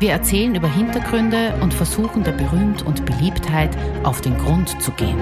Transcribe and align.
Wir 0.00 0.12
erzählen 0.12 0.54
über 0.54 0.72
Hintergründe 0.72 1.58
und 1.60 1.74
versuchen 1.74 2.22
der 2.22 2.30
Berühmt 2.30 2.82
und 2.82 3.04
Beliebtheit 3.04 3.76
auf 4.04 4.20
den 4.20 4.38
Grund 4.38 4.80
zu 4.80 4.92
gehen. 4.92 5.18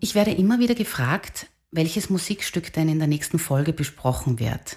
Ich 0.00 0.14
werde 0.14 0.32
immer 0.32 0.58
wieder 0.58 0.74
gefragt, 0.74 1.46
welches 1.70 2.10
Musikstück 2.10 2.70
denn 2.74 2.90
in 2.90 2.98
der 2.98 3.08
nächsten 3.08 3.38
Folge 3.38 3.72
besprochen 3.72 4.38
wird. 4.38 4.76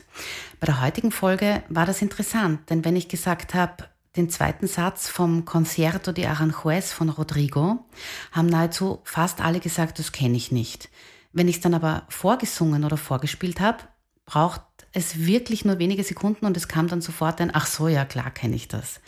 Bei 0.61 0.65
der 0.65 0.81
heutigen 0.81 1.11
Folge 1.11 1.61
war 1.67 1.85
das 1.85 2.01
interessant, 2.01 2.69
denn 2.69 2.85
wenn 2.85 2.95
ich 2.95 3.09
gesagt 3.09 3.53
habe, 3.53 3.89
den 4.15 4.29
zweiten 4.29 4.67
Satz 4.67 5.09
vom 5.09 5.43
Concierto 5.43 6.13
de 6.13 6.27
Aranjuez 6.27 6.93
von 6.93 7.09
Rodrigo, 7.09 7.83
haben 8.31 8.47
nahezu 8.47 9.01
fast 9.03 9.41
alle 9.41 9.59
gesagt, 9.59 9.99
das 9.99 10.13
kenne 10.13 10.37
ich 10.37 10.53
nicht. 10.53 10.87
Wenn 11.33 11.49
ich 11.49 11.57
es 11.57 11.61
dann 11.61 11.73
aber 11.73 12.03
vorgesungen 12.07 12.85
oder 12.85 12.95
vorgespielt 12.95 13.59
habe, 13.59 13.79
braucht 14.25 14.61
es 14.95 15.25
wirklich 15.25 15.65
nur 15.65 15.77
wenige 15.77 16.03
Sekunden 16.03 16.45
und 16.45 16.57
es 16.57 16.67
kam 16.67 16.87
dann 16.87 17.01
sofort 17.01 17.41
ein, 17.41 17.51
ach 17.53 17.67
so, 17.67 17.87
ja 17.87 18.05
klar 18.05 18.31
kenne 18.31 18.55
ich 18.55 18.67
das. 18.67 19.01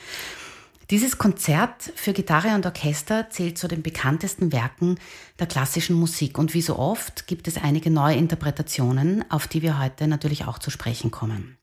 Dieses 0.90 1.18
Konzert 1.18 1.92
für 1.96 2.14
Gitarre 2.14 2.56
und 2.56 2.66
Orchester 2.66 3.30
zählt 3.30 3.58
zu 3.58 3.68
den 3.68 3.84
bekanntesten 3.84 4.54
Werken 4.54 4.98
der 5.38 5.48
klassischen 5.48 5.98
Musik 5.98 6.38
und 6.38 6.54
wie 6.54 6.62
so 6.62 6.78
oft 6.80 7.28
gibt 7.28 7.48
es 7.50 7.58
einige 7.58 7.90
neue 7.90 8.16
Interpretationen, 8.16 9.30
auf 9.30 9.48
die 9.48 9.62
wir 9.62 9.80
heute 9.80 10.08
natürlich 10.08 10.46
auch 10.46 10.60
zu 10.60 10.70
sprechen 10.70 11.12
kommen. 11.12 11.58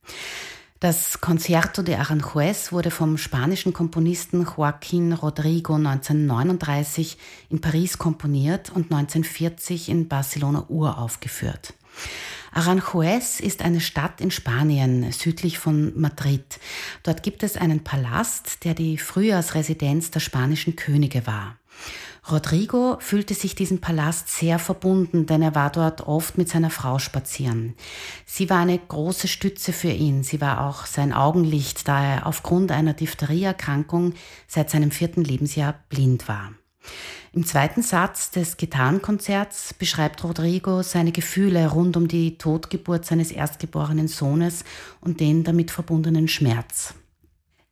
Das 0.80 1.22
Concierto 1.22 1.80
de 1.80 1.94
Aranjuez 1.94 2.70
wurde 2.70 2.90
vom 2.90 3.16
spanischen 3.16 3.72
Komponisten 3.72 4.44
Joaquín 4.44 5.14
Rodrigo 5.14 5.76
1939 5.76 7.16
in 7.48 7.62
Paris 7.62 7.96
komponiert 7.96 8.68
und 8.68 8.92
1940 8.92 9.88
in 9.88 10.08
Barcelona 10.08 10.66
uraufgeführt. 10.68 11.72
Aranjuez 12.54 13.40
ist 13.40 13.62
eine 13.62 13.80
Stadt 13.80 14.20
in 14.20 14.30
Spanien, 14.30 15.10
südlich 15.10 15.58
von 15.58 15.92
Madrid. 15.98 16.60
Dort 17.02 17.24
gibt 17.24 17.42
es 17.42 17.56
einen 17.56 17.82
Palast, 17.82 18.64
der 18.64 18.74
die 18.74 18.96
Frühjahrsresidenz 18.96 20.12
der 20.12 20.20
spanischen 20.20 20.76
Könige 20.76 21.26
war. 21.26 21.58
Rodrigo 22.30 22.96
fühlte 23.00 23.34
sich 23.34 23.56
diesem 23.56 23.80
Palast 23.80 24.28
sehr 24.28 24.60
verbunden, 24.60 25.26
denn 25.26 25.42
er 25.42 25.56
war 25.56 25.70
dort 25.70 26.06
oft 26.06 26.38
mit 26.38 26.48
seiner 26.48 26.70
Frau 26.70 26.98
spazieren. 26.98 27.74
Sie 28.24 28.48
war 28.48 28.60
eine 28.60 28.78
große 28.78 29.26
Stütze 29.28 29.72
für 29.72 29.90
ihn. 29.90 30.22
Sie 30.22 30.40
war 30.40 30.66
auch 30.66 30.86
sein 30.86 31.12
Augenlicht, 31.12 31.86
da 31.88 32.02
er 32.02 32.26
aufgrund 32.26 32.70
einer 32.70 32.94
Diphtherieerkrankung 32.94 34.14
seit 34.46 34.70
seinem 34.70 34.92
vierten 34.92 35.24
Lebensjahr 35.24 35.74
blind 35.88 36.28
war. 36.28 36.52
Im 37.34 37.44
zweiten 37.44 37.82
Satz 37.82 38.30
des 38.30 38.58
Gitarrenkonzerts 38.58 39.74
beschreibt 39.74 40.22
Rodrigo 40.22 40.82
seine 40.82 41.10
Gefühle 41.10 41.66
rund 41.66 41.96
um 41.96 42.06
die 42.06 42.38
Totgeburt 42.38 43.04
seines 43.04 43.32
erstgeborenen 43.32 44.06
Sohnes 44.06 44.62
und 45.00 45.18
den 45.18 45.42
damit 45.42 45.72
verbundenen 45.72 46.28
Schmerz. 46.28 46.94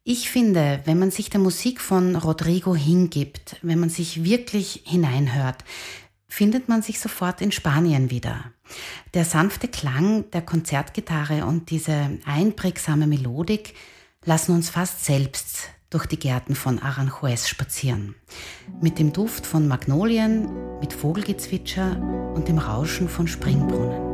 Ich 0.02 0.28
finde, 0.28 0.80
wenn 0.84 0.98
man 0.98 1.12
sich 1.12 1.30
der 1.30 1.38
Musik 1.38 1.80
von 1.80 2.16
Rodrigo 2.16 2.74
hingibt, 2.74 3.58
wenn 3.62 3.78
man 3.78 3.88
sich 3.88 4.24
wirklich 4.24 4.82
hineinhört, 4.84 5.62
findet 6.26 6.68
man 6.68 6.82
sich 6.82 6.98
sofort 6.98 7.40
in 7.40 7.52
Spanien 7.52 8.10
wieder. 8.10 8.50
Der 9.14 9.24
sanfte 9.24 9.68
Klang 9.68 10.28
der 10.32 10.42
Konzertgitarre 10.42 11.46
und 11.46 11.70
diese 11.70 12.18
einprägsame 12.24 13.06
Melodik 13.06 13.74
lassen 14.24 14.56
uns 14.56 14.70
fast 14.70 15.04
selbst 15.04 15.68
durch 15.92 16.06
die 16.06 16.18
Gärten 16.18 16.54
von 16.54 16.78
Aranjuez 16.78 17.48
spazieren. 17.48 18.14
Mit 18.80 18.98
dem 18.98 19.12
Duft 19.12 19.46
von 19.46 19.68
Magnolien, 19.68 20.78
mit 20.80 20.92
Vogelgezwitscher 20.92 21.96
und 22.34 22.48
dem 22.48 22.58
Rauschen 22.58 23.08
von 23.08 23.28
Springbrunnen. 23.28 24.11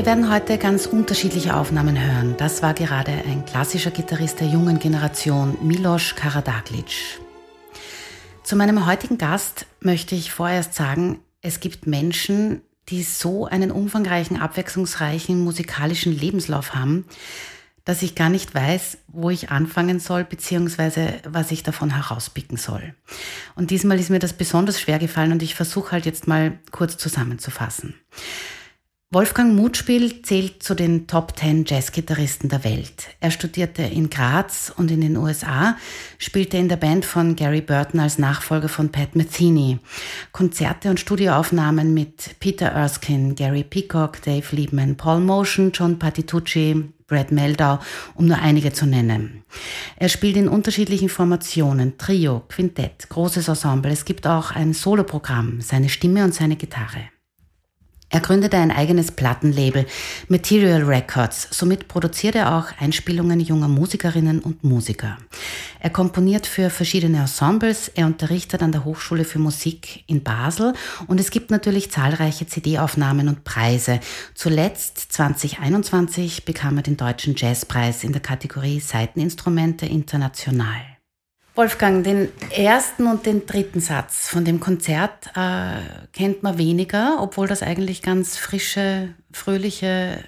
Wir 0.00 0.06
werden 0.06 0.32
heute 0.32 0.56
ganz 0.56 0.86
unterschiedliche 0.86 1.54
Aufnahmen 1.54 2.00
hören. 2.00 2.34
Das 2.38 2.62
war 2.62 2.72
gerade 2.72 3.12
ein 3.12 3.44
klassischer 3.44 3.90
Gitarrist 3.90 4.40
der 4.40 4.46
jungen 4.46 4.78
Generation, 4.78 5.58
Milos 5.60 6.14
Karadaglic. 6.16 7.20
Zu 8.42 8.56
meinem 8.56 8.86
heutigen 8.86 9.18
Gast 9.18 9.66
möchte 9.80 10.14
ich 10.14 10.32
vorerst 10.32 10.72
sagen, 10.72 11.18
es 11.42 11.60
gibt 11.60 11.86
Menschen, 11.86 12.62
die 12.88 13.02
so 13.02 13.44
einen 13.44 13.70
umfangreichen, 13.70 14.40
abwechslungsreichen 14.40 15.38
musikalischen 15.38 16.18
Lebenslauf 16.18 16.74
haben, 16.74 17.04
dass 17.84 18.00
ich 18.00 18.14
gar 18.14 18.30
nicht 18.30 18.54
weiß, 18.54 18.96
wo 19.08 19.28
ich 19.28 19.50
anfangen 19.50 20.00
soll, 20.00 20.24
beziehungsweise 20.24 21.20
was 21.28 21.50
ich 21.50 21.62
davon 21.62 21.94
herauspicken 21.94 22.56
soll. 22.56 22.94
Und 23.54 23.70
diesmal 23.70 24.00
ist 24.00 24.08
mir 24.08 24.18
das 24.18 24.32
besonders 24.32 24.80
schwer 24.80 24.98
gefallen 24.98 25.32
und 25.32 25.42
ich 25.42 25.54
versuche 25.54 25.92
halt 25.92 26.06
jetzt 26.06 26.26
mal 26.26 26.58
kurz 26.70 26.96
zusammenzufassen. 26.96 27.96
Wolfgang 29.12 29.56
Mutspiel 29.56 30.22
zählt 30.22 30.62
zu 30.62 30.76
den 30.76 31.08
Top 31.08 31.36
10 31.36 31.64
Jazzgitarristen 31.66 32.48
der 32.48 32.62
Welt. 32.62 33.08
Er 33.18 33.32
studierte 33.32 33.82
in 33.82 34.08
Graz 34.08 34.72
und 34.76 34.88
in 34.92 35.00
den 35.00 35.16
USA, 35.16 35.76
spielte 36.18 36.58
in 36.58 36.68
der 36.68 36.76
Band 36.76 37.04
von 37.04 37.34
Gary 37.34 37.60
Burton 37.60 37.98
als 37.98 38.18
Nachfolger 38.18 38.68
von 38.68 38.92
Pat 38.92 39.16
Metheny. 39.16 39.80
Konzerte 40.30 40.90
und 40.90 41.00
Studioaufnahmen 41.00 41.92
mit 41.92 42.38
Peter 42.38 42.66
Erskine, 42.66 43.34
Gary 43.34 43.64
Peacock, 43.64 44.22
Dave 44.22 44.46
Liebman, 44.54 44.96
Paul 44.96 45.18
Motion, 45.22 45.72
John 45.74 45.98
Patitucci, 45.98 46.84
Brad 47.08 47.32
Meldau, 47.32 47.80
um 48.14 48.26
nur 48.26 48.38
einige 48.38 48.72
zu 48.72 48.86
nennen. 48.86 49.42
Er 49.96 50.08
spielt 50.08 50.36
in 50.36 50.46
unterschiedlichen 50.46 51.08
Formationen, 51.08 51.98
Trio, 51.98 52.44
Quintett, 52.48 53.08
großes 53.08 53.48
Ensemble. 53.48 53.90
Es 53.90 54.04
gibt 54.04 54.28
auch 54.28 54.52
ein 54.52 54.72
Soloprogramm, 54.72 55.60
seine 55.60 55.88
Stimme 55.88 56.22
und 56.22 56.32
seine 56.32 56.54
Gitarre. 56.54 57.08
Er 58.12 58.18
gründete 58.18 58.56
ein 58.56 58.72
eigenes 58.72 59.12
Plattenlabel, 59.12 59.86
Material 60.26 60.82
Records. 60.82 61.46
Somit 61.52 61.86
produziert 61.86 62.34
er 62.34 62.56
auch 62.56 62.66
Einspielungen 62.80 63.38
junger 63.38 63.68
Musikerinnen 63.68 64.40
und 64.40 64.64
Musiker. 64.64 65.16
Er 65.78 65.90
komponiert 65.90 66.46
für 66.46 66.70
verschiedene 66.70 67.20
Ensembles, 67.20 67.88
er 67.88 68.06
unterrichtet 68.06 68.64
an 68.64 68.72
der 68.72 68.84
Hochschule 68.84 69.24
für 69.24 69.38
Musik 69.38 70.02
in 70.08 70.24
Basel 70.24 70.74
und 71.06 71.20
es 71.20 71.30
gibt 71.30 71.52
natürlich 71.52 71.92
zahlreiche 71.92 72.48
CD-Aufnahmen 72.48 73.28
und 73.28 73.44
Preise. 73.44 74.00
Zuletzt 74.34 75.12
2021 75.12 76.44
bekam 76.44 76.78
er 76.78 76.82
den 76.82 76.96
Deutschen 76.96 77.34
Jazzpreis 77.36 78.02
in 78.02 78.12
der 78.12 78.22
Kategorie 78.22 78.80
Seiteninstrumente 78.80 79.86
international. 79.86 80.99
Wolfgang, 81.60 82.02
den 82.02 82.30
ersten 82.52 83.06
und 83.06 83.26
den 83.26 83.44
dritten 83.44 83.80
Satz 83.80 84.30
von 84.30 84.46
dem 84.46 84.60
Konzert 84.60 85.26
äh, 85.36 86.06
kennt 86.14 86.42
man 86.42 86.56
weniger, 86.56 87.18
obwohl 87.20 87.48
das 87.48 87.62
eigentlich 87.62 88.00
ganz 88.00 88.38
frische, 88.38 89.10
fröhliche, 89.30 90.24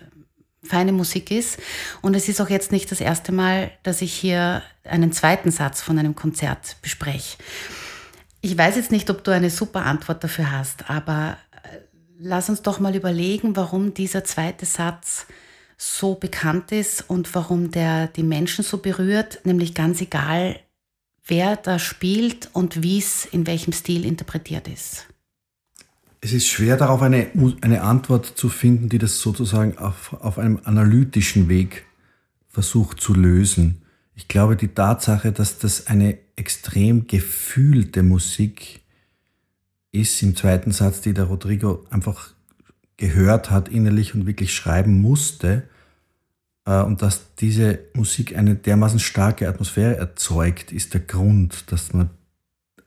feine 0.63 0.93
Musik 0.93 1.31
ist. 1.31 1.59
Und 2.03 2.15
es 2.17 2.29
ist 2.29 2.39
auch 2.43 2.51
jetzt 2.51 2.71
nicht 2.71 2.93
das 2.93 3.01
erste 3.01 3.33
Mal, 3.33 3.71
dass 3.83 4.03
ich 4.03 4.13
hier 4.13 4.61
einen 4.85 5.11
zweiten 5.11 5.51
Satz 5.51 5.81
von 5.81 5.99
einem 5.99 6.15
Konzert 6.15 6.77
bespreche. 6.83 7.39
Ich 8.43 8.59
weiß 8.59 8.77
jetzt 8.77 8.93
nicht, 8.93 9.09
ob 9.09 9.25
du 9.25 9.31
eine 9.31 9.49
super 9.49 9.87
Antwort 9.87 10.23
dafür 10.23 10.53
hast, 10.53 10.91
aber 10.91 11.39
äh, 11.63 11.79
lass 12.19 12.51
uns 12.51 12.61
doch 12.61 12.79
mal 12.79 12.95
überlegen, 12.95 13.57
warum 13.57 13.95
dieser 13.95 14.23
zweite 14.25 14.67
Satz 14.67 15.25
so 15.79 16.15
bekannt 16.15 16.73
ist 16.73 17.09
und 17.09 17.35
warum 17.35 17.71
der 17.71 18.09
die 18.09 18.23
Menschen 18.23 18.63
so 18.63 18.77
berührt, 18.77 19.41
nämlich 19.45 19.75
ganz 19.75 20.03
egal, 20.03 20.61
wer 21.27 21.57
da 21.57 21.79
spielt 21.79 22.51
und 22.53 22.83
wie 22.83 22.99
es 22.99 23.25
in 23.25 23.47
welchem 23.47 23.73
Stil 23.73 24.05
interpretiert 24.05 24.69
ist? 24.69 25.07
Es 26.21 26.33
ist 26.33 26.47
schwer 26.47 26.77
darauf 26.77 27.03
eine, 27.03 27.31
eine 27.63 27.83
Antwort 27.83 28.27
zu 28.27 28.49
finden, 28.49 28.89
die 28.89 28.99
das 28.99 29.19
sozusagen 29.21 29.79
auf, 29.79 30.13
auf 30.13 30.39
einem 30.39 30.61
analytischen 30.65 31.49
Weg 31.49 31.85
versucht 32.49 33.01
zu 33.01 33.15
lösen. 33.15 33.83
Ich 34.15 34.29
glaube, 34.29 34.57
die 34.57 34.69
Tatsache, 34.69 35.33
dass 35.33 35.59
das 35.59 35.89
eine 35.89 36.19
extrem 36.37 37.07
gefühlte 37.09 38.03
Musik 38.03 38.83
ist 39.91 40.23
im 40.23 40.37
zweiten 40.37 40.71
Satz, 40.71 41.01
die 41.01 41.13
der 41.13 41.25
Rodrigo 41.25 41.85
einfach 41.91 42.35
gehört 42.97 43.51
hat 43.51 43.69
innerlich 43.69 44.15
und 44.15 44.27
wirklich 44.27 44.55
schreiben 44.55 45.01
musste, 45.01 45.65
und 46.65 47.03
dass 47.03 47.35
diese 47.41 47.81
Musik 47.95 48.37
eine 48.37 48.55
dermaßen 48.55 49.01
starke 49.01 49.49
Atmosphäre 49.49 49.97
erzeugt, 49.97 50.73
ist 50.73 50.95
der 50.95 51.01
Grund, 51.01 51.73
dass 51.73 51.93
man 51.93 52.11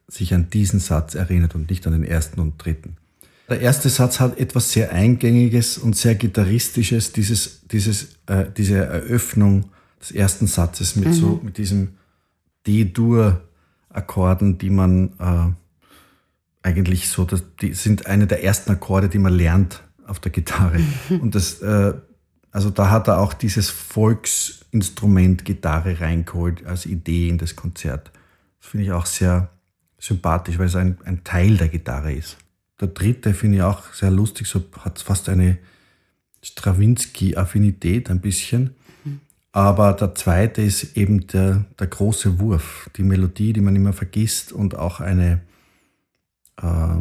sich 0.07 0.33
an 0.33 0.50
diesen 0.50 0.80
Satz 0.80 1.16
erinnert 1.16 1.56
und 1.56 1.69
nicht 1.69 1.86
an 1.88 1.94
den 1.94 2.04
ersten 2.04 2.39
und 2.39 2.57
dritten. 2.57 2.98
Der 3.50 3.62
erste 3.62 3.89
Satz 3.89 4.19
hat 4.19 4.39
etwas 4.39 4.72
sehr 4.72 4.92
Eingängiges 4.92 5.77
und 5.77 5.95
sehr 5.95 6.16
Gitarristisches, 6.16 7.12
dieses, 7.12 7.62
dieses, 7.68 8.16
äh, 8.25 8.45
diese 8.56 8.77
Eröffnung 8.77 9.66
des 10.00 10.12
ersten 10.12 10.48
Satzes 10.48 10.95
mit 10.95 11.10
mhm. 11.10 11.13
so, 11.13 11.39
mit 11.44 11.57
diesem 11.57 11.89
D-Dur-Akkorden, 12.66 14.57
die 14.57 14.69
man 14.69 15.10
äh, 15.19 15.51
eigentlich 16.68 17.10
so, 17.10 17.25
das, 17.25 17.44
die 17.62 17.74
sind 17.74 18.07
eine 18.07 18.25
der 18.25 18.44
ersten 18.44 18.72
Akkorde, 18.72 19.10
die 19.10 19.19
man 19.19 19.33
lernt 19.33 19.83
auf 20.07 20.19
der 20.19 20.31
Gitarre. 20.31 20.80
Mhm. 21.10 21.19
Und 21.19 21.36
das 21.36 21.62
äh, 21.62 21.94
also 22.56 22.69
da 22.69 22.90
hat 22.90 23.10
er 23.10 23.19
auch 23.19 23.34
dieses 23.34 23.69
Volksinstrument 23.69 25.44
Gitarre 25.44 26.00
reingeholt 26.00 26.66
als 26.66 26.86
Idee 26.86 27.28
in 27.28 27.38
das 27.38 27.57
Konzert. 27.57 28.13
Das 28.62 28.69
finde 28.69 28.86
ich 28.86 28.94
auch 28.94 29.06
sehr 29.06 29.50
sympathisch, 30.00 30.57
weil 30.57 30.68
es 30.68 30.78
ein, 30.78 30.98
ein 31.04 31.25
Teil 31.25 31.57
der 31.57 31.68
Gitarre 31.68 32.13
ist. 32.13 32.38
Der 32.80 32.88
dritte 32.88 33.34
finde 33.34 33.57
ich 33.57 33.63
auch 33.63 33.94
sehr 33.94 34.10
lustig, 34.10 34.48
so 34.48 34.63
hat 34.80 35.00
fast 35.00 35.28
eine 35.28 35.57
Stravinsky-Affinität 36.42 38.10
ein 38.10 38.22
bisschen. 38.22 38.74
Aber 39.51 39.92
der 39.92 40.16
zweite 40.16 40.62
ist 40.62 40.96
eben 40.96 41.28
der, 41.28 41.66
der 41.78 41.88
große 41.88 42.40
Wurf, 42.40 42.90
die 42.96 43.04
Melodie, 43.04 43.51
die 43.51 43.60
man 43.60 43.75
immer 43.75 43.92
vergisst 43.92 44.54
und 44.54 44.78
auch 44.78 45.01
eine, 45.01 45.42
äh, 46.62 46.96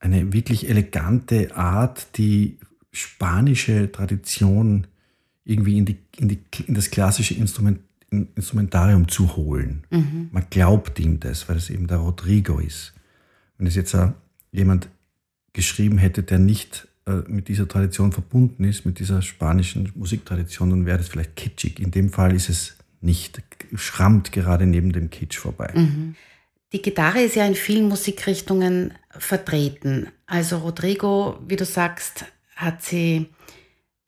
eine 0.00 0.32
wirklich 0.34 0.68
elegante 0.68 1.56
Art, 1.56 2.18
die 2.18 2.58
spanische 2.94 3.90
Tradition 3.92 4.86
irgendwie 5.44 5.78
in, 5.78 5.84
die, 5.84 5.98
in, 6.16 6.28
die, 6.28 6.38
in 6.66 6.74
das 6.74 6.90
klassische 6.90 7.34
Instrument, 7.34 7.80
Instrumentarium 8.10 9.08
zu 9.08 9.36
holen. 9.36 9.84
Mhm. 9.90 10.28
Man 10.32 10.46
glaubt 10.48 10.98
ihm 11.00 11.20
das, 11.20 11.48
weil 11.48 11.56
es 11.56 11.70
eben 11.70 11.86
der 11.86 11.98
Rodrigo 11.98 12.58
ist. 12.58 12.94
Wenn 13.58 13.66
es 13.66 13.74
jetzt 13.74 13.96
jemand 14.52 14.88
geschrieben 15.52 15.98
hätte, 15.98 16.22
der 16.22 16.38
nicht 16.38 16.88
äh, 17.06 17.22
mit 17.28 17.48
dieser 17.48 17.68
Tradition 17.68 18.12
verbunden 18.12 18.64
ist, 18.64 18.86
mit 18.86 18.98
dieser 18.98 19.22
spanischen 19.22 19.92
Musiktradition, 19.94 20.70
dann 20.70 20.86
wäre 20.86 20.98
das 20.98 21.08
vielleicht 21.08 21.36
kitschig. 21.36 21.80
In 21.80 21.90
dem 21.90 22.10
Fall 22.10 22.34
ist 22.34 22.48
es 22.48 22.76
nicht, 23.00 23.42
schrammt 23.74 24.32
gerade 24.32 24.66
neben 24.66 24.92
dem 24.92 25.10
Kitsch 25.10 25.38
vorbei. 25.38 25.70
Mhm. 25.74 26.14
Die 26.72 26.82
Gitarre 26.82 27.22
ist 27.22 27.36
ja 27.36 27.46
in 27.46 27.54
vielen 27.54 27.88
Musikrichtungen 27.88 28.94
vertreten. 29.10 30.08
Also 30.26 30.58
Rodrigo, 30.58 31.38
wie 31.46 31.56
du 31.56 31.64
sagst, 31.64 32.24
hat 32.56 32.82
sie 32.82 33.28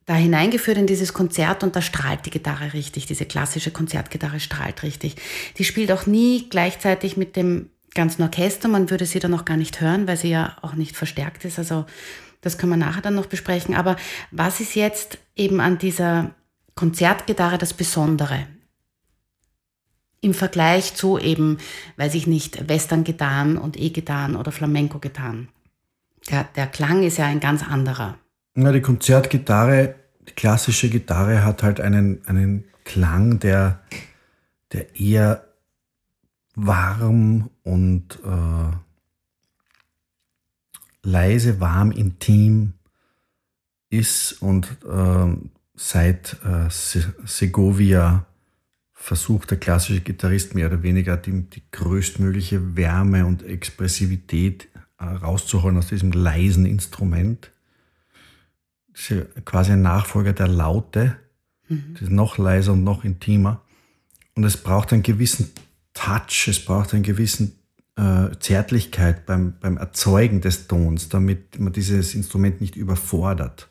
da 0.07 0.15
hineingeführt 0.15 0.79
in 0.79 0.87
dieses 0.87 1.13
Konzert 1.13 1.65
und 1.65 1.75
da 1.75 1.83
strahlt 1.83 2.27
die 2.27 2.31
Gitarre 2.31 2.73
richtig, 2.73 3.07
diese 3.07 3.27
klassische 3.27 3.73
Konzertgitarre 3.73 4.39
strahlt 4.39 4.85
richtig. 4.85 5.17
Die 5.59 5.65
spielt 5.65 5.91
auch 5.91 6.07
nie 6.07 6.49
gleichzeitig 6.49 7.17
mit 7.17 7.35
dem 7.35 7.71
ganzen 7.93 8.23
Orchester, 8.23 8.69
man 8.69 8.91
würde 8.91 9.05
sie 9.05 9.19
dann 9.19 9.33
noch 9.33 9.45
gar 9.45 9.57
nicht 9.57 9.81
hören, 9.81 10.07
weil 10.07 10.17
sie 10.17 10.31
ja 10.31 10.57
auch 10.63 10.75
nicht 10.75 10.97
verstärkt 10.97 11.45
ist, 11.45 11.59
also 11.59 11.87
das 12.41 12.59
können 12.59 12.73
wir 12.73 12.77
nachher 12.77 13.03
dann 13.03 13.17
noch 13.17 13.27
besprechen. 13.27 13.75
Aber 13.75 13.97
was 14.31 14.61
ist 14.61 14.77
jetzt 14.77 15.19
eben 15.35 15.61
an 15.61 15.79
dieser 15.79 16.31
Konzertgitarre 16.77 17.59
das 17.59 17.75
Besondere? 17.75 18.47
Im 20.21 20.35
Vergleich 20.35 20.95
zu 20.95 21.19
eben, 21.19 21.59
weiß 21.97 22.15
ich 22.15 22.29
nicht, 22.29 22.69
Western-Gitarren 22.69 23.59
und 23.59 23.77
E-Gitarren 23.77 24.37
oder 24.37 24.53
Flamenco-Gitarren. 24.53 25.49
Der, 26.31 26.45
der 26.55 26.69
Klang 26.69 27.03
ist 27.03 27.19
ja 27.19 27.27
ein 27.27 27.41
ganz 27.41 27.67
anderer. 27.67 28.19
Na, 28.59 28.73
die 28.73 28.81
Konzertgitarre, 28.81 29.97
die 30.27 30.33
klassische 30.33 30.89
Gitarre 30.89 31.45
hat 31.45 31.63
halt 31.63 31.79
einen, 31.79 32.27
einen 32.27 32.65
Klang, 32.85 33.39
der, 33.39 33.83
der 34.73 34.99
eher 34.99 35.45
warm 36.55 37.51
und 37.65 38.19
äh, 38.25 38.77
leise, 41.03 41.61
warm, 41.61 41.91
intim 41.91 42.73
ist 43.91 44.41
und 44.41 44.79
äh, 44.91 45.37
seit 45.75 46.39
äh, 46.43 46.71
Segovia 46.71 48.25
versucht 48.95 49.51
der 49.51 49.59
klassische 49.59 50.01
Gitarrist 50.01 50.55
mehr 50.55 50.69
oder 50.69 50.83
weniger 50.83 51.19
die, 51.19 51.43
die 51.43 51.63
größtmögliche 51.73 52.75
Wärme 52.75 53.27
und 53.27 53.43
Expressivität 53.43 54.69
äh, 54.99 55.05
rauszuholen 55.05 55.77
aus 55.77 55.89
diesem 55.89 56.13
leisen 56.13 56.65
Instrument 56.65 57.53
quasi 59.45 59.73
ein 59.73 59.83
Nachfolger 59.83 60.33
der 60.33 60.49
Laute. 60.49 61.17
Mhm. 61.69 61.93
Das 61.95 62.03
ist 62.03 62.11
noch 62.11 62.39
leiser 62.39 62.73
und 62.73 62.85
noch 62.85 63.05
intimer. 63.05 63.63
Und 64.35 64.45
es 64.45 64.57
braucht 64.57 64.93
einen 64.93 65.03
gewissen 65.03 65.53
Touch, 65.95 66.49
es 66.49 66.65
braucht 66.65 66.93
einen 66.93 67.03
gewissen 67.03 67.59
äh, 67.97 68.37
Zärtlichkeit 68.39 69.27
beim, 69.27 69.55
beim 69.61 69.77
Erzeugen 69.77 70.41
des 70.41 70.67
Tons, 70.67 71.09
damit 71.09 71.59
man 71.59 71.73
dieses 71.73 72.15
Instrument 72.15 72.61
nicht 72.61 72.77
überfordert. 72.77 73.69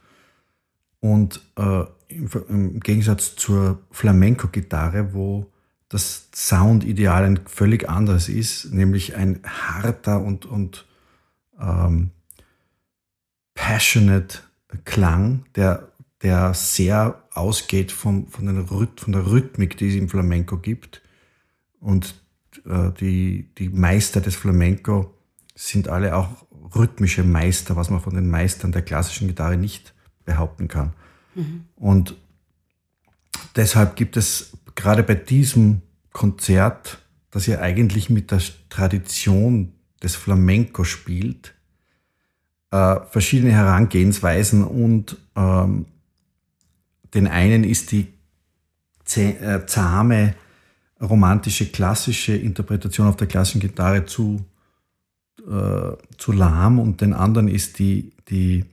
Und 1.00 1.42
äh, 1.58 1.84
im, 2.08 2.30
im, 2.50 2.80
Gegensatz 2.80 3.36
zur 3.36 3.84
Flamenco-Gitarre, 3.92 5.14
wo 5.14 5.52
das 5.90 6.30
Soundideal 6.34 7.24
ein 7.26 7.40
völlig 7.46 7.88
anderes 7.88 8.28
ist, 8.28 8.74
nämlich 8.74 9.16
ein 9.16 9.42
harter 9.46 10.22
und, 10.22 10.46
und 10.48 10.86
ähm, 11.60 12.10
passionate 13.54 14.40
Klang, 14.84 15.46
der, 15.56 15.92
der 16.22 16.54
sehr 16.54 17.24
ausgeht 17.34 17.92
vom, 17.92 18.28
von, 18.28 18.46
den, 18.46 18.68
von 18.68 19.12
der 19.12 19.28
Rhythmik, 19.28 19.78
die 19.78 19.90
es 19.90 19.96
im 19.96 20.10
Flamenco 20.10 20.58
gibt. 20.58 21.02
Und 21.80 22.16
äh, 22.66 22.92
die, 23.00 23.54
die 23.58 23.70
Meister 23.70 24.22
des 24.22 24.36
Flamenco 24.36 25.14
sind 25.54 25.88
alle 25.88 26.16
auch 26.16 26.46
rhythmische 26.76 27.24
Meister, 27.24 27.76
was 27.76 27.90
man 27.90 28.02
von 28.02 28.16
den 28.16 28.30
Meistern 28.30 28.72
der 28.72 28.82
klassischen 28.82 29.28
Gitarre 29.28 29.58
nicht 29.58 29.94
behaupten 30.26 30.68
kann. 30.68 30.94
Mhm. 31.36 31.66
Und 31.76 32.18
deshalb 33.56 33.96
gibt 33.96 34.18
es 34.18 34.58
gerade 34.76 35.04
bei 35.04 35.16
diesem 35.16 35.82
Konzert, 36.12 37.00
das 37.32 37.46
ja 37.48 37.60
eigentlich 37.60 38.10
mit 38.10 38.32
der 38.32 38.42
Tradition 38.70 39.74
des 40.02 40.16
Flamenco 40.16 40.84
spielt, 40.84 41.55
äh, 42.76 43.00
verschiedene 43.10 43.54
Herangehensweisen 43.54 44.64
und 44.64 45.18
ähm, 45.36 45.86
den 47.14 47.28
einen 47.28 47.64
ist 47.64 47.92
die 47.92 48.08
äh, 49.16 49.66
zahme, 49.66 50.36
romantische, 51.02 51.68
klassische 51.68 52.36
Interpretation 52.36 53.08
auf 53.08 53.16
der 53.16 53.28
klassischen 53.28 53.62
Gitarre 53.62 54.06
zu, 54.06 54.44
äh, 55.40 55.96
zu 56.18 56.32
lahm 56.34 56.80
und 56.80 57.00
den 57.00 57.14
anderen 57.14 57.48
ist 57.48 57.80
die, 57.80 58.12
die, 58.30 58.66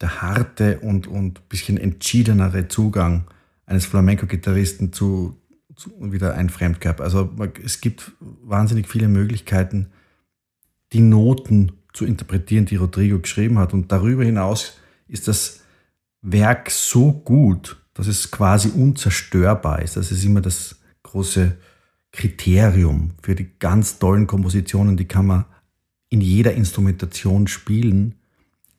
der 0.00 0.22
harte 0.22 0.78
und, 0.80 1.08
und 1.08 1.48
bisschen 1.48 1.76
entschiedenere 1.76 2.68
Zugang 2.68 3.24
eines 3.66 3.86
Flamenco-Gitarristen 3.86 4.92
zu, 4.92 5.36
zu, 5.74 5.90
wieder 6.12 6.34
ein 6.34 6.50
Fremdkörper. 6.50 7.02
Also 7.02 7.34
es 7.64 7.80
gibt 7.80 8.12
wahnsinnig 8.20 8.86
viele 8.86 9.08
Möglichkeiten, 9.08 9.88
die 10.92 11.00
Noten 11.00 11.72
zu 11.94 12.04
interpretieren, 12.04 12.66
die 12.66 12.76
Rodrigo 12.76 13.18
geschrieben 13.18 13.58
hat. 13.58 13.72
Und 13.72 13.90
darüber 13.90 14.24
hinaus 14.24 14.78
ist 15.08 15.28
das 15.28 15.62
Werk 16.20 16.70
so 16.70 17.12
gut, 17.12 17.80
dass 17.94 18.08
es 18.08 18.30
quasi 18.30 18.68
unzerstörbar 18.68 19.80
ist. 19.80 19.96
Das 19.96 20.10
ist 20.10 20.24
immer 20.24 20.40
das 20.40 20.76
große 21.04 21.56
Kriterium 22.12 23.12
für 23.22 23.34
die 23.34 23.48
ganz 23.58 23.98
tollen 23.98 24.26
Kompositionen. 24.26 24.96
Die 24.96 25.06
kann 25.06 25.26
man 25.26 25.44
in 26.08 26.20
jeder 26.20 26.52
Instrumentation 26.54 27.46
spielen, 27.46 28.16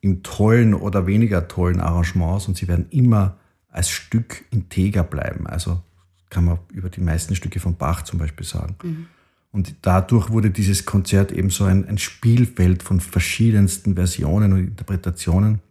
in 0.02 0.22
tollen 0.22 0.74
oder 0.74 1.08
weniger 1.08 1.48
tollen 1.48 1.80
Arrangements 1.80 2.48
und 2.48 2.58
sie 2.58 2.68
werden 2.68 2.88
immer 2.92 3.38
als 3.70 3.90
Stück 3.90 4.46
integer 4.52 5.04
bleiben. 5.04 5.48
Also 5.48 5.82
kann 6.30 6.46
man 6.46 6.60
über 6.72 6.90
die 6.90 7.02
meisten 7.02 7.36
Stücke 7.36 7.60
von 7.60 7.76
Bach 7.76 8.04
zum 8.04 8.20
Beispiel 8.20 8.46
sagen. 8.46 8.76
Mhm. 8.84 9.08
Und 9.56 9.74
dadurch 9.84 10.32
wurde 10.32 10.52
dieses 10.52 10.84
Konzert 10.86 11.32
eben 11.32 11.50
so 11.50 11.64
ein, 11.64 11.88
ein 11.88 11.98
Spielfeld 11.98 12.84
von 12.84 13.00
verschiedensten 13.00 13.96
Versionen 13.96 14.52
und 14.52 14.60
Interpretationen. 14.60 15.62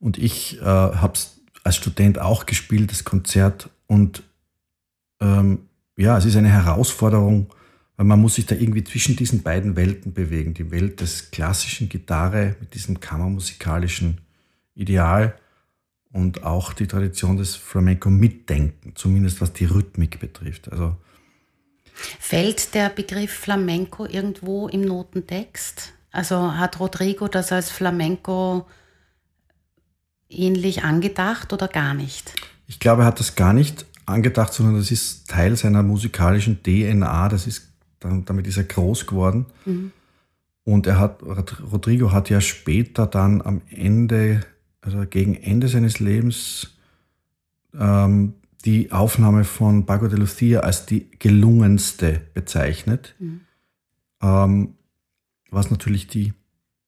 Und 0.00 0.18
ich 0.18 0.60
äh, 0.60 0.64
habe 0.64 1.12
es 1.14 1.38
als 1.62 1.76
Student 1.76 2.18
auch 2.18 2.44
gespielt, 2.44 2.90
das 2.90 3.04
Konzert. 3.04 3.70
Und 3.86 4.24
ähm, 5.20 5.60
ja, 5.96 6.18
es 6.18 6.24
ist 6.24 6.34
eine 6.34 6.48
Herausforderung, 6.48 7.54
weil 7.96 8.06
man 8.06 8.20
muss 8.20 8.34
sich 8.34 8.46
da 8.46 8.56
irgendwie 8.56 8.82
zwischen 8.82 9.14
diesen 9.14 9.44
beiden 9.44 9.76
Welten 9.76 10.12
bewegen. 10.12 10.54
Die 10.54 10.72
Welt 10.72 11.00
des 11.00 11.30
klassischen 11.30 11.88
Gitarre 11.88 12.56
mit 12.58 12.74
diesem 12.74 12.98
kammermusikalischen 12.98 14.22
Ideal 14.74 15.36
und 16.10 16.42
auch 16.42 16.72
die 16.72 16.88
Tradition 16.88 17.36
des 17.36 17.54
Flamenco 17.54 18.10
mitdenken, 18.10 18.90
zumindest 18.96 19.40
was 19.40 19.52
die 19.52 19.66
Rhythmik 19.66 20.18
betrifft. 20.18 20.72
Also 20.72 20.96
Fällt 21.94 22.74
der 22.74 22.90
Begriff 22.90 23.32
Flamenco 23.32 24.06
irgendwo 24.06 24.68
im 24.68 24.82
Notentext? 24.82 25.92
Also 26.10 26.54
hat 26.54 26.80
Rodrigo 26.80 27.28
das 27.28 27.52
als 27.52 27.70
Flamenco 27.70 28.66
ähnlich 30.28 30.84
angedacht 30.84 31.52
oder 31.52 31.68
gar 31.68 31.94
nicht? 31.94 32.34
Ich 32.66 32.80
glaube, 32.80 33.02
er 33.02 33.06
hat 33.06 33.20
das 33.20 33.36
gar 33.36 33.52
nicht 33.52 33.86
angedacht, 34.06 34.52
sondern 34.52 34.76
das 34.76 34.90
ist 34.90 35.28
Teil 35.28 35.56
seiner 35.56 35.82
musikalischen 35.82 36.62
DNA. 36.62 37.28
Das 37.28 37.46
ist, 37.46 37.68
damit 38.00 38.46
ist 38.46 38.56
er 38.56 38.64
groß 38.64 39.06
geworden. 39.06 39.46
Mhm. 39.64 39.92
Und 40.64 40.86
er 40.86 40.98
hat, 40.98 41.22
Rodrigo 41.22 42.12
hat 42.12 42.30
ja 42.30 42.40
später 42.40 43.06
dann 43.06 43.42
am 43.42 43.60
Ende, 43.68 44.40
also 44.80 45.04
gegen 45.06 45.34
Ende 45.34 45.68
seines 45.68 46.00
Lebens, 46.00 46.74
ähm, 47.78 48.34
die 48.64 48.92
Aufnahme 48.92 49.44
von 49.44 49.86
Paco 49.86 50.08
de 50.08 50.18
Lucia 50.18 50.60
als 50.60 50.86
die 50.86 51.10
gelungenste 51.18 52.22
bezeichnet, 52.32 53.14
mhm. 53.18 53.40
ähm, 54.22 54.74
was 55.50 55.70
natürlich 55.70 56.06
die 56.06 56.32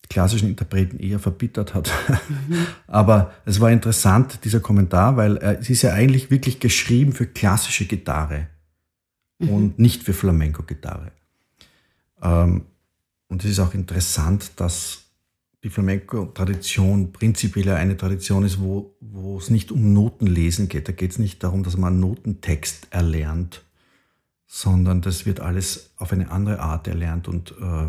klassischen 0.08 0.48
Interpreten 0.48 0.98
eher 0.98 1.18
verbittert 1.18 1.74
hat. 1.74 1.90
Mhm. 2.28 2.66
Aber 2.86 3.32
es 3.44 3.60
war 3.60 3.70
interessant, 3.70 4.44
dieser 4.44 4.60
Kommentar, 4.60 5.16
weil 5.16 5.36
äh, 5.38 5.58
es 5.60 5.68
ist 5.68 5.82
ja 5.82 5.92
eigentlich 5.92 6.30
wirklich 6.30 6.60
geschrieben 6.60 7.12
für 7.12 7.26
klassische 7.26 7.86
Gitarre 7.86 8.46
mhm. 9.38 9.48
und 9.48 9.78
nicht 9.78 10.02
für 10.02 10.12
Flamenco-Gitarre. 10.12 11.12
Ähm, 12.22 12.62
und 13.28 13.44
es 13.44 13.50
ist 13.50 13.58
auch 13.58 13.74
interessant, 13.74 14.52
dass 14.56 15.05
die 15.66 15.70
Flamenco-Tradition 15.70 17.12
prinzipiell 17.12 17.70
eine 17.70 17.96
Tradition 17.96 18.44
ist, 18.44 18.60
wo, 18.60 18.94
wo 19.00 19.36
es 19.36 19.50
nicht 19.50 19.72
um 19.72 19.92
Notenlesen 19.92 20.68
geht. 20.68 20.86
Da 20.86 20.92
geht 20.92 21.10
es 21.10 21.18
nicht 21.18 21.42
darum, 21.42 21.64
dass 21.64 21.76
man 21.76 21.94
einen 21.94 22.00
Notentext 22.00 22.86
erlernt, 22.90 23.64
sondern 24.46 25.00
das 25.00 25.26
wird 25.26 25.40
alles 25.40 25.90
auf 25.96 26.12
eine 26.12 26.30
andere 26.30 26.60
Art 26.60 26.86
erlernt. 26.86 27.26
Und 27.26 27.50
äh, 27.60 27.88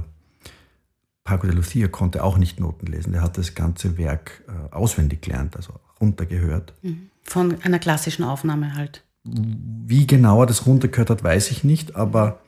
Paco 1.24 1.46
de 1.46 1.56
Lucia 1.56 1.88
konnte 1.88 2.24
auch 2.24 2.40
nicht 2.40 2.60
Noten 2.60 2.88
lesen. 2.88 3.14
Der 3.14 3.22
hat 3.22 3.38
das 3.38 3.54
ganze 3.54 4.00
Werk 4.00 4.44
äh, 4.48 4.74
auswendig 4.74 5.22
gelernt, 5.22 5.56
also 5.56 5.80
runtergehört. 6.02 6.74
Mhm. 6.82 7.12
Von 7.22 7.62
einer 7.62 7.78
klassischen 7.78 8.24
Aufnahme 8.24 8.74
halt. 8.74 9.04
Wie 9.24 10.08
genau 10.08 10.42
er 10.42 10.48
das 10.48 10.66
runtergehört 10.66 11.12
hat, 11.12 11.24
weiß 11.24 11.52
ich 11.52 11.64
nicht, 11.64 11.96
aber 11.96 12.40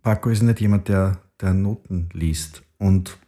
Paco 0.00 0.30
ist 0.30 0.42
nicht 0.42 0.62
jemand, 0.62 0.88
der, 0.88 1.18
der 1.42 1.52
Noten 1.52 2.08
liest. 2.14 2.62
Und 2.78 3.18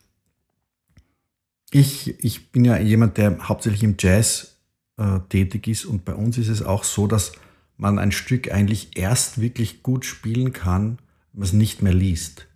ich, 1.72 2.22
ich 2.22 2.52
bin 2.52 2.64
ja 2.64 2.78
jemand, 2.78 3.16
der 3.16 3.48
hauptsächlich 3.48 3.82
im 3.82 3.96
Jazz 3.98 4.58
äh, 4.98 5.20
tätig 5.28 5.66
ist 5.66 5.86
und 5.86 6.04
bei 6.04 6.14
uns 6.14 6.38
ist 6.38 6.48
es 6.48 6.62
auch 6.62 6.84
so, 6.84 7.06
dass 7.06 7.32
man 7.76 7.98
ein 7.98 8.12
Stück 8.12 8.52
eigentlich 8.52 8.96
erst 8.96 9.40
wirklich 9.40 9.82
gut 9.82 10.04
spielen 10.04 10.52
kann, 10.52 10.98
wenn 11.32 11.40
man 11.40 11.48
es 11.48 11.52
nicht 11.54 11.82
mehr 11.82 11.94
liest. 11.94 12.46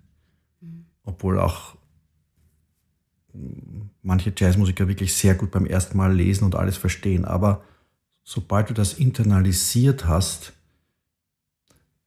Obwohl 1.02 1.40
auch 1.40 1.76
hm, 3.32 3.90
manche 4.02 4.32
Jazzmusiker 4.36 4.86
wirklich 4.86 5.14
sehr 5.14 5.34
gut 5.34 5.50
beim 5.50 5.66
ersten 5.66 5.96
Mal 5.96 6.14
lesen 6.14 6.44
und 6.44 6.54
alles 6.54 6.76
verstehen. 6.76 7.24
Aber 7.24 7.64
sobald 8.22 8.68
du 8.68 8.74
das 8.74 8.94
internalisiert 8.94 10.06
hast, 10.06 10.52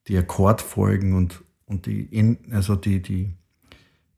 die 0.06 0.16
Akkordfolgen 0.16 1.14
und, 1.14 1.42
und 1.66 1.86
die, 1.86 2.38
also 2.52 2.76
die, 2.76 3.02
die, 3.02 3.34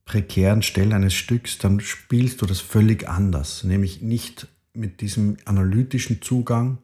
prekären 0.05 0.63
Stellen 0.63 0.93
eines 0.93 1.15
Stücks, 1.15 1.59
dann 1.59 1.81
spielst 1.81 2.43
du 2.43 2.47
das 2.47 2.61
völlig 2.61 3.09
anders, 3.09 3.65
nämlich 3.65 4.03
nicht 4.03 4.49
mit 4.75 5.01
diesem 5.01 5.37
analytischen 5.45 6.23
Zugang, 6.23 6.79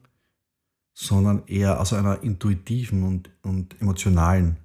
sondern 0.93 1.43
eher 1.47 1.79
aus 1.79 1.93
einer 1.93 2.23
intuitiven 2.23 3.03
und, 3.03 3.29
und 3.41 3.79
emotionalen 3.81 4.57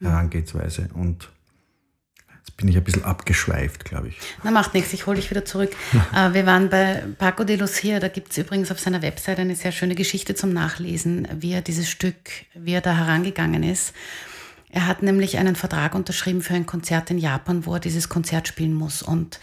Herangehensweise. 0.00 0.88
Und 0.94 1.30
jetzt 2.36 2.56
bin 2.56 2.68
ich 2.68 2.76
ein 2.76 2.84
bisschen 2.84 3.04
abgeschweift, 3.04 3.84
glaube 3.84 4.08
ich. 4.08 4.18
Na, 4.42 4.50
macht 4.50 4.74
nichts, 4.74 4.92
ich 4.92 5.06
hole 5.06 5.16
dich 5.16 5.30
wieder 5.30 5.44
zurück. 5.44 5.74
Äh, 6.14 6.34
wir 6.34 6.44
waren 6.46 6.68
bei 6.68 7.02
Paco 7.18 7.44
de 7.44 7.56
Lucia, 7.56 7.98
da 7.98 8.08
gibt 8.08 8.32
es 8.32 8.38
übrigens 8.38 8.70
auf 8.70 8.78
seiner 8.78 9.00
Website 9.02 9.38
eine 9.38 9.56
sehr 9.56 9.72
schöne 9.72 9.94
Geschichte 9.94 10.34
zum 10.34 10.52
Nachlesen, 10.52 11.26
wie 11.40 11.52
er 11.52 11.62
dieses 11.62 11.88
Stück, 11.88 12.16
wie 12.54 12.72
er 12.72 12.80
da 12.80 12.94
herangegangen 12.94 13.62
ist. 13.62 13.94
Er 14.72 14.86
hat 14.86 15.02
nämlich 15.02 15.36
einen 15.36 15.54
Vertrag 15.54 15.94
unterschrieben 15.94 16.40
für 16.40 16.54
ein 16.54 16.64
Konzert 16.64 17.10
in 17.10 17.18
Japan, 17.18 17.66
wo 17.66 17.74
er 17.74 17.80
dieses 17.80 18.08
Konzert 18.08 18.48
spielen 18.48 18.72
muss. 18.72 19.02
Und 19.02 19.38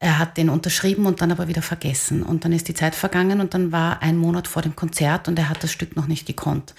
er 0.00 0.18
hat 0.18 0.36
den 0.36 0.50
unterschrieben 0.50 1.06
und 1.06 1.20
dann 1.20 1.30
aber 1.30 1.46
wieder 1.46 1.62
vergessen. 1.62 2.24
Und 2.24 2.44
dann 2.44 2.52
ist 2.52 2.66
die 2.66 2.74
Zeit 2.74 2.96
vergangen 2.96 3.40
und 3.40 3.54
dann 3.54 3.70
war 3.70 4.02
ein 4.02 4.18
Monat 4.18 4.48
vor 4.48 4.62
dem 4.62 4.74
Konzert 4.74 5.28
und 5.28 5.38
er 5.38 5.48
hat 5.48 5.62
das 5.62 5.70
Stück 5.70 5.94
noch 5.94 6.08
nicht 6.08 6.26
gekonnt. 6.26 6.74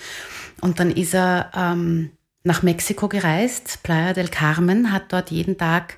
Und 0.59 0.81
dann 0.81 0.91
ist 0.91 1.15
er 1.15 1.51
ähm, 1.55 2.11
nach 2.43 2.63
Mexiko 2.63 3.07
gereist, 3.07 3.79
Playa 3.81 4.11
del 4.11 4.27
Carmen, 4.27 4.91
hat 4.91 5.13
dort 5.13 5.31
jeden 5.31 5.57
Tag 5.57 5.97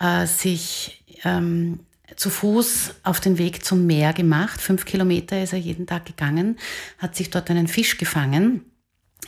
äh, 0.00 0.26
sich 0.26 1.04
ähm, 1.24 1.80
zu 2.16 2.30
Fuß 2.30 2.94
auf 3.02 3.20
den 3.20 3.36
Weg 3.36 3.66
zum 3.66 3.86
Meer 3.86 4.14
gemacht. 4.14 4.62
Fünf 4.62 4.86
Kilometer 4.86 5.42
ist 5.42 5.52
er 5.52 5.58
jeden 5.58 5.86
Tag 5.86 6.06
gegangen, 6.06 6.58
hat 6.96 7.14
sich 7.14 7.28
dort 7.28 7.50
einen 7.50 7.68
Fisch 7.68 7.98
gefangen 7.98 8.62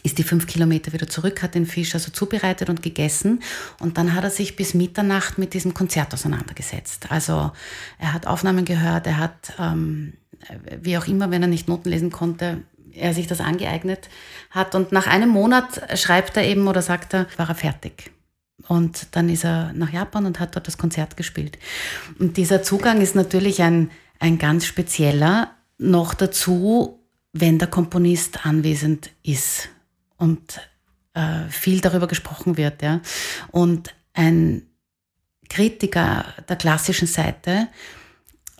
ist 0.02 0.18
die 0.18 0.22
fünf 0.22 0.46
Kilometer 0.46 0.92
wieder 0.92 1.08
zurück, 1.08 1.42
hat 1.42 1.54
den 1.54 1.66
Fisch 1.66 1.94
also 1.94 2.10
zubereitet 2.10 2.68
und 2.68 2.82
gegessen 2.82 3.42
und 3.80 3.98
dann 3.98 4.14
hat 4.14 4.24
er 4.24 4.30
sich 4.30 4.56
bis 4.56 4.74
Mitternacht 4.74 5.38
mit 5.38 5.54
diesem 5.54 5.74
Konzert 5.74 6.12
auseinandergesetzt. 6.14 7.10
Also 7.10 7.52
er 7.98 8.12
hat 8.12 8.26
Aufnahmen 8.26 8.64
gehört, 8.64 9.06
er 9.06 9.18
hat, 9.18 9.54
ähm, 9.58 10.14
wie 10.80 10.98
auch 10.98 11.06
immer, 11.06 11.30
wenn 11.30 11.42
er 11.42 11.48
nicht 11.48 11.68
Noten 11.68 11.90
lesen 11.90 12.10
konnte, 12.10 12.62
er 12.92 13.14
sich 13.14 13.26
das 13.26 13.40
angeeignet 13.40 14.08
hat. 14.50 14.74
Und 14.74 14.92
nach 14.92 15.06
einem 15.06 15.28
Monat 15.28 15.98
schreibt 15.98 16.36
er 16.36 16.44
eben 16.44 16.66
oder 16.66 16.82
sagt 16.82 17.14
er, 17.14 17.26
war 17.36 17.48
er 17.48 17.54
fertig. 17.54 18.10
Und 18.68 19.14
dann 19.14 19.28
ist 19.28 19.44
er 19.44 19.72
nach 19.74 19.92
Japan 19.92 20.26
und 20.26 20.40
hat 20.40 20.56
dort 20.56 20.66
das 20.66 20.78
Konzert 20.78 21.16
gespielt. 21.16 21.58
Und 22.18 22.36
dieser 22.36 22.62
Zugang 22.62 23.00
ist 23.00 23.14
natürlich 23.14 23.62
ein, 23.62 23.90
ein 24.18 24.38
ganz 24.38 24.64
spezieller. 24.64 25.52
Noch 25.78 26.14
dazu, 26.14 27.00
wenn 27.32 27.58
der 27.58 27.68
Komponist 27.68 28.46
anwesend 28.46 29.10
ist 29.22 29.68
und 30.16 30.60
äh, 31.14 31.48
viel 31.48 31.80
darüber 31.80 32.06
gesprochen 32.06 32.56
wird. 32.56 32.82
Ja. 32.82 33.00
Und 33.50 33.94
ein 34.12 34.62
Kritiker 35.48 36.24
der 36.48 36.56
klassischen 36.56 37.06
Seite, 37.06 37.68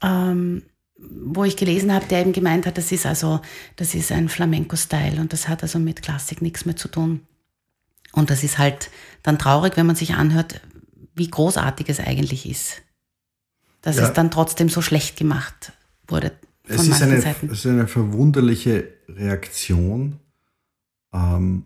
ähm, 0.02 0.62
wo 0.98 1.44
ich 1.44 1.56
gelesen 1.56 1.92
habe, 1.92 2.06
der 2.06 2.20
eben 2.20 2.32
gemeint 2.32 2.66
hat, 2.66 2.78
das 2.78 2.92
ist 2.92 3.06
also, 3.06 3.40
das 3.76 3.94
ist 3.94 4.12
ein 4.12 4.28
Flamenco-Style 4.28 5.20
und 5.20 5.32
das 5.32 5.48
hat 5.48 5.62
also 5.62 5.78
mit 5.78 6.02
Klassik 6.02 6.40
nichts 6.40 6.64
mehr 6.64 6.76
zu 6.76 6.88
tun. 6.88 7.20
Und 8.12 8.30
das 8.30 8.42
ist 8.42 8.58
halt 8.58 8.90
dann 9.22 9.38
traurig, 9.38 9.76
wenn 9.76 9.86
man 9.86 9.96
sich 9.96 10.14
anhört, 10.14 10.60
wie 11.14 11.28
großartig 11.28 11.88
es 11.88 12.00
eigentlich 12.00 12.48
ist. 12.48 12.82
Dass 13.82 13.96
ja. 13.96 14.04
es 14.04 14.14
dann 14.14 14.30
trotzdem 14.30 14.68
so 14.68 14.80
schlecht 14.80 15.16
gemacht 15.16 15.72
wurde. 16.08 16.32
Von 16.64 16.76
es, 16.76 16.88
ist 16.88 17.02
eine, 17.02 17.20
Seiten. 17.20 17.50
es 17.50 17.58
ist 17.58 17.66
eine 17.66 17.86
verwunderliche 17.86 18.88
Reaktion. 19.08 20.18
Ähm, 21.16 21.64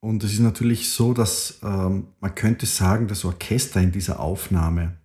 und 0.00 0.22
es 0.22 0.34
ist 0.34 0.40
natürlich 0.40 0.90
so, 0.90 1.14
dass 1.14 1.58
ähm, 1.62 2.08
man 2.20 2.34
könnte 2.34 2.66
sagen, 2.66 3.08
das 3.08 3.24
Orchester 3.24 3.80
in 3.80 3.92
dieser 3.92 4.20
Aufnahme, 4.20 4.96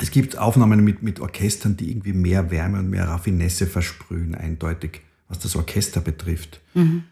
es 0.00 0.10
gibt 0.10 0.38
Aufnahmen 0.38 0.82
mit, 0.82 1.02
mit 1.02 1.20
Orchestern, 1.20 1.76
die 1.76 1.90
irgendwie 1.90 2.12
mehr 2.12 2.50
Wärme 2.50 2.78
und 2.78 2.90
mehr 2.90 3.08
Raffinesse 3.08 3.66
versprühen, 3.66 4.34
eindeutig, 4.34 5.02
was 5.28 5.38
das 5.40 5.56
Orchester 5.56 6.00
betrifft. 6.00 6.60
Mhm. 6.74 7.04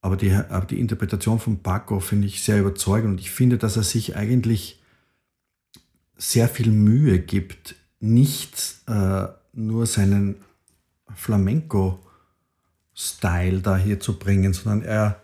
Aber, 0.00 0.16
die, 0.16 0.32
aber 0.32 0.66
die 0.66 0.80
Interpretation 0.80 1.40
von 1.40 1.58
Paco 1.62 1.98
finde 2.00 2.26
ich 2.26 2.42
sehr 2.42 2.60
überzeugend 2.60 3.12
und 3.12 3.20
ich 3.20 3.30
finde, 3.30 3.58
dass 3.58 3.76
er 3.76 3.82
sich 3.82 4.16
eigentlich 4.16 4.82
sehr 6.16 6.48
viel 6.48 6.70
Mühe 6.70 7.18
gibt, 7.18 7.74
nicht 8.00 8.76
äh, 8.86 9.26
nur 9.52 9.86
seinen 9.86 10.36
Flamenco-Style 12.94 13.60
da 13.60 13.76
hier 13.76 14.00
zu 14.00 14.18
bringen, 14.18 14.52
sondern 14.52 14.82
er 14.82 15.20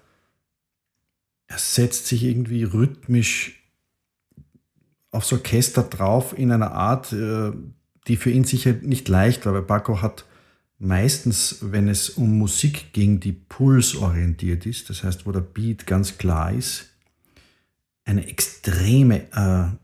er 1.46 1.58
setzt 1.58 2.06
sich 2.06 2.22
irgendwie 2.22 2.62
rhythmisch 2.62 3.60
aufs 5.10 5.32
Orchester 5.32 5.82
drauf 5.82 6.38
in 6.38 6.52
einer 6.52 6.70
Art, 6.70 7.12
äh, 7.12 7.50
die 8.06 8.16
für 8.16 8.30
ihn 8.30 8.44
sicher 8.44 8.72
nicht 8.74 9.08
leicht 9.08 9.46
war, 9.46 9.54
weil 9.54 9.62
Baco 9.62 10.00
hat 10.00 10.24
meistens, 10.78 11.58
wenn 11.60 11.88
es 11.88 12.08
um 12.10 12.38
Musik 12.38 12.92
ging, 12.92 13.18
die 13.18 13.32
pulsorientiert 13.32 14.64
ist, 14.64 14.90
das 14.90 15.02
heißt, 15.02 15.26
wo 15.26 15.32
der 15.32 15.40
Beat 15.40 15.88
ganz 15.88 16.18
klar 16.18 16.52
ist, 16.52 16.90
eine 18.04 18.28
extreme, 18.28 19.26
äh, 19.32 19.76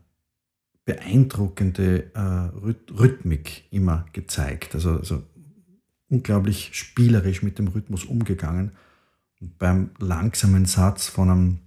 beeindruckende 0.85 2.11
äh, 2.15 2.97
Rhythmik 2.97 3.65
immer 3.71 4.05
gezeigt. 4.13 4.73
Also, 4.73 4.91
also 4.91 5.23
unglaublich 6.09 6.71
spielerisch 6.73 7.43
mit 7.43 7.59
dem 7.59 7.67
Rhythmus 7.67 8.05
umgegangen. 8.05 8.71
Und 9.39 9.57
beim 9.57 9.91
langsamen 9.99 10.65
Satz 10.65 11.07
von 11.07 11.29
einem, 11.29 11.59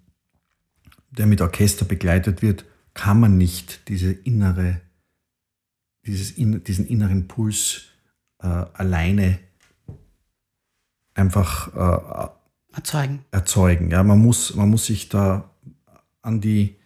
der 1.10 1.26
mit 1.26 1.40
Orchester 1.40 1.84
begleitet 1.84 2.42
wird, 2.42 2.64
kann 2.94 3.20
man 3.20 3.38
nicht 3.38 3.88
diese 3.88 4.10
innere, 4.12 4.80
dieses, 6.06 6.34
diesen 6.36 6.86
inneren 6.86 7.28
Puls 7.28 7.84
äh, 8.42 8.46
alleine 8.46 9.38
einfach 11.14 11.74
äh, 11.74 12.76
erzeugen. 12.76 13.24
erzeugen. 13.30 13.90
Ja, 13.90 14.02
man, 14.02 14.18
muss, 14.18 14.54
man 14.54 14.70
muss 14.70 14.86
sich 14.86 15.08
da 15.08 15.50
an 16.22 16.40
die, 16.40 16.76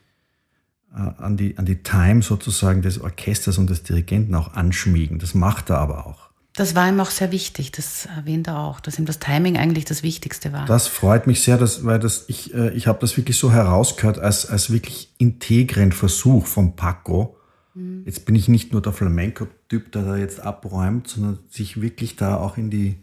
äh, 0.93 0.97
an, 0.99 1.37
die, 1.37 1.57
an 1.57 1.65
die 1.65 1.83
Time 1.83 2.23
sozusagen 2.23 2.83
des 2.83 3.01
Orchesters 3.01 3.59
und 3.59 3.71
des 3.71 3.83
Dirigenten 3.83 4.35
auch 4.35 4.55
anschmiegen. 4.55 5.19
Das 5.19 5.35
macht 5.35 5.71
er 5.71 5.79
aber 5.79 6.07
auch. 6.07 6.34
Das 6.57 6.77
war 6.77 6.89
ihm 6.89 7.01
auch 7.01 7.11
sehr 7.11 7.33
wichtig, 7.33 7.73
das 7.73 8.07
erwähnt 8.07 8.47
er 8.47 8.61
auch, 8.61 8.79
dass 8.79 8.97
ihm 8.97 9.07
das 9.07 9.19
Timing 9.19 9.57
eigentlich 9.57 9.87
das 9.87 10.05
Wichtigste 10.05 10.53
war. 10.53 10.67
Das 10.67 10.87
freut 10.87 11.27
mich 11.27 11.43
sehr, 11.43 11.59
dass, 11.59 11.85
weil 11.85 11.99
das, 11.99 12.27
ich, 12.29 12.55
äh, 12.55 12.71
ich 12.75 12.87
habe 12.87 13.01
das 13.01 13.17
wirklich 13.17 13.37
so 13.37 13.51
herausgehört 13.51 14.21
als, 14.21 14.47
als 14.47 14.71
wirklich 14.71 15.13
integren 15.19 15.91
Versuch 15.91 16.47
von 16.47 16.77
Paco. 16.77 17.37
Mhm. 17.75 18.05
Jetzt 18.07 18.25
bin 18.25 18.37
ich 18.37 18.47
nicht 18.47 18.73
nur 18.73 18.81
der 18.81 18.93
Flamenco-Typ, 18.93 19.91
der 19.91 20.03
da 20.03 20.17
jetzt 20.17 20.39
abräumt, 20.39 21.09
sondern 21.09 21.41
sich 21.51 21.81
wirklich 21.81 22.15
da 22.15 22.37
auch 22.37 22.57
in 22.57 22.71
die, 22.71 23.03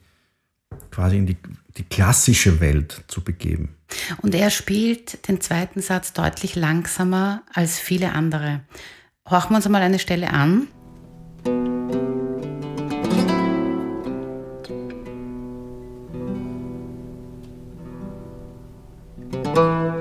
quasi 0.89 1.17
in 1.17 1.25
die, 1.25 1.35
die 1.75 1.83
klassische 1.83 2.61
Welt 2.61 3.03
zu 3.07 3.21
begeben. 3.21 3.75
Und 4.21 4.33
er 4.33 4.49
spielt 4.49 5.27
den 5.27 5.41
zweiten 5.41 5.81
Satz 5.81 6.13
deutlich 6.13 6.55
langsamer 6.55 7.43
als 7.53 7.79
viele 7.79 8.13
andere. 8.13 8.61
Horchen 9.29 9.51
wir 9.51 9.57
uns 9.57 9.65
einmal 9.65 9.81
eine 9.81 9.99
Stelle 9.99 10.31
an. 10.31 10.69
Música 19.53 20.00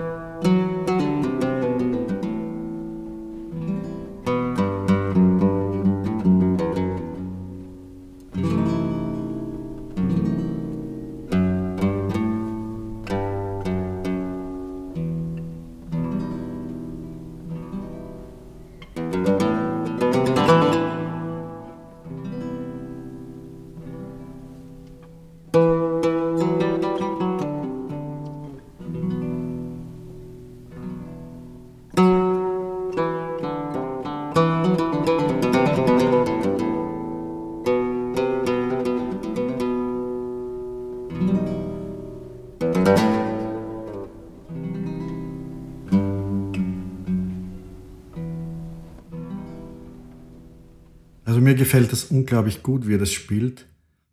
gefällt 51.71 51.93
das 51.93 52.05
unglaublich 52.07 52.65
gut, 52.65 52.89
wie 52.89 52.95
er 52.95 52.99
das 52.99 53.13
spielt. 53.13 53.67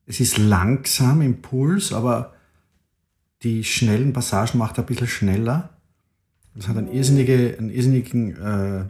Es 0.06 0.20
ist 0.20 0.38
langsam 0.38 1.24
im 1.24 1.42
Puls, 1.42 1.92
aber 1.92 2.36
die 3.42 3.64
schnellen 3.64 4.14
Passagen 4.14 4.60
macht 4.60 4.78
er 4.78 4.84
ein 4.84 4.86
bisschen 4.86 5.08
schneller. 5.08 5.72
Das 6.54 6.68
hat 6.68 6.78
einen, 6.78 6.92
irrsinnige, 6.92 7.56
einen 7.58 7.72
irrsinnigen 7.72 8.36
äh, 8.38 8.86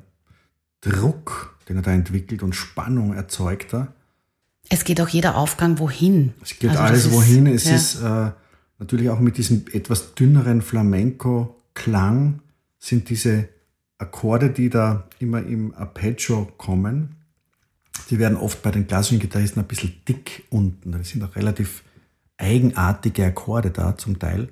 Druck, 0.82 1.58
den 1.69 1.77
er 1.77 1.82
da 1.82 1.91
entwickelt 1.91 2.43
und 2.43 2.56
Spannung 2.56 3.13
erzeugt 3.13 3.73
er. 3.73 3.93
Es 4.67 4.84
geht 4.84 4.99
auch 4.99 5.08
jeder 5.08 5.38
Aufgang 5.38 5.80
wohin. 5.80 6.34
Es 6.43 6.60
geht 6.60 6.71
also 6.71 6.82
alles 6.82 7.12
wohin. 7.12 7.47
Es 7.47 7.69
ja. 7.69 7.75
ist 7.75 8.01
äh, 8.01 8.32
natürlich 8.80 9.10
auch 9.10 9.21
mit 9.21 9.38
diesem 9.38 9.63
etwas 9.71 10.13
dünneren 10.13 10.62
Flamenco-Klang 10.62 12.41
sind 12.80 13.10
diese 13.10 13.47
Akkorde, 13.97 14.49
die 14.49 14.69
da 14.69 15.08
immer 15.19 15.41
im 15.41 15.73
Arpeggio 15.73 16.51
kommen, 16.58 17.16
die 18.10 18.19
werden 18.19 18.38
oft 18.38 18.62
bei 18.62 18.71
den 18.71 18.88
klassischen 18.88 19.19
Gitarristen 19.19 19.60
ein 19.60 19.67
bisschen 19.67 19.93
dick 20.07 20.45
unten. 20.49 20.91
Da 20.91 21.03
sind 21.03 21.23
auch 21.23 21.36
relativ 21.36 21.83
eigenartige 22.38 23.25
Akkorde 23.25 23.71
da 23.71 23.97
zum 23.97 24.19
Teil, 24.19 24.49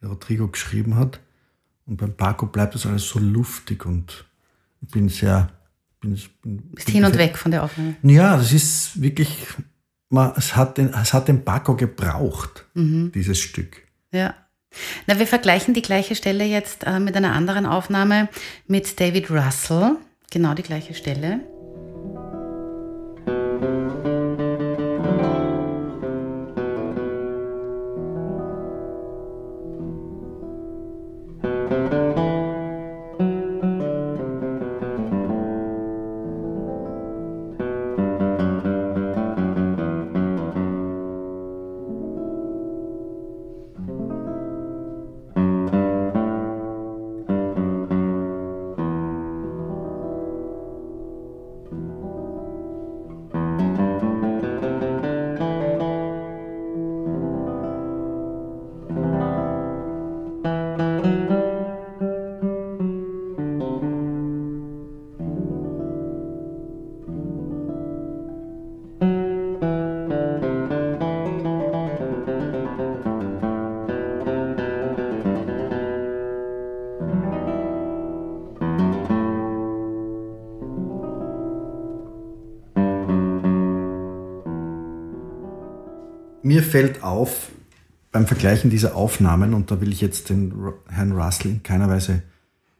die 0.00 0.06
Rodrigo 0.06 0.48
geschrieben 0.48 0.96
hat. 0.96 1.20
Und 1.86 1.96
beim 1.96 2.14
Paco 2.14 2.46
bleibt 2.46 2.74
das 2.74 2.86
alles 2.86 3.08
so 3.08 3.18
luftig 3.18 3.84
und 3.86 4.24
ich 4.82 4.88
bin 4.88 5.08
sehr. 5.08 5.50
Bin, 6.00 6.18
bin, 6.42 6.62
Bist 6.72 6.86
bin 6.86 6.94
hin 6.94 7.04
und 7.04 7.18
weg 7.18 7.36
von 7.36 7.50
der 7.50 7.62
Aufnahme. 7.62 7.96
Ja, 8.02 8.36
das 8.36 8.52
ist 8.52 9.00
wirklich. 9.00 9.46
Man, 10.08 10.32
es, 10.36 10.56
hat 10.56 10.78
den, 10.78 10.92
es 10.92 11.12
hat 11.12 11.28
den 11.28 11.44
Paco 11.44 11.76
gebraucht, 11.76 12.66
mhm. 12.74 13.12
dieses 13.12 13.38
Stück. 13.38 13.82
Ja. 14.10 14.34
Na, 15.06 15.18
wir 15.18 15.26
vergleichen 15.26 15.74
die 15.74 15.82
gleiche 15.82 16.14
Stelle 16.14 16.44
jetzt 16.44 16.84
äh, 16.84 16.98
mit 16.98 17.16
einer 17.16 17.32
anderen 17.32 17.66
Aufnahme 17.66 18.28
mit 18.66 18.98
David 19.00 19.30
Russell. 19.30 19.96
Genau 20.30 20.54
die 20.54 20.62
gleiche 20.62 20.94
Stelle. 20.94 21.40
Mir 86.50 86.64
fällt 86.64 87.04
auf, 87.04 87.52
beim 88.10 88.26
Vergleichen 88.26 88.70
dieser 88.70 88.96
Aufnahmen, 88.96 89.54
und 89.54 89.70
da 89.70 89.80
will 89.80 89.92
ich 89.92 90.00
jetzt 90.00 90.30
den 90.30 90.52
Herrn 90.88 91.12
Russell 91.12 91.52
in 91.52 91.62
keiner 91.62 91.88
Weise 91.88 92.24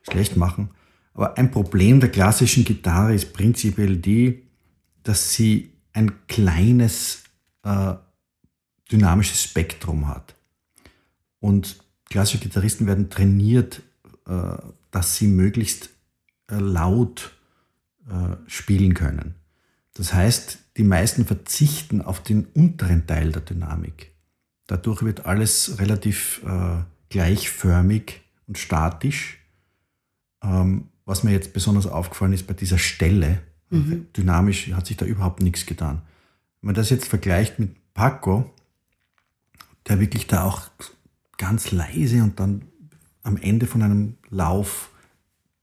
schlecht 0.02 0.36
machen, 0.36 0.70
aber 1.14 1.38
ein 1.38 1.52
Problem 1.52 2.00
der 2.00 2.08
klassischen 2.08 2.64
Gitarre 2.64 3.14
ist 3.14 3.32
prinzipiell 3.32 3.96
die, 3.96 4.42
dass 5.04 5.34
sie 5.34 5.70
ein 5.92 6.26
kleines 6.26 7.22
äh, 7.62 7.94
dynamisches 8.90 9.44
Spektrum 9.44 10.08
hat. 10.08 10.34
Und 11.38 11.76
klassische 12.08 12.42
Gitarristen 12.42 12.88
werden 12.88 13.08
trainiert, 13.08 13.82
äh, 14.26 14.56
dass 14.90 15.14
sie 15.14 15.28
möglichst 15.28 15.90
äh, 16.50 16.56
laut 16.56 17.36
äh, 18.08 18.36
spielen 18.48 18.94
können. 18.94 19.36
Das 19.94 20.14
heißt, 20.14 20.58
die 20.76 20.84
meisten 20.84 21.26
verzichten 21.26 22.00
auf 22.00 22.22
den 22.22 22.46
unteren 22.46 23.06
Teil 23.06 23.32
der 23.32 23.42
Dynamik. 23.42 24.12
Dadurch 24.66 25.02
wird 25.02 25.26
alles 25.26 25.78
relativ 25.78 26.42
äh, 26.46 26.82
gleichförmig 27.08 28.20
und 28.46 28.56
statisch. 28.56 29.38
Ähm, 30.42 30.88
was 31.04 31.24
mir 31.24 31.32
jetzt 31.32 31.52
besonders 31.52 31.86
aufgefallen 31.86 32.32
ist 32.32 32.46
bei 32.46 32.54
dieser 32.54 32.78
Stelle, 32.78 33.42
mhm. 33.70 34.06
dynamisch 34.16 34.70
hat 34.72 34.86
sich 34.86 34.96
da 34.96 35.04
überhaupt 35.06 35.42
nichts 35.42 35.66
getan. 35.66 36.02
Wenn 36.60 36.68
man 36.68 36.74
das 36.74 36.90
jetzt 36.90 37.08
vergleicht 37.08 37.58
mit 37.58 37.74
Paco, 37.94 38.48
der 39.88 39.98
wirklich 39.98 40.28
da 40.28 40.44
auch 40.44 40.70
ganz 41.36 41.72
leise 41.72 42.22
und 42.22 42.38
dann 42.38 42.62
am 43.22 43.36
Ende 43.36 43.66
von 43.66 43.82
einem 43.82 44.16
Lauf 44.28 44.90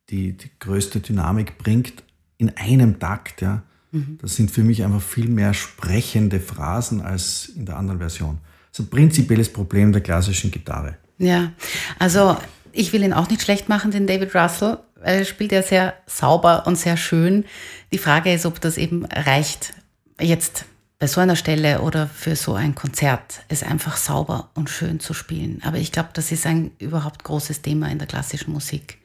die, 0.10 0.34
die 0.34 0.50
größte 0.60 1.00
Dynamik 1.00 1.58
bringt, 1.58 2.04
in 2.38 2.56
einem 2.58 3.00
Takt, 3.00 3.42
ja. 3.42 3.64
Mhm. 3.92 4.18
Das 4.22 4.36
sind 4.36 4.52
für 4.52 4.64
mich 4.64 4.84
einfach 4.84 5.02
viel 5.02 5.28
mehr 5.28 5.54
sprechende 5.54 6.40
Phrasen 6.40 7.02
als 7.02 7.50
in 7.56 7.66
der 7.66 7.78
anderen 7.78 8.00
Version. 8.00 8.40
Das 8.72 8.80
ist 8.80 8.86
ein 8.86 8.90
prinzipielles 8.90 9.52
Problem 9.52 9.92
der 9.92 10.02
klassischen 10.02 10.52
Gitarre. 10.52 10.98
Ja, 11.18 11.52
also 12.00 12.38
ich 12.72 12.94
will 12.94 13.04
ihn 13.04 13.14
auch 13.14 13.30
nicht 13.30 13.42
schlecht 13.42 13.70
machen, 13.70 13.92
den 13.92 14.08
David 14.08 14.36
Russell. 14.36 14.80
Er 15.02 15.26
spielt 15.26 15.52
ja 15.52 15.64
sehr 15.64 15.94
sauber 16.06 16.68
und 16.68 16.78
sehr 16.78 16.98
schön. 16.98 17.46
Die 17.92 17.98
Frage 17.98 18.34
ist, 18.34 18.46
ob 18.46 18.62
das 18.62 18.78
eben 18.78 19.06
reicht, 19.06 19.74
jetzt 20.20 20.66
bei 21.00 21.08
so 21.08 21.22
einer 21.22 21.36
Stelle 21.36 21.82
oder 21.82 22.08
für 22.08 22.36
so 22.36 22.54
ein 22.54 22.74
Konzert, 22.74 23.42
es 23.50 23.62
einfach 23.64 23.98
sauber 23.98 24.50
und 24.56 24.70
schön 24.70 25.00
zu 25.00 25.14
spielen. 25.14 25.62
Aber 25.64 25.78
ich 25.78 25.92
glaube, 25.92 26.10
das 26.14 26.32
ist 26.32 26.46
ein 26.46 26.72
überhaupt 26.80 27.24
großes 27.24 27.62
Thema 27.62 27.90
in 27.90 28.00
der 28.00 28.08
klassischen 28.08 28.52
Musik. 28.52 28.98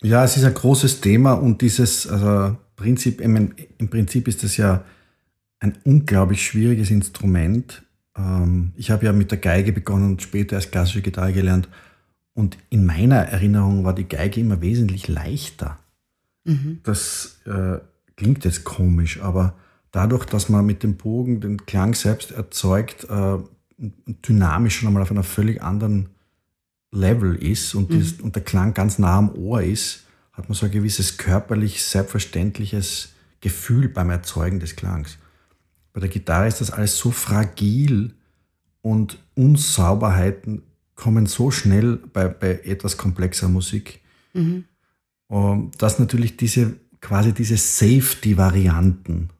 Ja, 0.00 0.24
es 0.24 0.36
ist 0.36 0.44
ein 0.44 0.54
großes 0.54 1.00
Thema 1.00 1.32
und 1.32 1.60
dieses, 1.60 2.06
also 2.06 2.56
Prinzip, 2.78 3.20
im 3.20 3.90
Prinzip 3.90 4.28
ist 4.28 4.44
das 4.44 4.56
ja 4.56 4.84
ein 5.58 5.76
unglaublich 5.84 6.46
schwieriges 6.46 6.90
Instrument. 6.90 7.82
Ähm, 8.16 8.72
ich 8.76 8.90
habe 8.90 9.06
ja 9.06 9.12
mit 9.12 9.32
der 9.32 9.38
Geige 9.38 9.72
begonnen 9.72 10.12
und 10.12 10.22
später 10.22 10.56
als 10.56 10.70
klassische 10.70 11.02
Gitarre 11.02 11.32
gelernt. 11.32 11.68
Und 12.34 12.56
in 12.70 12.86
meiner 12.86 13.16
Erinnerung 13.16 13.84
war 13.84 13.94
die 13.94 14.08
Geige 14.08 14.40
immer 14.40 14.60
wesentlich 14.60 15.08
leichter. 15.08 15.78
Mhm. 16.44 16.78
Das 16.84 17.40
äh, 17.46 17.78
klingt 18.16 18.44
jetzt 18.44 18.62
komisch, 18.62 19.20
aber 19.20 19.54
dadurch, 19.90 20.24
dass 20.24 20.48
man 20.48 20.64
mit 20.64 20.84
dem 20.84 20.96
Bogen 20.96 21.40
den 21.40 21.66
Klang 21.66 21.94
selbst 21.94 22.30
erzeugt, 22.30 23.08
äh, 23.10 23.38
dynamisch 23.76 24.76
schon 24.76 24.86
einmal 24.86 25.02
auf 25.02 25.10
einer 25.10 25.24
völlig 25.24 25.62
anderen 25.62 26.10
Level 26.92 27.34
ist 27.34 27.74
und, 27.74 27.90
mhm. 27.90 27.98
das, 27.98 28.12
und 28.12 28.36
der 28.36 28.44
Klang 28.44 28.72
ganz 28.72 29.00
nah 29.00 29.18
am 29.18 29.34
Ohr 29.34 29.62
ist, 29.62 30.04
hat 30.38 30.48
man 30.48 30.54
so 30.54 30.66
ein 30.66 30.72
gewisses 30.72 31.18
körperlich 31.18 31.82
selbstverständliches 31.82 33.10
Gefühl 33.40 33.88
beim 33.88 34.10
Erzeugen 34.10 34.60
des 34.60 34.76
Klangs. 34.76 35.18
Bei 35.92 36.00
der 36.00 36.08
Gitarre 36.08 36.46
ist 36.46 36.60
das 36.60 36.70
alles 36.70 36.96
so 36.96 37.10
fragil 37.10 38.14
und 38.80 39.18
Unsauberheiten 39.34 40.62
kommen 40.94 41.26
so 41.26 41.50
schnell 41.50 41.96
bei, 42.12 42.28
bei 42.28 42.60
etwas 42.64 42.96
komplexer 42.96 43.48
Musik, 43.48 44.00
mhm. 44.32 44.64
dass 45.76 45.98
natürlich 45.98 46.36
diese 46.36 46.76
quasi 47.00 47.32
diese 47.32 47.56
Safety-Varianten 47.56 49.30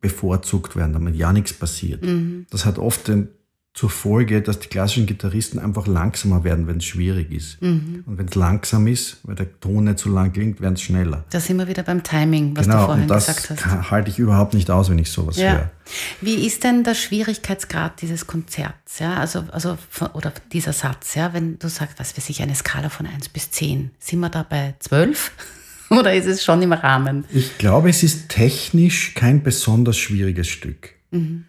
bevorzugt 0.00 0.76
werden, 0.76 0.92
damit 0.92 1.16
ja 1.16 1.32
nichts 1.32 1.52
passiert. 1.52 2.04
Mhm. 2.04 2.46
Das 2.50 2.64
hat 2.64 2.78
oft 2.78 3.08
den, 3.08 3.28
zur 3.76 3.90
Folge, 3.90 4.40
dass 4.40 4.58
die 4.58 4.68
klassischen 4.68 5.04
Gitarristen 5.04 5.58
einfach 5.58 5.86
langsamer 5.86 6.44
werden, 6.44 6.66
wenn 6.66 6.78
es 6.78 6.86
schwierig 6.86 7.30
ist. 7.30 7.60
Mhm. 7.60 8.04
Und 8.06 8.16
wenn 8.16 8.26
es 8.26 8.34
langsam 8.34 8.86
ist, 8.86 9.18
weil 9.24 9.34
der 9.34 9.60
Ton 9.60 9.84
nicht 9.84 9.98
so 9.98 10.08
lang 10.08 10.32
klingt, 10.32 10.62
werden 10.62 10.74
es 10.74 10.80
schneller. 10.80 11.26
Da 11.28 11.40
sind 11.40 11.58
wir 11.58 11.68
wieder 11.68 11.82
beim 11.82 12.02
Timing, 12.02 12.56
was 12.56 12.64
genau, 12.64 12.78
du 12.78 12.84
vorhin 12.86 13.02
und 13.02 13.08
das 13.08 13.26
gesagt 13.26 13.66
hast. 13.66 13.90
halte 13.90 14.10
ich 14.10 14.18
überhaupt 14.18 14.54
nicht 14.54 14.70
aus, 14.70 14.88
wenn 14.88 14.98
ich 14.98 15.12
sowas 15.12 15.36
ja. 15.36 15.52
höre. 15.52 15.70
Wie 16.22 16.46
ist 16.46 16.64
denn 16.64 16.84
der 16.84 16.94
Schwierigkeitsgrad 16.94 18.00
dieses 18.00 18.26
Konzerts? 18.26 18.98
Ja, 18.98 19.18
also, 19.18 19.44
also, 19.52 19.76
oder 20.14 20.32
dieser 20.52 20.72
Satz, 20.72 21.14
ja, 21.14 21.34
wenn 21.34 21.58
du 21.58 21.68
sagst, 21.68 22.00
was 22.00 22.16
weiß 22.16 22.30
ich, 22.30 22.40
eine 22.40 22.54
Skala 22.54 22.88
von 22.88 23.06
1 23.06 23.28
bis 23.28 23.50
10, 23.50 23.90
sind 23.98 24.20
wir 24.20 24.30
da 24.30 24.42
bei 24.42 24.74
12? 24.78 25.32
Oder 25.90 26.14
ist 26.14 26.26
es 26.26 26.42
schon 26.42 26.62
im 26.62 26.72
Rahmen? 26.72 27.24
Ich 27.30 27.58
glaube, 27.58 27.90
es 27.90 28.02
ist 28.02 28.28
technisch 28.28 29.14
kein 29.14 29.44
besonders 29.44 29.96
schwieriges 29.96 30.48
Stück. 30.48 30.94
Mhm 31.12 31.44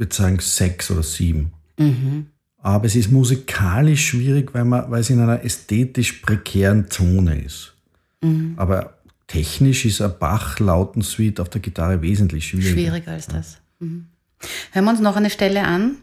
würde 0.00 0.14
sagen 0.14 0.38
sechs 0.40 0.90
oder 0.90 1.02
sieben. 1.02 1.52
Mhm. 1.78 2.26
Aber 2.62 2.86
es 2.86 2.96
ist 2.96 3.10
musikalisch 3.10 4.08
schwierig, 4.08 4.52
weil, 4.52 4.64
man, 4.64 4.90
weil 4.90 5.00
es 5.00 5.10
in 5.10 5.20
einer 5.20 5.44
ästhetisch 5.44 6.14
prekären 6.14 6.90
Zone 6.90 7.40
ist. 7.40 7.74
Mhm. 8.22 8.54
Aber 8.56 8.94
technisch 9.26 9.84
ist 9.84 10.02
ein 10.02 10.12
Bach-Lautensuite 10.18 11.40
auf 11.40 11.48
der 11.48 11.60
Gitarre 11.60 12.02
wesentlich 12.02 12.48
schwieriger. 12.48 12.72
Schwieriger 12.72 13.12
als 13.12 13.28
das. 13.28 13.58
Mhm. 13.78 14.06
Hören 14.72 14.84
wir 14.84 14.90
uns 14.90 15.00
noch 15.00 15.16
eine 15.16 15.30
Stelle 15.30 15.62
an. 15.64 15.96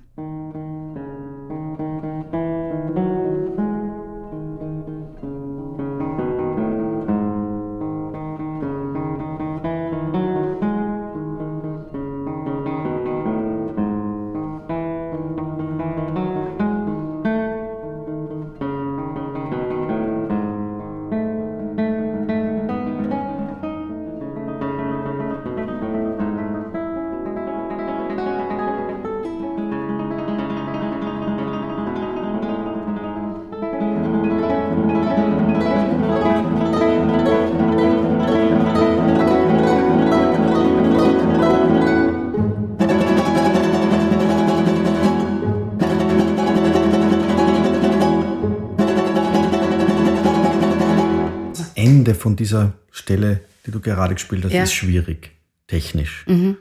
Gerade 53.96 54.16
gespielt 54.16 54.46
hast, 54.46 54.54
ja. 54.54 54.64
ist 54.64 54.74
schwierig, 54.74 55.32
technisch. 55.68 56.26
Mhm. 56.28 56.58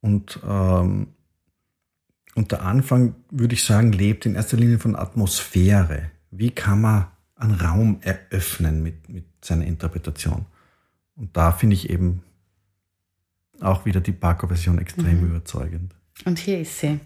Und, 0.00 0.40
ähm, 0.46 1.08
und 2.34 2.52
der 2.52 2.62
Anfang, 2.62 3.14
würde 3.30 3.54
ich 3.54 3.64
sagen, 3.64 3.92
lebt 3.92 4.26
in 4.26 4.34
erster 4.34 4.56
Linie 4.56 4.78
von 4.78 4.94
Atmosphäre. 4.96 6.10
Wie 6.30 6.50
kann 6.50 6.80
man 6.80 7.06
einen 7.34 7.54
Raum 7.54 7.98
eröffnen 8.02 8.82
mit, 8.82 9.08
mit 9.08 9.24
seiner 9.44 9.66
Interpretation? 9.66 10.46
Und 11.16 11.36
da 11.36 11.52
finde 11.52 11.74
ich 11.74 11.90
eben 11.90 12.22
auch 13.60 13.84
wieder 13.84 14.00
die 14.00 14.12
Paco-Version 14.12 14.78
extrem 14.78 15.20
mhm. 15.20 15.30
überzeugend. 15.30 15.94
Und 16.24 16.38
hier 16.38 16.60
ist 16.60 16.78
sie. 16.78 17.00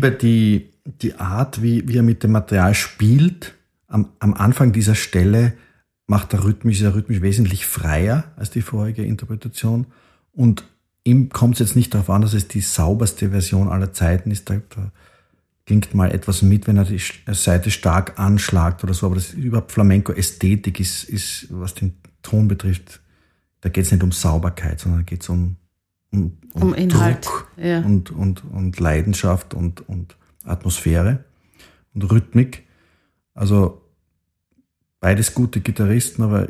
Liebe 0.00 0.16
die, 0.16 0.70
die 0.84 1.14
Art, 1.16 1.62
wie, 1.62 1.86
wie 1.86 1.98
er 1.98 2.02
mit 2.02 2.22
dem 2.22 2.32
Material 2.32 2.74
spielt. 2.74 3.54
Am, 3.86 4.08
am 4.18 4.34
Anfang 4.34 4.72
dieser 4.72 4.94
Stelle 4.94 5.52
macht 6.06 6.32
er 6.32 6.44
rhythmisch, 6.44 6.78
ist 6.78 6.84
er 6.84 6.94
rhythmisch 6.94 7.20
wesentlich 7.20 7.66
freier 7.66 8.32
als 8.36 8.50
die 8.50 8.62
vorherige 8.62 9.04
Interpretation. 9.04 9.86
Und 10.32 10.64
ihm 11.04 11.28
kommt 11.28 11.54
es 11.54 11.60
jetzt 11.60 11.76
nicht 11.76 11.92
darauf 11.92 12.10
an, 12.10 12.22
dass 12.22 12.34
es 12.34 12.48
die 12.48 12.60
sauberste 12.60 13.30
Version 13.30 13.68
aller 13.68 13.92
Zeiten 13.92 14.30
ist. 14.30 14.48
Da, 14.48 14.60
da 14.70 14.90
klingt 15.66 15.94
mal 15.94 16.10
etwas 16.12 16.42
mit, 16.42 16.66
wenn 16.66 16.78
er 16.78 16.84
die 16.84 17.00
Seite 17.32 17.70
stark 17.70 18.18
anschlagt 18.18 18.82
oder 18.82 18.94
so. 18.94 19.06
Aber 19.06 19.16
das 19.16 19.34
überhaupt 19.34 19.72
Flamenco-Ästhetik 19.72 20.80
ist, 20.80 21.04
ist, 21.04 21.46
was 21.50 21.74
den 21.74 21.94
Ton 22.22 22.48
betrifft, 22.48 23.00
da 23.60 23.68
geht 23.68 23.84
es 23.84 23.92
nicht 23.92 24.02
um 24.02 24.12
Sauberkeit, 24.12 24.80
sondern 24.80 25.04
geht 25.04 25.22
es 25.22 25.28
um, 25.28 25.56
um, 26.12 26.38
um, 26.54 26.62
um 26.62 26.74
Inhalt 26.74 27.26
Druck 27.26 27.50
ja. 27.56 27.80
und, 27.80 28.10
und, 28.10 28.44
und 28.44 28.78
Leidenschaft 28.80 29.54
und, 29.54 29.88
und 29.88 30.16
Atmosphäre 30.44 31.24
und 31.94 32.10
Rhythmik. 32.10 32.66
Also 33.34 33.80
beides 35.00 35.34
gute 35.34 35.60
Gitarristen, 35.60 36.22
aber 36.22 36.48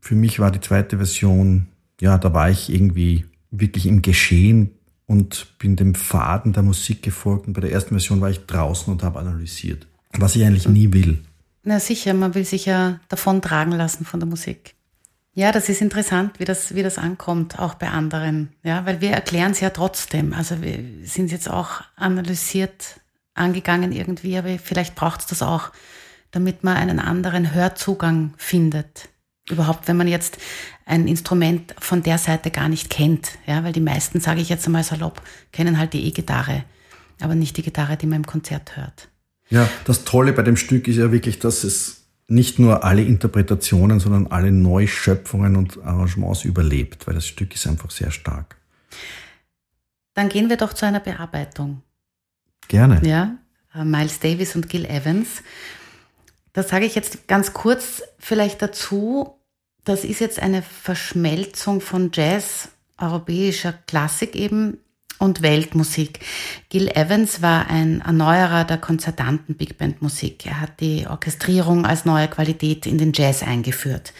für 0.00 0.14
mich 0.14 0.38
war 0.38 0.50
die 0.50 0.60
zweite 0.60 0.96
Version, 0.96 1.68
ja, 2.00 2.18
da 2.18 2.32
war 2.32 2.50
ich 2.50 2.72
irgendwie 2.72 3.26
wirklich 3.50 3.86
im 3.86 4.02
Geschehen 4.02 4.70
und 5.06 5.58
bin 5.58 5.74
dem 5.74 5.94
Faden 5.94 6.52
der 6.52 6.62
Musik 6.62 7.02
gefolgt. 7.02 7.46
Und 7.46 7.54
bei 7.54 7.60
der 7.60 7.72
ersten 7.72 7.90
Version 7.90 8.20
war 8.20 8.30
ich 8.30 8.46
draußen 8.46 8.92
und 8.92 9.02
habe 9.02 9.18
analysiert, 9.18 9.86
was 10.12 10.36
ich 10.36 10.44
eigentlich 10.44 10.68
nie 10.68 10.92
will. 10.92 11.18
Na 11.64 11.80
sicher, 11.80 12.14
man 12.14 12.34
will 12.34 12.44
sich 12.44 12.66
ja 12.66 13.00
davon 13.08 13.42
tragen 13.42 13.72
lassen 13.72 14.04
von 14.04 14.20
der 14.20 14.28
Musik. 14.28 14.74
Ja, 15.38 15.52
das 15.52 15.68
ist 15.68 15.80
interessant, 15.80 16.40
wie 16.40 16.44
das, 16.44 16.74
wie 16.74 16.82
das 16.82 16.98
ankommt, 16.98 17.60
auch 17.60 17.74
bei 17.74 17.88
anderen. 17.90 18.48
Ja, 18.64 18.84
weil 18.86 19.00
wir 19.00 19.12
erklären 19.12 19.52
es 19.52 19.60
ja 19.60 19.70
trotzdem. 19.70 20.32
Also 20.32 20.62
wir 20.62 20.80
sind 21.04 21.30
jetzt 21.30 21.48
auch 21.48 21.80
analysiert 21.94 23.00
angegangen 23.34 23.92
irgendwie, 23.92 24.36
aber 24.36 24.58
vielleicht 24.58 24.96
braucht 24.96 25.20
es 25.20 25.26
das 25.28 25.42
auch, 25.42 25.70
damit 26.32 26.64
man 26.64 26.76
einen 26.76 26.98
anderen 26.98 27.54
Hörzugang 27.54 28.34
findet. 28.36 29.10
Überhaupt, 29.48 29.86
wenn 29.86 29.96
man 29.96 30.08
jetzt 30.08 30.38
ein 30.86 31.06
Instrument 31.06 31.72
von 31.78 32.02
der 32.02 32.18
Seite 32.18 32.50
gar 32.50 32.68
nicht 32.68 32.90
kennt. 32.90 33.38
Ja, 33.46 33.62
weil 33.62 33.72
die 33.72 33.78
meisten, 33.78 34.18
sage 34.18 34.40
ich 34.40 34.48
jetzt 34.48 34.66
einmal 34.66 34.82
salopp, 34.82 35.22
kennen 35.52 35.78
halt 35.78 35.92
die 35.92 36.04
E-Gitarre, 36.08 36.64
aber 37.20 37.36
nicht 37.36 37.56
die 37.56 37.62
Gitarre, 37.62 37.96
die 37.96 38.06
man 38.06 38.16
im 38.16 38.26
Konzert 38.26 38.76
hört. 38.76 39.08
Ja, 39.50 39.70
das 39.84 40.02
Tolle 40.02 40.32
bei 40.32 40.42
dem 40.42 40.56
Stück 40.56 40.88
ist 40.88 40.96
ja 40.96 41.12
wirklich, 41.12 41.38
dass 41.38 41.62
es 41.62 41.97
nicht 42.28 42.58
nur 42.58 42.84
alle 42.84 43.02
Interpretationen, 43.02 44.00
sondern 44.00 44.26
alle 44.26 44.52
Neuschöpfungen 44.52 45.56
und 45.56 45.82
Arrangements 45.82 46.44
überlebt, 46.44 47.06
weil 47.06 47.14
das 47.14 47.26
Stück 47.26 47.54
ist 47.54 47.66
einfach 47.66 47.90
sehr 47.90 48.10
stark. 48.10 48.56
Dann 50.14 50.28
gehen 50.28 50.50
wir 50.50 50.58
doch 50.58 50.74
zu 50.74 50.84
einer 50.84 51.00
Bearbeitung. 51.00 51.82
Gerne. 52.68 53.00
Ja, 53.02 53.38
äh, 53.74 53.84
Miles 53.84 54.20
Davis 54.20 54.54
und 54.56 54.68
Gil 54.68 54.84
Evans. 54.84 55.42
Das 56.52 56.68
sage 56.68 56.84
ich 56.84 56.94
jetzt 56.94 57.28
ganz 57.28 57.54
kurz 57.54 58.02
vielleicht 58.18 58.60
dazu. 58.60 59.38
Das 59.84 60.04
ist 60.04 60.20
jetzt 60.20 60.40
eine 60.40 60.60
Verschmelzung 60.62 61.80
von 61.80 62.10
Jazz, 62.12 62.68
europäischer 62.98 63.72
Klassik 63.72 64.34
eben 64.34 64.78
und 65.18 65.42
Weltmusik. 65.42 66.20
Gil 66.68 66.88
Evans 66.88 67.42
war 67.42 67.68
ein 67.68 68.00
Erneuerer 68.00 68.64
der 68.64 68.78
konzertanten 68.78 69.56
Big 69.56 69.78
Band 69.78 70.02
Musik. 70.02 70.46
Er 70.46 70.60
hat 70.60 70.80
die 70.80 71.06
Orchestrierung 71.08 71.86
als 71.86 72.04
neue 72.04 72.28
Qualität 72.28 72.86
in 72.86 72.98
den 72.98 73.12
Jazz 73.12 73.42
eingeführt. 73.42 74.12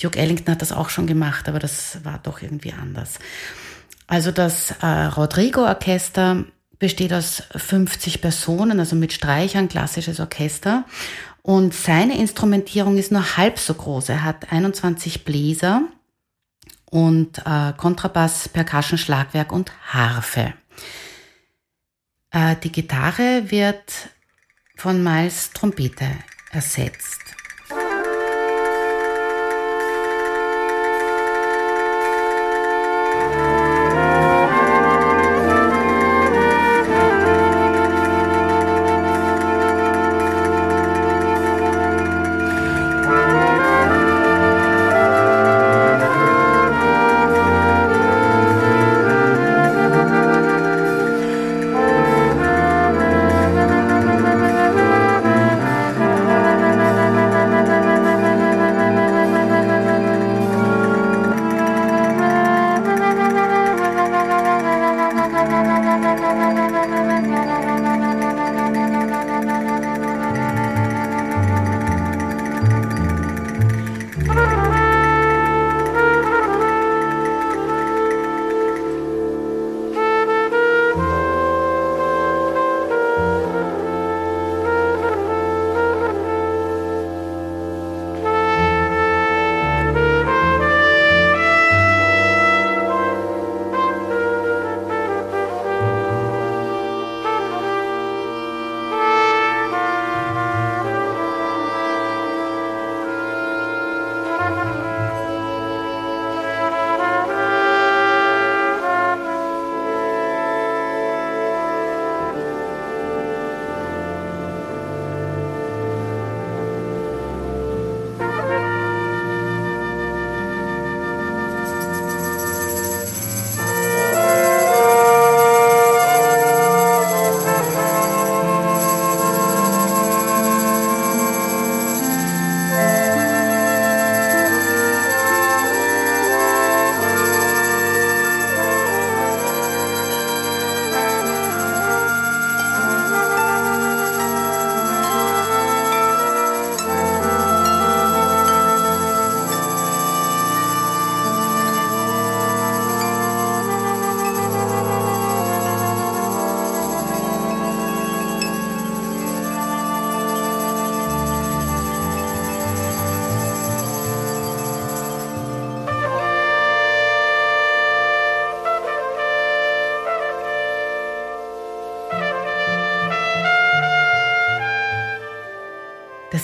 Duke 0.00 0.18
Ellington 0.18 0.52
hat 0.52 0.62
das 0.62 0.72
auch 0.72 0.90
schon 0.90 1.06
gemacht, 1.06 1.48
aber 1.48 1.58
das 1.58 2.04
war 2.04 2.20
doch 2.22 2.42
irgendwie 2.42 2.72
anders. 2.72 3.18
Also 4.06 4.30
das 4.30 4.72
äh, 4.82 4.86
Rodrigo 4.86 5.62
Orchester 5.62 6.44
besteht 6.78 7.12
aus 7.12 7.42
50 7.54 8.20
Personen, 8.20 8.78
also 8.78 8.94
mit 8.96 9.12
Streichern, 9.12 9.68
klassisches 9.68 10.20
Orchester. 10.20 10.84
Und 11.42 11.74
seine 11.74 12.18
Instrumentierung 12.18 12.98
ist 12.98 13.12
nur 13.12 13.36
halb 13.36 13.58
so 13.58 13.72
groß. 13.74 14.10
Er 14.10 14.24
hat 14.24 14.52
21 14.52 15.24
Bläser 15.24 15.82
und 16.90 17.38
äh, 17.44 17.72
Kontrabass, 17.76 18.48
Percussion, 18.48 18.98
Schlagwerk 18.98 19.52
und 19.52 19.72
Harfe. 19.92 20.54
Äh, 22.30 22.56
die 22.56 22.72
Gitarre 22.72 23.50
wird 23.50 24.10
von 24.76 25.02
Miles 25.02 25.50
Trompete 25.50 26.08
ersetzt. 26.50 27.25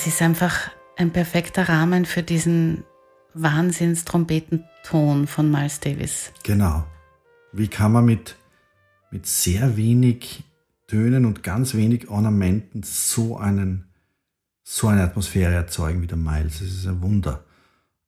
Das 0.03 0.15
ist 0.15 0.21
einfach 0.21 0.69
ein 0.97 1.13
perfekter 1.13 1.69
Rahmen 1.69 2.07
für 2.07 2.25
diesen 2.25 2.83
Wahnsinns-Trompetenton 3.35 5.29
von 5.29 5.49
Miles 5.49 5.79
Davis. 5.79 6.33
Genau. 6.43 6.85
Wie 7.53 7.69
kann 7.69 7.93
man 7.93 8.07
mit, 8.07 8.35
mit 9.13 9.29
sehr 9.29 9.77
wenig 9.77 10.43
Tönen 10.89 11.25
und 11.25 11.45
ganz 11.45 11.75
wenig 11.75 12.09
Ornamenten 12.09 12.83
so 12.83 13.37
einen 13.37 13.85
so 14.65 14.89
eine 14.89 15.05
Atmosphäre 15.05 15.55
erzeugen 15.55 16.03
wie 16.03 16.09
der 16.09 16.19
Miles. 16.19 16.59
Das 16.59 16.69
ist 16.69 16.89
ein 16.89 17.01
Wunder. 17.01 17.45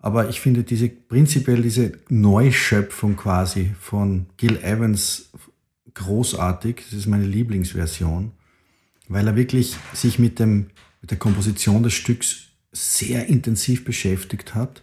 Aber 0.00 0.28
ich 0.28 0.40
finde 0.40 0.64
diese 0.64 0.88
prinzipiell 0.88 1.62
diese 1.62 1.92
Neuschöpfung 2.08 3.14
quasi 3.14 3.72
von 3.78 4.26
Gil 4.36 4.56
Evans 4.64 5.30
großartig. 5.94 6.86
Das 6.90 6.98
ist 6.98 7.06
meine 7.06 7.26
Lieblingsversion, 7.26 8.32
weil 9.06 9.28
er 9.28 9.36
wirklich 9.36 9.76
sich 9.92 10.18
mit 10.18 10.40
dem 10.40 10.70
mit 11.04 11.10
der 11.10 11.18
Komposition 11.18 11.82
des 11.82 11.92
Stücks 11.92 12.46
sehr 12.72 13.26
intensiv 13.26 13.84
beschäftigt 13.84 14.54
hat, 14.54 14.82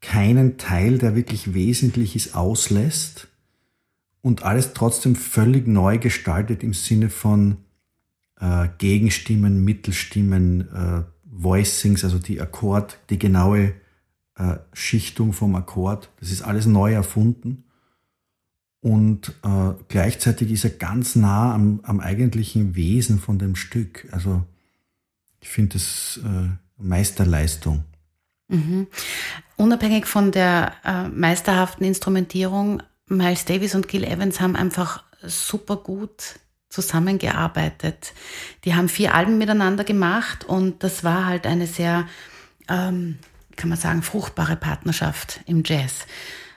keinen 0.00 0.58
Teil, 0.58 0.98
der 0.98 1.14
wirklich 1.14 1.54
wesentlich 1.54 2.16
ist, 2.16 2.34
auslässt 2.34 3.28
und 4.20 4.42
alles 4.42 4.72
trotzdem 4.74 5.14
völlig 5.14 5.68
neu 5.68 5.98
gestaltet 5.98 6.64
im 6.64 6.74
Sinne 6.74 7.08
von 7.08 7.58
äh, 8.40 8.66
Gegenstimmen, 8.78 9.62
Mittelstimmen, 9.62 10.62
äh, 10.74 11.02
Voicings, 11.24 12.02
also 12.02 12.18
die 12.18 12.40
Akkord, 12.40 12.98
die 13.08 13.20
genaue 13.20 13.74
äh, 14.34 14.56
Schichtung 14.72 15.32
vom 15.32 15.54
Akkord. 15.54 16.10
Das 16.18 16.32
ist 16.32 16.42
alles 16.42 16.66
neu 16.66 16.94
erfunden. 16.94 17.62
Und 18.80 19.28
äh, 19.44 19.74
gleichzeitig 19.86 20.50
ist 20.50 20.64
er 20.64 20.70
ganz 20.70 21.14
nah 21.14 21.54
am, 21.54 21.78
am 21.84 22.00
eigentlichen 22.00 22.74
Wesen 22.74 23.20
von 23.20 23.38
dem 23.38 23.54
Stück. 23.54 24.08
Also 24.10 24.42
ich 25.42 25.48
finde 25.48 25.74
das 25.74 26.20
äh, 26.24 26.48
Meisterleistung. 26.78 27.84
Mhm. 28.48 28.86
Unabhängig 29.56 30.06
von 30.06 30.32
der 30.32 30.72
äh, 30.84 31.08
meisterhaften 31.08 31.84
Instrumentierung, 31.84 32.82
Miles 33.06 33.44
Davis 33.44 33.74
und 33.74 33.88
Gil 33.88 34.04
Evans 34.04 34.40
haben 34.40 34.56
einfach 34.56 35.04
super 35.22 35.76
gut 35.76 36.40
zusammengearbeitet. 36.68 38.14
Die 38.64 38.74
haben 38.74 38.88
vier 38.88 39.14
Alben 39.14 39.36
miteinander 39.36 39.84
gemacht 39.84 40.44
und 40.44 40.82
das 40.82 41.04
war 41.04 41.26
halt 41.26 41.46
eine 41.46 41.66
sehr, 41.66 42.08
ähm, 42.68 43.18
kann 43.56 43.68
man 43.68 43.78
sagen, 43.78 44.02
fruchtbare 44.02 44.56
Partnerschaft 44.56 45.40
im 45.46 45.62
Jazz. 45.64 46.06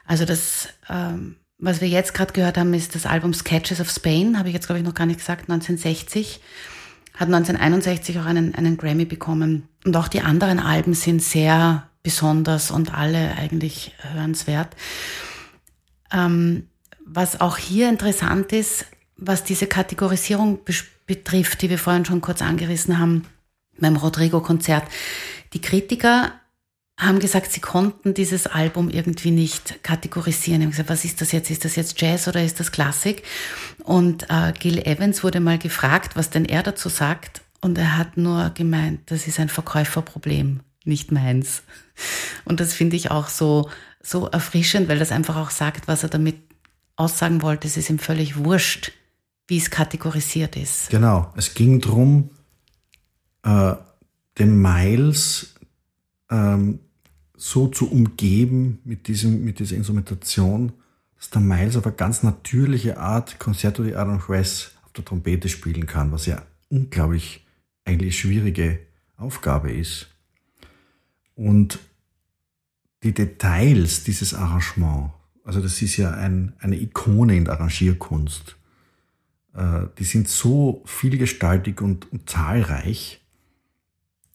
Also 0.05 0.25
das, 0.25 0.69
ähm, 0.89 1.35
was 1.57 1.81
wir 1.81 1.89
jetzt 1.89 2.13
gerade 2.13 2.33
gehört 2.33 2.57
haben, 2.57 2.73
ist 2.73 2.95
das 2.95 3.05
Album 3.05 3.33
Sketches 3.33 3.81
of 3.81 3.89
Spain, 3.89 4.37
habe 4.37 4.49
ich 4.49 4.53
jetzt 4.53 4.67
glaube 4.67 4.79
ich 4.79 4.85
noch 4.85 4.93
gar 4.93 5.05
nicht 5.05 5.19
gesagt, 5.19 5.49
1960. 5.49 6.39
Hat 7.15 7.27
1961 7.27 8.19
auch 8.19 8.25
einen, 8.25 8.55
einen 8.55 8.77
Grammy 8.77 9.05
bekommen. 9.05 9.67
Und 9.85 9.95
auch 9.95 10.07
die 10.07 10.21
anderen 10.21 10.59
Alben 10.59 10.93
sind 10.93 11.21
sehr 11.21 11.89
besonders 12.03 12.71
und 12.71 12.93
alle 12.93 13.35
eigentlich 13.37 13.95
hörenswert. 14.13 14.75
Ähm, 16.11 16.67
was 17.05 17.39
auch 17.41 17.57
hier 17.57 17.89
interessant 17.89 18.51
ist, 18.51 18.85
was 19.17 19.43
diese 19.43 19.67
Kategorisierung 19.67 20.59
betrifft, 21.05 21.61
die 21.61 21.69
wir 21.69 21.77
vorhin 21.77 22.05
schon 22.05 22.21
kurz 22.21 22.41
angerissen 22.41 22.99
haben 22.99 23.25
beim 23.79 23.95
Rodrigo-Konzert. 23.95 24.83
Die 25.53 25.61
Kritiker 25.61 26.33
haben 26.97 27.19
gesagt, 27.19 27.51
sie 27.51 27.59
konnten 27.59 28.13
dieses 28.13 28.47
Album 28.47 28.89
irgendwie 28.89 29.31
nicht 29.31 29.83
kategorisieren. 29.83 30.61
Sie 30.61 30.65
haben 30.65 30.71
gesagt, 30.71 30.89
was 30.89 31.05
ist 31.05 31.19
das 31.19 31.33
jetzt? 31.33 31.51
Ist 31.51 31.65
das 31.65 31.75
jetzt 31.75 31.99
Jazz 31.99 32.27
oder 32.27 32.41
ist 32.43 32.59
das 32.59 32.71
Klassik? 32.71 33.23
Und 33.83 34.29
äh, 34.29 34.53
Gil 34.57 34.79
Evans 34.79 35.23
wurde 35.23 35.41
mal 35.41 35.57
gefragt, 35.57 36.15
was 36.15 36.29
denn 36.29 36.45
er 36.45 36.63
dazu 36.63 36.87
sagt. 36.87 37.41
Und 37.59 37.77
er 37.77 37.97
hat 37.97 38.15
nur 38.15 38.51
gemeint, 38.51 39.01
das 39.07 39.27
ist 39.27 39.39
ein 39.39 39.49
Verkäuferproblem, 39.49 40.61
nicht 40.85 41.11
meins. 41.11 41.63
Und 42.45 42.59
das 42.59 42.73
finde 42.73 42.95
ich 42.95 43.11
auch 43.11 43.27
so, 43.27 43.69
so 44.01 44.27
erfrischend, 44.27 44.87
weil 44.87 44.99
das 44.99 45.11
einfach 45.11 45.35
auch 45.35 45.49
sagt, 45.49 45.87
was 45.87 46.03
er 46.03 46.09
damit 46.09 46.37
aussagen 46.95 47.41
wollte. 47.41 47.67
Es 47.67 47.75
ist 47.75 47.89
ihm 47.89 47.99
völlig 47.99 48.37
wurscht, 48.37 48.93
wie 49.47 49.57
es 49.57 49.69
kategorisiert 49.69 50.55
ist. 50.55 50.89
Genau. 50.91 51.33
Es 51.35 51.53
ging 51.53 51.81
darum, 51.81 52.29
äh, 53.43 53.73
den 54.37 54.61
Miles 54.61 55.55
ähm, 56.29 56.79
so 57.45 57.67
zu 57.67 57.91
umgeben 57.91 58.79
mit, 58.85 59.07
diesem, 59.07 59.43
mit 59.43 59.59
dieser 59.59 59.75
Instrumentation, 59.75 60.73
dass 61.15 61.29
der 61.29 61.41
Miles 61.41 61.77
auf 61.77 61.85
eine 61.85 61.95
ganz 61.95 62.23
natürliche 62.23 62.97
Art 62.97 63.37
Concerto 63.37 63.83
di 63.83 63.93
Aranjuez 63.93 64.71
auf 64.83 64.93
der 64.93 65.05
Trompete 65.05 65.47
spielen 65.47 65.85
kann, 65.85 66.11
was 66.11 66.25
ja 66.25 66.41
unglaublich 66.69 67.45
eigentlich 67.83 68.17
schwierige 68.17 68.79
Aufgabe 69.15 69.71
ist. 69.71 70.07
Und 71.35 71.77
die 73.03 73.13
Details 73.13 74.03
dieses 74.03 74.33
Arrangements, 74.33 75.13
also 75.43 75.61
das 75.61 75.79
ist 75.83 75.97
ja 75.97 76.15
ein, 76.15 76.53
eine 76.57 76.81
Ikone 76.81 77.37
in 77.37 77.45
der 77.45 77.53
Arrangierkunst, 77.53 78.55
äh, 79.53 79.81
die 79.99 80.03
sind 80.03 80.29
so 80.29 80.81
vielgestaltig 80.87 81.79
und, 81.79 82.11
und 82.11 82.27
zahlreich, 82.27 83.21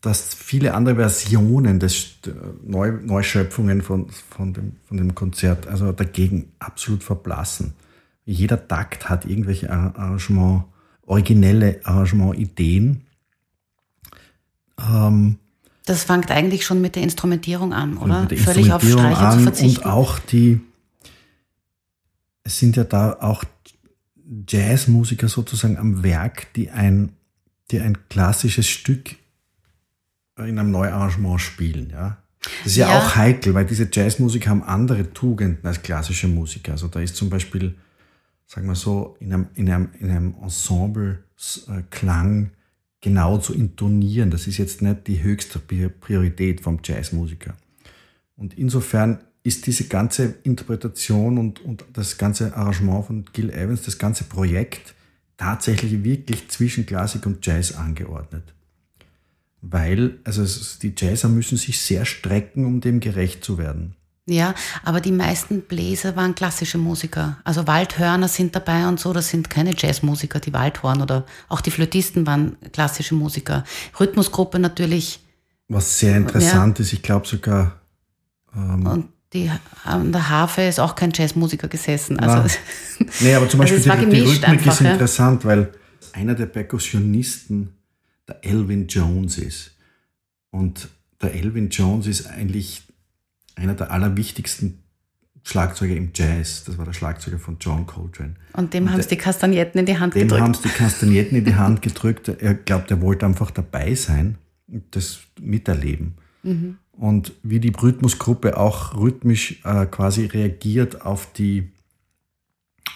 dass 0.01 0.35
viele 0.35 0.75
andere 0.75 0.97
Versionen 0.97 1.79
des 1.79 2.19
Neu, 2.65 2.93
Neuschöpfungen 3.03 3.83
von, 3.83 4.09
von, 4.09 4.55
dem, 4.55 4.77
von 4.87 4.97
dem 4.97 5.15
Konzert 5.15 5.67
also 5.67 5.93
dagegen 5.93 6.53
absolut 6.59 7.05
verblassen. 7.05 7.75
Jeder 8.25 8.67
Takt 8.67 9.09
hat 9.11 9.27
irgendwelche 9.27 9.71
Arrangement, 9.71 10.65
originelle 11.05 11.81
Arrangement-Ideen. 11.85 13.07
Ähm, 14.79 15.39
das 15.85 16.05
fängt 16.05 16.31
eigentlich 16.31 16.65
schon 16.65 16.81
mit 16.81 16.97
der 16.97 17.03
Instrumentierung 17.03 17.73
an, 17.73 17.99
oder? 17.99 18.29
Völlig 18.37 18.73
auf 18.73 18.83
Streicher 18.83 19.19
an 19.19 19.39
zu 19.39 19.45
verzichten. 19.45 19.83
Und 19.83 19.91
auch 19.91 20.19
die, 20.19 20.61
es 22.45 22.59
sind 22.59 22.77
ja 22.77 22.85
da 22.85 23.19
auch 23.21 23.45
Jazzmusiker 24.49 25.29
sozusagen 25.29 25.77
am 25.77 26.03
Werk, 26.03 26.53
die 26.55 26.71
ein, 26.71 27.13
die 27.71 27.81
ein 27.81 27.99
klassisches 28.09 28.69
Stück 28.69 29.17
in 30.47 30.59
einem 30.59 30.71
Neuarrangement 30.71 31.41
spielen, 31.41 31.91
ja. 31.91 32.19
Das 32.41 32.73
ist 32.73 32.77
ja, 32.77 32.89
ja, 32.89 32.99
auch 32.99 33.17
heikel, 33.17 33.53
weil 33.53 33.67
diese 33.67 33.89
Jazzmusiker 33.93 34.51
haben 34.51 34.63
andere 34.63 35.13
Tugenden 35.13 35.65
als 35.67 35.83
klassische 35.83 36.27
Musiker. 36.27 36.73
Also 36.73 36.89
da 36.89 37.01
ist 37.01 37.17
zum 37.17 37.29
Beispiel, 37.29 37.75
sagen 38.47 38.67
wir 38.67 38.75
so, 38.75 39.17
in 39.21 39.33
einem, 39.33 39.49
in 39.55 39.71
einem, 39.71 39.89
in 40.01 40.11
einem 40.11 40.35
Ensemble 40.43 41.23
äh, 41.69 41.83
Klang 41.91 42.51
genau 43.03 43.39
zu 43.39 43.53
intonieren. 43.53 44.31
Das 44.31 44.47
ist 44.47 44.57
jetzt 44.57 44.81
nicht 44.81 45.07
die 45.07 45.23
höchste 45.23 45.59
Priorität 45.59 46.63
vom 46.63 46.81
Jazzmusiker. 46.83 47.55
Und 48.37 48.57
insofern 48.57 49.21
ist 49.43 49.67
diese 49.67 49.85
ganze 49.85 50.37
Interpretation 50.43 51.37
und, 51.37 51.61
und 51.61 51.85
das 51.93 52.17
ganze 52.17 52.57
Arrangement 52.57 53.07
von 53.07 53.25
Gil 53.33 53.51
Evans, 53.51 53.83
das 53.83 53.99
ganze 53.99 54.25
Projekt 54.25 54.95
tatsächlich 55.37 56.05
wirklich 56.05 56.49
zwischen 56.49 56.87
Klassik 56.87 57.27
und 57.27 57.45
Jazz 57.45 57.73
angeordnet 57.73 58.55
weil 59.63 60.19
also 60.25 60.45
die 60.83 60.95
Jazzer 60.97 61.29
müssen 61.29 61.59
sich 61.59 61.81
sehr 61.81 62.05
strecken, 62.05 62.65
um 62.65 62.81
dem 62.81 63.01
gerecht 63.01 63.45
zu 63.45 63.59
werden. 63.59 63.95
Ja, 64.27 64.55
aber 64.85 65.01
die 65.01 65.13
meisten 65.13 65.63
Bläser 65.63 66.15
waren 66.15 66.35
klassische 66.35 66.79
Musiker. 66.79 67.39
Also 67.43 67.67
Waldhörner 67.67 68.29
sind 68.29 68.55
dabei 68.55 68.87
und 68.87 69.01
so, 69.01 69.13
das 69.13 69.29
sind 69.29 69.51
keine 69.51 69.75
Jazzmusiker, 69.77 70.39
die 70.39 70.53
Waldhorn 70.53 71.03
oder 71.03 71.27
auch 71.49 71.61
die 71.61 71.73
Flötisten 71.73 72.27
waren 72.27 72.57
klassische 72.73 73.15
Musiker. 73.15 73.65
Rhythmusgruppe 73.99 74.59
natürlich. 74.59 75.21
Was 75.69 75.99
sehr 75.99 76.17
interessant 76.17 76.79
ja. 76.79 76.85
ist, 76.85 76.93
ich 76.93 77.03
glaube 77.03 77.27
sogar. 77.27 77.81
Ähm, 78.55 78.87
und 78.87 79.09
die, 79.33 79.51
an 79.85 80.13
der 80.13 80.29
Harfe 80.29 80.63
ist 80.63 80.79
auch 80.79 80.95
kein 80.95 81.13
Jazzmusiker 81.13 81.69
gesessen. 81.69 82.21
Also, 82.21 82.57
nee, 83.21 83.35
aber 83.35 83.49
zum 83.49 83.61
also 83.61 83.75
Beispiel 83.75 83.91
also 83.91 84.05
die, 84.05 84.11
die 84.11 84.21
Rhythmik 84.21 84.49
einfach, 84.49 84.73
ist 84.73 84.81
interessant, 84.81 85.43
ja? 85.43 85.49
weil 85.49 85.73
einer 86.13 86.35
der 86.35 86.47
Perkussionisten 86.47 87.80
der 88.31 88.45
Elvin 88.45 88.87
Jones 88.87 89.39
ist. 89.39 89.73
Und 90.51 90.89
der 91.21 91.35
Elvin 91.35 91.69
Jones 91.69 92.07
ist 92.07 92.27
eigentlich 92.27 92.83
einer 93.57 93.75
der 93.75 93.91
allerwichtigsten 93.91 94.79
Schlagzeuger 95.43 95.97
im 95.97 96.11
Jazz. 96.15 96.65
Das 96.65 96.79
war 96.79 96.85
der 96.85 96.93
Schlagzeuger 96.93 97.39
von 97.39 97.57
John 97.61 97.87
Coltrane. 97.87 98.35
Und 98.53 98.75
dem 98.75 98.91
haben 98.91 99.03
sie 99.03 99.09
die 99.09 99.17
Kastagnetten 99.17 99.81
in 99.81 99.87
die 99.87 99.99
Hand 99.99 100.15
dem 100.15 100.23
gedrückt. 100.23 100.41
Dem 100.41 100.45
haben 100.45 100.55
sie 100.55 100.63
die 100.63 100.75
Kastagnetten 100.75 101.39
in 101.39 101.45
die 101.45 101.55
Hand 101.55 101.83
gedrückt. 101.83 102.29
Er 102.29 102.55
glaubt, 102.55 102.91
er 102.91 103.01
wollte 103.01 103.27
einfach 103.27 103.51
dabei 103.51 103.95
sein 103.95 104.39
und 104.69 104.85
das 104.95 105.21
miterleben. 105.41 106.15
Mhm. 106.43 106.79
Und 106.93 107.33
wie 107.43 107.61
die 107.61 107.71
Rhythmusgruppe 107.71 108.59
auch 108.59 108.95
rhythmisch 108.95 109.61
äh, 109.65 109.87
quasi 109.87 110.27
reagiert 110.27 111.03
auf 111.07 111.33
die, 111.33 111.73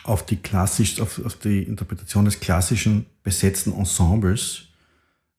auf 0.04 0.26
die 0.26 0.36
klassisch, 0.36 1.00
auf, 1.00 1.24
auf 1.24 1.36
die 1.36 1.62
Interpretation 1.62 2.26
des 2.26 2.40
klassischen 2.40 3.06
besetzten 3.22 3.72
Ensembles, 3.72 4.68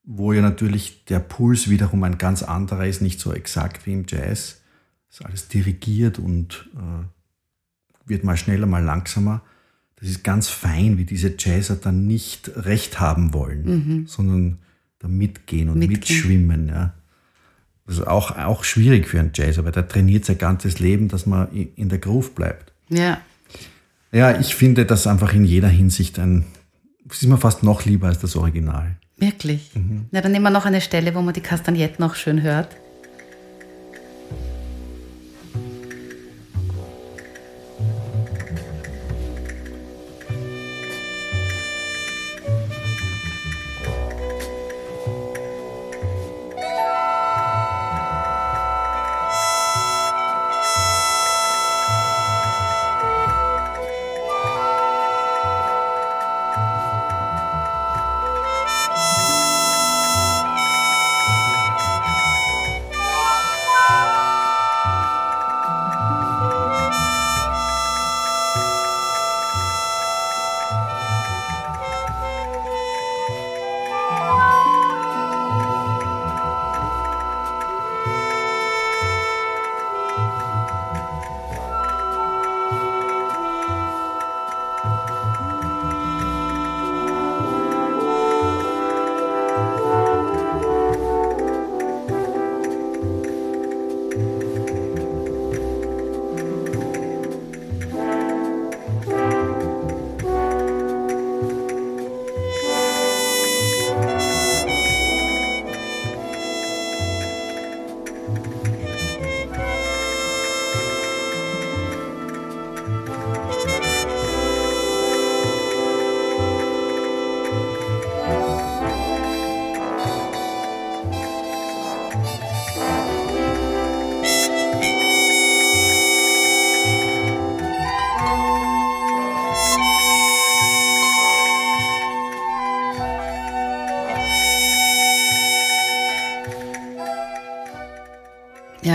wo 0.05 0.33
ja 0.33 0.41
natürlich 0.41 1.05
der 1.05 1.19
Puls 1.19 1.69
wiederum 1.69 2.03
ein 2.03 2.17
ganz 2.17 2.43
anderer 2.43 2.85
ist, 2.85 3.01
nicht 3.01 3.19
so 3.19 3.33
exakt 3.33 3.85
wie 3.85 3.93
im 3.93 4.05
Jazz. 4.07 4.61
ist 5.09 5.25
alles 5.25 5.47
dirigiert 5.47 6.19
und 6.19 6.69
äh, 6.75 8.09
wird 8.09 8.23
mal 8.23 8.37
schneller, 8.37 8.67
mal 8.67 8.83
langsamer. 8.83 9.41
Das 9.95 10.09
ist 10.09 10.23
ganz 10.23 10.49
fein, 10.49 10.97
wie 10.97 11.05
diese 11.05 11.33
Jazzer 11.37 11.75
dann 11.75 12.05
nicht 12.05 12.51
recht 12.55 12.99
haben 12.99 13.33
wollen, 13.33 13.65
mhm. 13.65 14.07
sondern 14.07 14.59
da 14.99 15.07
mitgehen 15.07 15.69
und 15.69 15.79
mitgehen. 15.79 15.99
mitschwimmen. 15.99 16.67
Ja. 16.67 16.93
Das 17.87 17.97
ist 17.97 18.07
auch, 18.07 18.37
auch 18.37 18.63
schwierig 18.63 19.07
für 19.07 19.19
einen 19.19 19.31
Jazzer, 19.33 19.63
weil 19.65 19.71
der 19.71 19.87
trainiert 19.87 20.25
sein 20.25 20.37
ganzes 20.37 20.79
Leben, 20.79 21.07
dass 21.07 21.25
man 21.25 21.51
in 21.51 21.89
der 21.89 21.99
Groove 21.99 22.35
bleibt. 22.35 22.73
Ja. 22.89 23.21
Ja, 24.11 24.39
ich 24.39 24.55
finde 24.55 24.85
das 24.85 25.07
einfach 25.07 25.33
in 25.33 25.45
jeder 25.45 25.67
Hinsicht 25.67 26.19
ein, 26.19 26.45
es 27.09 27.21
ist 27.21 27.27
mir 27.27 27.37
fast 27.37 27.63
noch 27.63 27.85
lieber 27.85 28.07
als 28.07 28.19
das 28.19 28.35
Original. 28.35 28.97
Wirklich? 29.17 29.71
Mhm. 29.75 30.05
Na, 30.11 30.21
dann 30.21 30.31
nehmen 30.31 30.43
wir 30.43 30.49
noch 30.49 30.65
eine 30.65 30.81
Stelle, 30.81 31.15
wo 31.15 31.21
man 31.21 31.33
die 31.33 31.41
Kastagnetten 31.41 32.03
noch 32.05 32.15
schön 32.15 32.41
hört. 32.41 32.75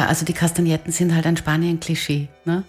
Ja, 0.01 0.07
also 0.07 0.25
die 0.25 0.33
Kastagnetten 0.33 0.95
sind 0.95 1.15
halt 1.15 1.27
ein 1.27 1.37
Spanien-Klischee. 1.37 2.29
Ne? 2.47 2.65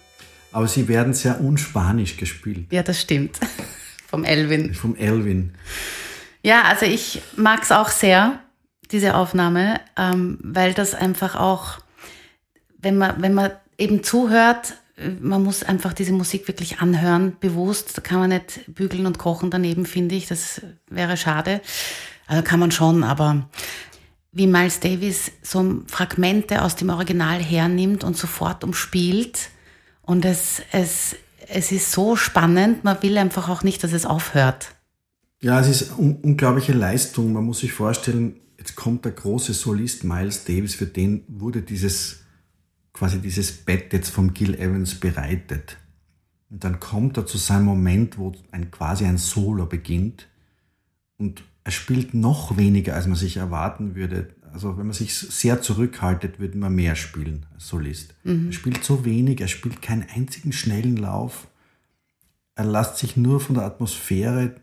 Aber 0.51 0.67
sie 0.67 0.89
werden 0.89 1.13
sehr 1.13 1.39
unspanisch 1.39 2.17
gespielt. 2.17 2.67
Ja, 2.73 2.83
das 2.83 2.99
stimmt. 2.99 3.39
Vom 4.09 4.25
Elvin. 4.25 4.73
Vom 4.73 4.97
Elvin. 4.97 5.53
Ja, 6.43 6.63
also 6.63 6.85
ich 6.85 7.21
mag 7.37 7.63
es 7.63 7.71
auch 7.71 7.87
sehr, 7.87 8.41
diese 8.91 9.15
Aufnahme, 9.15 9.79
ähm, 9.95 10.39
weil 10.43 10.73
das 10.73 10.93
einfach 10.93 11.37
auch, 11.37 11.79
wenn 12.79 12.97
man, 12.97 13.21
wenn 13.21 13.33
man 13.33 13.51
eben 13.77 14.03
zuhört, 14.03 14.73
man 15.21 15.41
muss 15.41 15.63
einfach 15.63 15.93
diese 15.93 16.11
Musik 16.11 16.49
wirklich 16.49 16.79
anhören, 16.79 17.37
bewusst. 17.39 17.97
Da 17.97 18.01
kann 18.01 18.19
man 18.19 18.31
nicht 18.31 18.65
bügeln 18.67 19.05
und 19.05 19.19
kochen 19.19 19.51
daneben, 19.51 19.85
finde 19.85 20.15
ich. 20.15 20.27
Das 20.27 20.61
wäre 20.89 21.15
schade. 21.15 21.61
Also 22.27 22.43
kann 22.43 22.59
man 22.59 22.71
schon, 22.71 23.05
aber 23.05 23.47
wie 24.31 24.47
Miles 24.47 24.79
Davis 24.79 25.31
so 25.41 25.81
Fragmente 25.87 26.61
aus 26.61 26.75
dem 26.75 26.89
Original 26.89 27.41
hernimmt 27.41 28.03
und 28.03 28.17
sofort 28.17 28.63
umspielt. 28.63 29.49
Und 30.01 30.25
es, 30.25 30.61
es, 30.71 31.15
es 31.47 31.71
ist 31.71 31.91
so 31.91 32.15
spannend, 32.15 32.83
man 32.83 33.01
will 33.03 33.17
einfach 33.17 33.49
auch 33.49 33.63
nicht, 33.63 33.83
dass 33.83 33.93
es 33.93 34.05
aufhört. 34.05 34.75
Ja, 35.41 35.59
es 35.59 35.67
ist 35.67 35.97
un 35.97 36.17
unglaubliche 36.21 36.73
Leistung. 36.73 37.33
Man 37.33 37.43
muss 37.43 37.59
sich 37.59 37.73
vorstellen, 37.73 38.39
jetzt 38.57 38.75
kommt 38.75 39.05
der 39.05 39.11
große 39.11 39.53
Solist 39.53 40.03
Miles 40.03 40.45
Davis, 40.45 40.75
für 40.75 40.85
den 40.85 41.23
wurde 41.27 41.61
dieses, 41.61 42.19
quasi 42.93 43.19
dieses 43.19 43.51
Bett 43.51 43.91
jetzt 43.91 44.11
vom 44.11 44.33
Gil 44.33 44.55
Evans 44.55 44.95
bereitet. 44.95 45.77
Und 46.49 46.63
dann 46.63 46.79
kommt 46.79 47.17
er 47.17 47.25
zu 47.25 47.37
seinem 47.37 47.65
Moment, 47.65 48.17
wo 48.17 48.33
ein, 48.51 48.69
quasi 48.69 49.05
ein 49.05 49.17
Solo 49.17 49.65
beginnt. 49.65 50.27
Und 51.17 51.43
er 51.63 51.71
spielt 51.71 52.13
noch 52.13 52.57
weniger, 52.57 52.95
als 52.95 53.07
man 53.07 53.15
sich 53.15 53.37
erwarten 53.37 53.95
würde. 53.95 54.33
Also 54.53 54.77
wenn 54.77 54.87
man 54.87 54.93
sich 54.93 55.15
sehr 55.15 55.61
zurückhaltet, 55.61 56.39
würde 56.39 56.57
man 56.57 56.75
mehr 56.75 56.95
spielen 56.95 57.45
als 57.53 57.67
Solist. 57.67 58.15
Mhm. 58.23 58.47
Er 58.47 58.53
spielt 58.53 58.83
so 58.83 59.05
wenig, 59.05 59.39
er 59.41 59.47
spielt 59.47 59.81
keinen 59.81 60.07
einzigen 60.13 60.51
schnellen 60.51 60.97
Lauf. 60.97 61.47
Er 62.55 62.65
lässt 62.65 62.97
sich 62.97 63.15
nur 63.15 63.39
von 63.39 63.55
der 63.55 63.65
Atmosphäre 63.65 64.55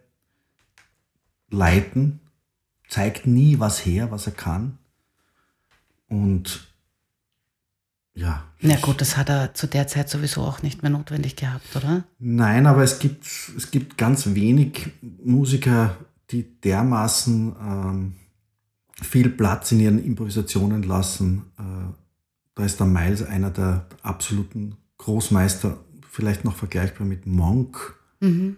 leiten, 1.50 2.20
zeigt 2.88 3.26
nie 3.26 3.58
was 3.58 3.84
her, 3.84 4.10
was 4.10 4.26
er 4.26 4.32
kann. 4.32 4.78
Und 6.08 6.68
ja. 8.14 8.44
Na 8.60 8.76
gut, 8.76 9.00
das 9.00 9.16
hat 9.16 9.28
er 9.28 9.54
zu 9.54 9.68
der 9.68 9.86
Zeit 9.86 10.10
sowieso 10.10 10.42
auch 10.42 10.62
nicht 10.62 10.82
mehr 10.82 10.90
notwendig 10.90 11.36
gehabt, 11.36 11.76
oder? 11.76 12.04
Nein, 12.18 12.66
aber 12.66 12.82
es 12.82 12.98
gibt, 12.98 13.24
es 13.24 13.70
gibt 13.70 13.96
ganz 13.96 14.34
wenig 14.34 14.90
Musiker, 15.22 15.96
die 16.30 16.60
dermaßen 16.60 17.56
ähm, 17.60 18.14
viel 19.02 19.30
Platz 19.30 19.72
in 19.72 19.80
ihren 19.80 20.04
Improvisationen 20.04 20.82
lassen. 20.82 21.44
Äh, 21.58 21.92
da 22.54 22.64
ist 22.64 22.80
der 22.80 22.86
Miles 22.86 23.22
einer 23.22 23.50
der 23.50 23.86
absoluten 24.02 24.76
Großmeister, 24.98 25.78
vielleicht 26.10 26.44
noch 26.44 26.56
vergleichbar 26.56 27.06
mit 27.06 27.26
Monk, 27.26 27.94
mhm. 28.20 28.56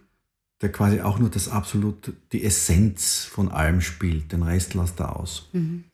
der 0.62 0.73
quasi 0.73 1.03
auch 1.03 1.18
nur 1.18 1.29
das 1.29 1.49
absolut, 1.49 2.12
die 2.33 2.45
Essenz 2.45 3.25
von 3.25 3.51
allem 3.51 3.83
spielt. 3.83 4.33
Den 4.33 4.43
Rest 4.43 4.75
lässt 4.75 4.99
er 5.01 5.16
aus. 5.16 5.49
Mhm. 5.53 5.85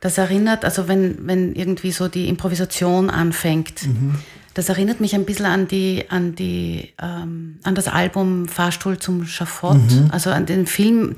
Das 0.00 0.18
erinnert, 0.18 0.64
also 0.64 0.88
wenn, 0.88 1.26
wenn 1.26 1.54
irgendwie 1.54 1.92
so 1.92 2.08
die 2.08 2.28
Improvisation 2.28 3.10
anfängt, 3.10 3.86
mhm. 3.86 4.16
Das 4.56 4.70
erinnert 4.70 5.00
mich 5.00 5.14
ein 5.14 5.26
bisschen 5.26 5.44
an 5.44 5.68
die, 5.68 6.06
an 6.08 6.34
die, 6.34 6.94
ähm, 6.98 7.58
an 7.62 7.74
das 7.74 7.88
Album 7.88 8.48
Fahrstuhl 8.48 8.98
zum 8.98 9.26
Schafott, 9.26 9.76
mhm. 9.76 10.08
also 10.10 10.30
an 10.30 10.46
den 10.46 10.66
Film, 10.66 11.16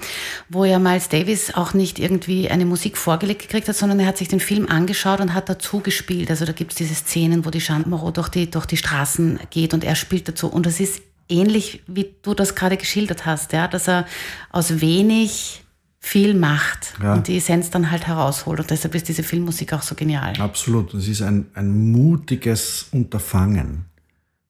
wo 0.48 0.64
ja 0.64 0.80
Miles 0.80 1.08
Davis 1.08 1.54
auch 1.54 1.72
nicht 1.72 2.00
irgendwie 2.00 2.50
eine 2.50 2.66
Musik 2.66 2.96
vorgelegt 2.96 3.42
gekriegt 3.42 3.68
hat, 3.68 3.76
sondern 3.76 4.00
er 4.00 4.06
hat 4.06 4.18
sich 4.18 4.26
den 4.26 4.40
Film 4.40 4.68
angeschaut 4.68 5.20
und 5.20 5.34
hat 5.34 5.48
dazu 5.48 5.78
gespielt. 5.78 6.30
Also 6.30 6.46
da 6.46 6.52
gibt 6.52 6.72
es 6.72 6.78
diese 6.78 6.96
Szenen, 6.96 7.46
wo 7.46 7.50
die 7.50 7.60
Jean 7.60 7.88
Moreau 7.88 8.10
durch 8.10 8.28
die, 8.28 8.50
durch 8.50 8.66
die 8.66 8.76
Straßen 8.76 9.38
geht 9.50 9.72
und 9.72 9.84
er 9.84 9.94
spielt 9.94 10.26
dazu. 10.26 10.48
Und 10.48 10.66
das 10.66 10.80
ist 10.80 11.00
ähnlich, 11.28 11.84
wie 11.86 12.16
du 12.22 12.34
das 12.34 12.56
gerade 12.56 12.76
geschildert 12.76 13.24
hast, 13.24 13.52
ja, 13.52 13.68
dass 13.68 13.86
er 13.86 14.04
aus 14.50 14.80
wenig 14.80 15.62
viel 16.00 16.34
macht 16.34 16.94
ja. 17.02 17.14
und 17.14 17.28
die 17.28 17.36
Essenz 17.36 17.70
dann 17.70 17.90
halt 17.90 18.06
herausholt. 18.06 18.60
Und 18.60 18.70
deshalb 18.70 18.94
ist 18.94 19.08
diese 19.08 19.22
Filmmusik 19.22 19.72
auch 19.72 19.82
so 19.82 19.94
genial. 19.94 20.40
Absolut. 20.40 20.94
Es 20.94 21.08
ist 21.08 21.22
ein, 21.22 21.46
ein 21.54 21.90
mutiges 21.92 22.86
Unterfangen. 22.92 23.86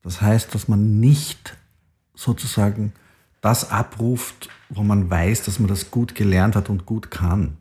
Das 0.02 0.20
heißt, 0.20 0.54
dass 0.54 0.68
man 0.68 1.00
nicht 1.00 1.56
sozusagen 2.14 2.92
das 3.40 3.70
abruft, 3.70 4.48
wo 4.68 4.82
man 4.82 5.10
weiß, 5.10 5.44
dass 5.44 5.58
man 5.58 5.68
das 5.68 5.90
gut 5.90 6.14
gelernt 6.14 6.56
hat 6.56 6.68
und 6.68 6.86
gut 6.86 7.10
kann. 7.10 7.56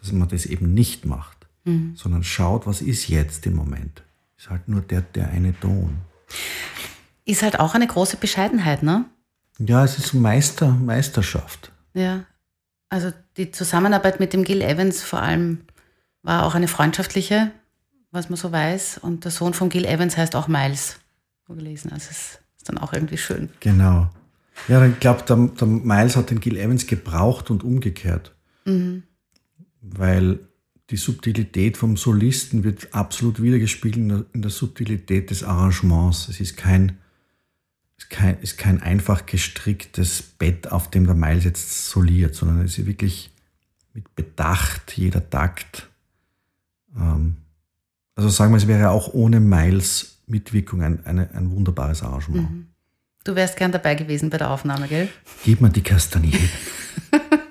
Dass 0.00 0.12
man 0.12 0.28
das 0.28 0.44
eben 0.44 0.74
nicht 0.74 1.06
macht, 1.06 1.46
mhm. 1.64 1.94
sondern 1.96 2.22
schaut, 2.24 2.66
was 2.66 2.82
ist 2.82 3.08
jetzt 3.08 3.46
im 3.46 3.54
Moment. 3.54 4.02
Ist 4.36 4.50
halt 4.50 4.68
nur 4.68 4.82
der, 4.82 5.00
der 5.00 5.30
eine 5.30 5.58
Ton. 5.58 5.96
Ist 7.24 7.42
halt 7.42 7.58
auch 7.58 7.74
eine 7.74 7.86
große 7.86 8.18
Bescheidenheit, 8.18 8.82
ne? 8.82 9.06
Ja, 9.58 9.84
es 9.84 9.98
ist 9.98 10.12
Meister, 10.12 10.72
Meisterschaft. 10.72 11.72
Ja, 11.94 12.24
also 12.94 13.12
die 13.36 13.50
Zusammenarbeit 13.50 14.20
mit 14.20 14.32
dem 14.32 14.44
Gil 14.44 14.62
Evans 14.62 15.02
vor 15.02 15.20
allem 15.20 15.62
war 16.22 16.46
auch 16.46 16.54
eine 16.54 16.68
freundschaftliche, 16.68 17.50
was 18.12 18.30
man 18.30 18.36
so 18.36 18.52
weiß. 18.52 18.98
Und 18.98 19.24
der 19.24 19.32
Sohn 19.32 19.52
von 19.52 19.68
Gil 19.68 19.84
Evans 19.84 20.16
heißt 20.16 20.36
auch 20.36 20.46
Miles, 20.46 21.00
so 21.48 21.54
gelesen. 21.54 21.90
Also 21.92 22.06
es 22.12 22.38
ist 22.56 22.68
dann 22.68 22.78
auch 22.78 22.92
irgendwie 22.92 23.18
schön. 23.18 23.50
Genau. 23.58 24.08
Ja, 24.68 24.86
ich 24.86 25.00
glaube, 25.00 25.24
der, 25.28 25.36
der, 25.36 25.66
Miles 25.66 26.14
hat 26.14 26.30
den 26.30 26.38
Gil 26.38 26.56
Evans 26.56 26.86
gebraucht 26.86 27.50
und 27.50 27.64
umgekehrt. 27.64 28.32
Mhm. 28.64 29.02
Weil 29.80 30.38
die 30.90 30.96
Subtilität 30.96 31.76
vom 31.76 31.96
Solisten 31.96 32.62
wird 32.62 32.94
absolut 32.94 33.42
wiedergespiegelt 33.42 33.96
in 33.96 34.08
der, 34.08 34.24
in 34.34 34.42
der 34.42 34.52
Subtilität 34.52 35.30
des 35.30 35.42
Arrangements. 35.42 36.28
Es 36.28 36.38
ist 36.38 36.56
kein 36.56 36.98
ist 37.96 38.10
kein, 38.10 38.40
ist 38.40 38.58
kein 38.58 38.82
einfach 38.82 39.26
gestricktes 39.26 40.22
Bett, 40.22 40.70
auf 40.72 40.90
dem 40.90 41.06
der 41.06 41.14
Miles 41.14 41.44
jetzt 41.44 41.88
soliert, 41.88 42.34
sondern 42.34 42.64
es 42.64 42.78
ist 42.78 42.86
wirklich 42.86 43.30
mit 43.92 44.14
Bedacht, 44.14 44.96
jeder 44.96 45.28
Takt. 45.30 45.88
Ähm, 46.96 47.36
also 48.16 48.28
sagen 48.28 48.52
wir, 48.52 48.58
es 48.58 48.66
wäre 48.66 48.90
auch 48.90 49.12
ohne 49.14 49.40
Miles 49.40 50.18
Mitwirkung 50.26 50.82
ein, 50.82 51.04
eine, 51.04 51.30
ein 51.34 51.50
wunderbares 51.50 52.02
Arrangement. 52.02 52.50
Mhm. 52.50 52.66
Du 53.24 53.34
wärst 53.34 53.56
gern 53.56 53.72
dabei 53.72 53.94
gewesen 53.94 54.30
bei 54.30 54.38
der 54.38 54.50
Aufnahme, 54.50 54.86
gell? 54.88 55.08
Gib 55.44 55.60
mir 55.60 55.70
die 55.70 55.82
Kastagnetten. 55.82 56.48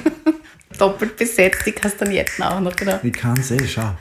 Doppelt 0.78 1.16
besetzt, 1.16 1.66
die 1.66 1.72
Kastagnetten 1.72 2.42
auch 2.42 2.60
noch, 2.60 2.74
genau. 2.74 2.98
Ich 3.02 3.12
kann 3.12 3.38
eh, 3.38 3.68
schau. 3.68 3.96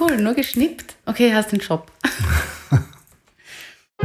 Cool, 0.00 0.16
nur 0.16 0.34
geschnippt. 0.34 0.96
Okay, 1.06 1.32
hast 1.34 1.52
den 1.52 1.60
Job. 1.60 1.90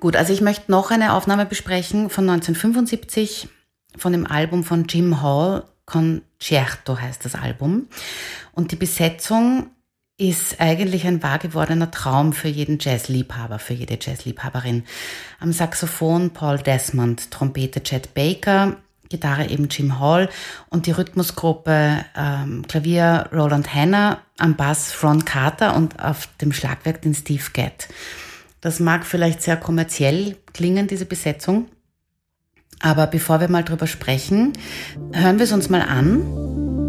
Gut, 0.00 0.16
also 0.16 0.32
ich 0.32 0.40
möchte 0.40 0.70
noch 0.70 0.90
eine 0.90 1.12
Aufnahme 1.12 1.46
besprechen 1.46 2.08
von 2.10 2.28
1975 2.28 3.48
von 3.96 4.12
dem 4.12 4.26
Album 4.26 4.64
von 4.64 4.84
Jim 4.84 5.20
Hall, 5.22 5.64
Concerto 5.84 6.98
heißt 6.98 7.24
das 7.24 7.34
Album. 7.34 7.88
Und 8.52 8.72
die 8.72 8.76
Besetzung 8.76 9.70
ist 10.16 10.60
eigentlich 10.60 11.06
ein 11.06 11.22
wahr 11.22 11.38
gewordener 11.38 11.90
Traum 11.90 12.32
für 12.32 12.48
jeden 12.48 12.78
Jazzliebhaber, 12.78 13.58
für 13.58 13.74
jede 13.74 13.98
Jazzliebhaberin. 14.00 14.84
Am 15.40 15.52
Saxophon 15.52 16.30
Paul 16.30 16.58
Desmond, 16.58 17.30
Trompete 17.30 17.82
Chet 17.82 18.14
Baker, 18.14 18.76
Gitarre 19.10 19.50
eben 19.50 19.68
Jim 19.68 20.00
Hall 20.00 20.30
und 20.70 20.86
die 20.86 20.92
Rhythmusgruppe 20.92 22.04
ähm, 22.16 22.64
Klavier 22.66 23.28
Roland 23.32 23.74
Hanna, 23.74 24.20
am 24.38 24.56
Bass 24.56 25.02
Ron 25.02 25.24
Carter 25.26 25.76
und 25.76 26.02
auf 26.02 26.28
dem 26.40 26.52
Schlagwerk 26.52 27.02
den 27.02 27.14
Steve 27.14 27.44
Gadd. 27.52 27.88
Das 28.62 28.80
mag 28.80 29.04
vielleicht 29.04 29.42
sehr 29.42 29.56
kommerziell 29.56 30.36
klingen, 30.54 30.86
diese 30.86 31.06
Besetzung. 31.06 31.66
Aber 32.78 33.06
bevor 33.06 33.40
wir 33.40 33.48
mal 33.48 33.64
drüber 33.64 33.86
sprechen, 33.86 34.54
hören 35.12 35.38
wir 35.38 35.44
es 35.44 35.52
uns 35.52 35.68
mal 35.68 35.82
an. 35.82 36.79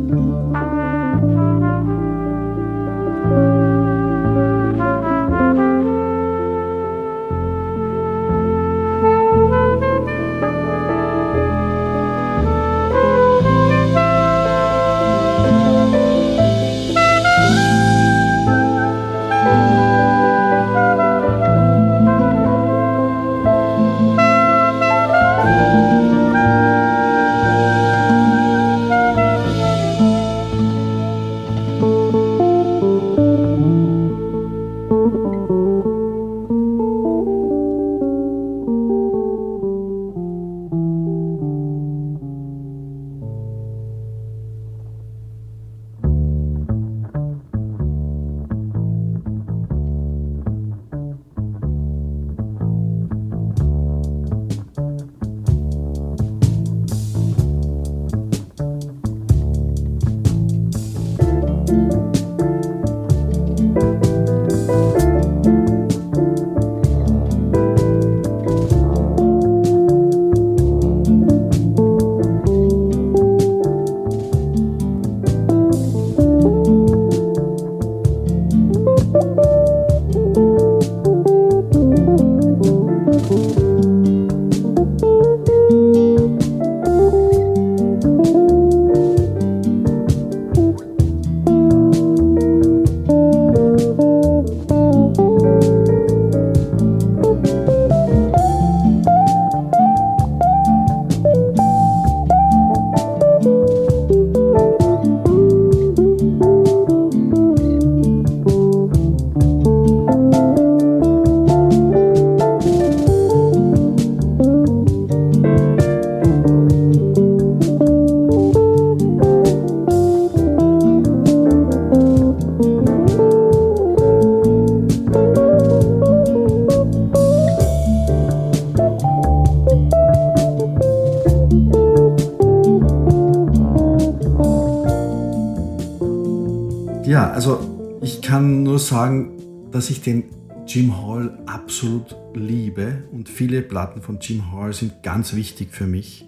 Dass 139.82 139.90
ich 139.90 140.04
den 140.04 140.26
Jim 140.68 140.96
Hall 140.96 141.44
absolut 141.48 142.16
liebe 142.36 143.04
und 143.12 143.28
viele 143.28 143.64
Platten 143.64 144.04
von 144.04 144.20
Jim 144.20 144.52
Hall 144.52 144.74
sind 144.74 145.02
ganz 145.02 145.34
wichtig 145.34 145.74
für 145.74 145.88
mich. 145.88 146.24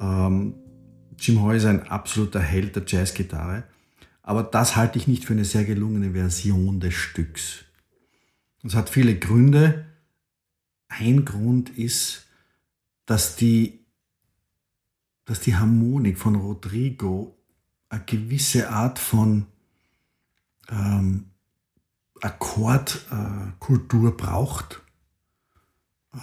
Ähm, 0.00 0.54
Jim 1.18 1.42
Hall 1.42 1.56
ist 1.56 1.66
ein 1.66 1.82
absoluter 1.82 2.40
Held 2.40 2.76
der 2.76 2.84
Jazzgitarre, 2.86 3.64
aber 4.22 4.42
das 4.42 4.74
halte 4.74 4.96
ich 4.96 5.06
nicht 5.06 5.26
für 5.26 5.34
eine 5.34 5.44
sehr 5.44 5.66
gelungene 5.66 6.12
Version 6.12 6.80
des 6.80 6.94
Stücks. 6.94 7.66
Es 8.62 8.74
hat 8.74 8.88
viele 8.88 9.18
Gründe. 9.18 9.84
Ein 10.88 11.26
Grund 11.26 11.68
ist, 11.68 12.26
dass 13.04 13.36
die, 13.36 13.80
dass 15.26 15.40
die 15.40 15.56
Harmonik 15.56 16.16
von 16.16 16.36
Rodrigo 16.36 17.36
eine 17.90 18.02
gewisse 18.06 18.70
Art 18.70 18.98
von 18.98 19.44
ähm, 20.70 21.26
Akkordkultur 22.22 24.08
äh, 24.10 24.12
braucht, 24.12 24.82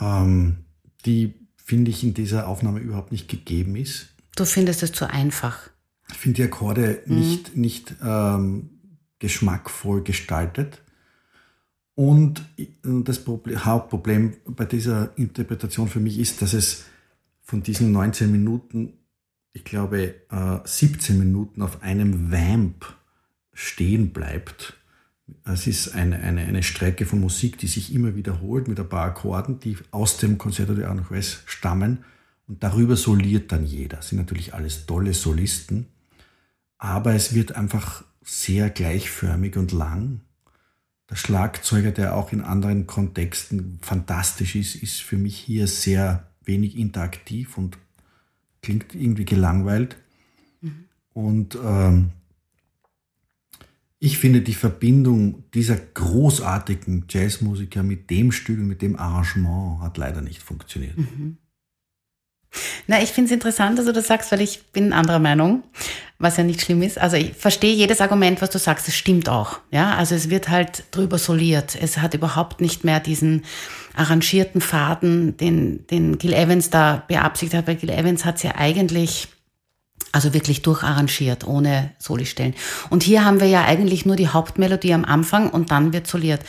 ähm, 0.01 0.65
die, 1.05 1.33
finde 1.57 1.91
ich, 1.91 2.03
in 2.03 2.13
dieser 2.13 2.47
Aufnahme 2.47 2.79
überhaupt 2.79 3.11
nicht 3.11 3.27
gegeben 3.27 3.75
ist. 3.75 4.07
Du 4.35 4.45
findest 4.45 4.83
es 4.83 4.91
zu 4.91 5.09
einfach. 5.09 5.69
Ich 6.09 6.17
finde 6.17 6.35
die 6.37 6.43
Akkorde 6.43 7.01
mhm. 7.05 7.19
nicht, 7.19 7.55
nicht 7.55 7.95
ähm, 8.03 8.69
geschmackvoll 9.19 10.03
gestaltet. 10.03 10.81
Und 11.95 12.43
das 12.83 13.23
Problem, 13.23 13.63
Hauptproblem 13.63 14.33
bei 14.45 14.65
dieser 14.65 15.17
Interpretation 15.17 15.87
für 15.87 16.01
mich 16.01 16.19
ist, 16.19 16.41
dass 16.41 16.53
es 16.53 16.83
von 17.41 17.63
diesen 17.63 17.93
19 17.93 18.29
Minuten, 18.29 18.93
ich 19.53 19.63
glaube, 19.63 20.15
äh, 20.29 20.59
17 20.65 21.17
Minuten 21.17 21.61
auf 21.61 21.81
einem 21.83 22.31
Vamp 22.31 22.85
stehen 23.53 24.11
bleibt 24.11 24.77
es 25.43 25.67
ist 25.67 25.95
eine, 25.95 26.19
eine, 26.19 26.41
eine 26.41 26.63
Strecke 26.63 27.05
von 27.05 27.19
Musik, 27.19 27.57
die 27.57 27.67
sich 27.67 27.93
immer 27.93 28.15
wiederholt 28.15 28.67
mit 28.67 28.79
ein 28.79 28.89
paar 28.89 29.05
Akkorden, 29.05 29.59
die 29.59 29.77
aus 29.91 30.17
dem 30.17 30.37
Concerto 30.37 30.73
de 30.73 30.85
Aranjuez 30.85 31.41
stammen. 31.45 32.03
Und 32.47 32.63
darüber 32.63 32.95
soliert 32.95 33.51
dann 33.51 33.65
jeder. 33.65 33.97
Das 33.97 34.09
sind 34.09 34.19
natürlich 34.19 34.53
alles 34.53 34.85
tolle 34.85 35.13
Solisten. 35.13 35.87
Aber 36.77 37.13
es 37.13 37.33
wird 37.33 37.55
einfach 37.55 38.03
sehr 38.23 38.69
gleichförmig 38.69 39.57
und 39.57 39.71
lang. 39.71 40.21
Der 41.09 41.15
Schlagzeuger, 41.15 41.91
der 41.91 42.15
auch 42.15 42.31
in 42.31 42.41
anderen 42.41 42.85
Kontexten 42.85 43.79
fantastisch 43.81 44.55
ist, 44.55 44.75
ist 44.75 45.01
für 45.01 45.17
mich 45.17 45.37
hier 45.37 45.67
sehr 45.67 46.27
wenig 46.43 46.77
interaktiv 46.77 47.57
und 47.57 47.77
klingt 48.61 48.93
irgendwie 48.93 49.25
gelangweilt. 49.25 49.97
Mhm. 50.61 50.85
Und 51.13 51.57
ähm, 51.63 52.11
Ich 53.99 54.17
finde 54.17 54.41
die 54.41 54.53
Verbindung 54.53 55.43
dieser 55.53 55.77
großartigen 55.77 57.05
Jazzmusiker 57.09 57.81
mit 57.81 58.09
dem 58.09 58.31
Stück 58.31 58.59
mit 58.59 58.81
dem 58.81 58.97
Arrangement 58.97 59.81
hat 59.81 59.97
leider 59.97 60.21
nicht 60.21 60.43
funktioniert. 60.43 60.97
Mhm. 60.97 61.37
Na, 62.87 63.01
ich 63.01 63.09
finde 63.09 63.29
es 63.29 63.33
interessant, 63.33 63.79
dass 63.79 63.85
du 63.85 63.93
das 63.93 64.07
sagst, 64.07 64.31
weil 64.31 64.41
ich 64.41 64.63
bin 64.67 64.93
anderer 64.93 65.19
Meinung, 65.19 65.63
was 66.19 66.37
ja 66.37 66.43
nicht 66.43 66.61
schlimm 66.61 66.81
ist. 66.81 66.97
Also 66.97 67.17
ich 67.17 67.33
verstehe 67.33 67.73
jedes 67.73 67.99
Argument, 67.99 68.41
was 68.41 68.49
du 68.49 68.59
sagst, 68.59 68.87
es 68.87 68.95
stimmt 68.95 69.27
auch. 69.27 69.59
Ja, 69.71 69.95
also 69.95 70.15
es 70.15 70.29
wird 70.29 70.49
halt 70.49 70.83
drüber 70.91 71.17
soliert. 71.17 71.77
Es 71.79 71.97
hat 71.97 72.13
überhaupt 72.13 72.61
nicht 72.61 72.83
mehr 72.83 72.99
diesen 72.99 73.43
arrangierten 73.95 74.61
Faden, 74.61 75.35
den, 75.37 75.85
den 75.87 76.17
Gil 76.17 76.33
Evans 76.33 76.69
da 76.69 77.03
beabsichtigt 77.07 77.57
hat, 77.57 77.67
weil 77.67 77.75
Gil 77.75 77.89
Evans 77.89 78.23
hat 78.23 78.37
es 78.37 78.43
ja 78.43 78.55
eigentlich 78.55 79.27
also 80.15 80.33
wirklich 80.33 80.61
durcharrangiert, 80.61 81.45
ohne 81.45 81.91
Solistellen. 81.99 82.55
Und 82.89 83.03
hier 83.03 83.25
haben 83.25 83.41
wir 83.41 83.47
ja 83.47 83.65
eigentlich 83.65 84.05
nur 84.05 84.15
die 84.15 84.29
Hauptmelodie 84.29 84.93
am 84.93 85.03
Anfang 85.03 85.49
und 85.49 85.71
dann 85.71 85.91
wird 85.91 86.07
soliert. 86.07 86.39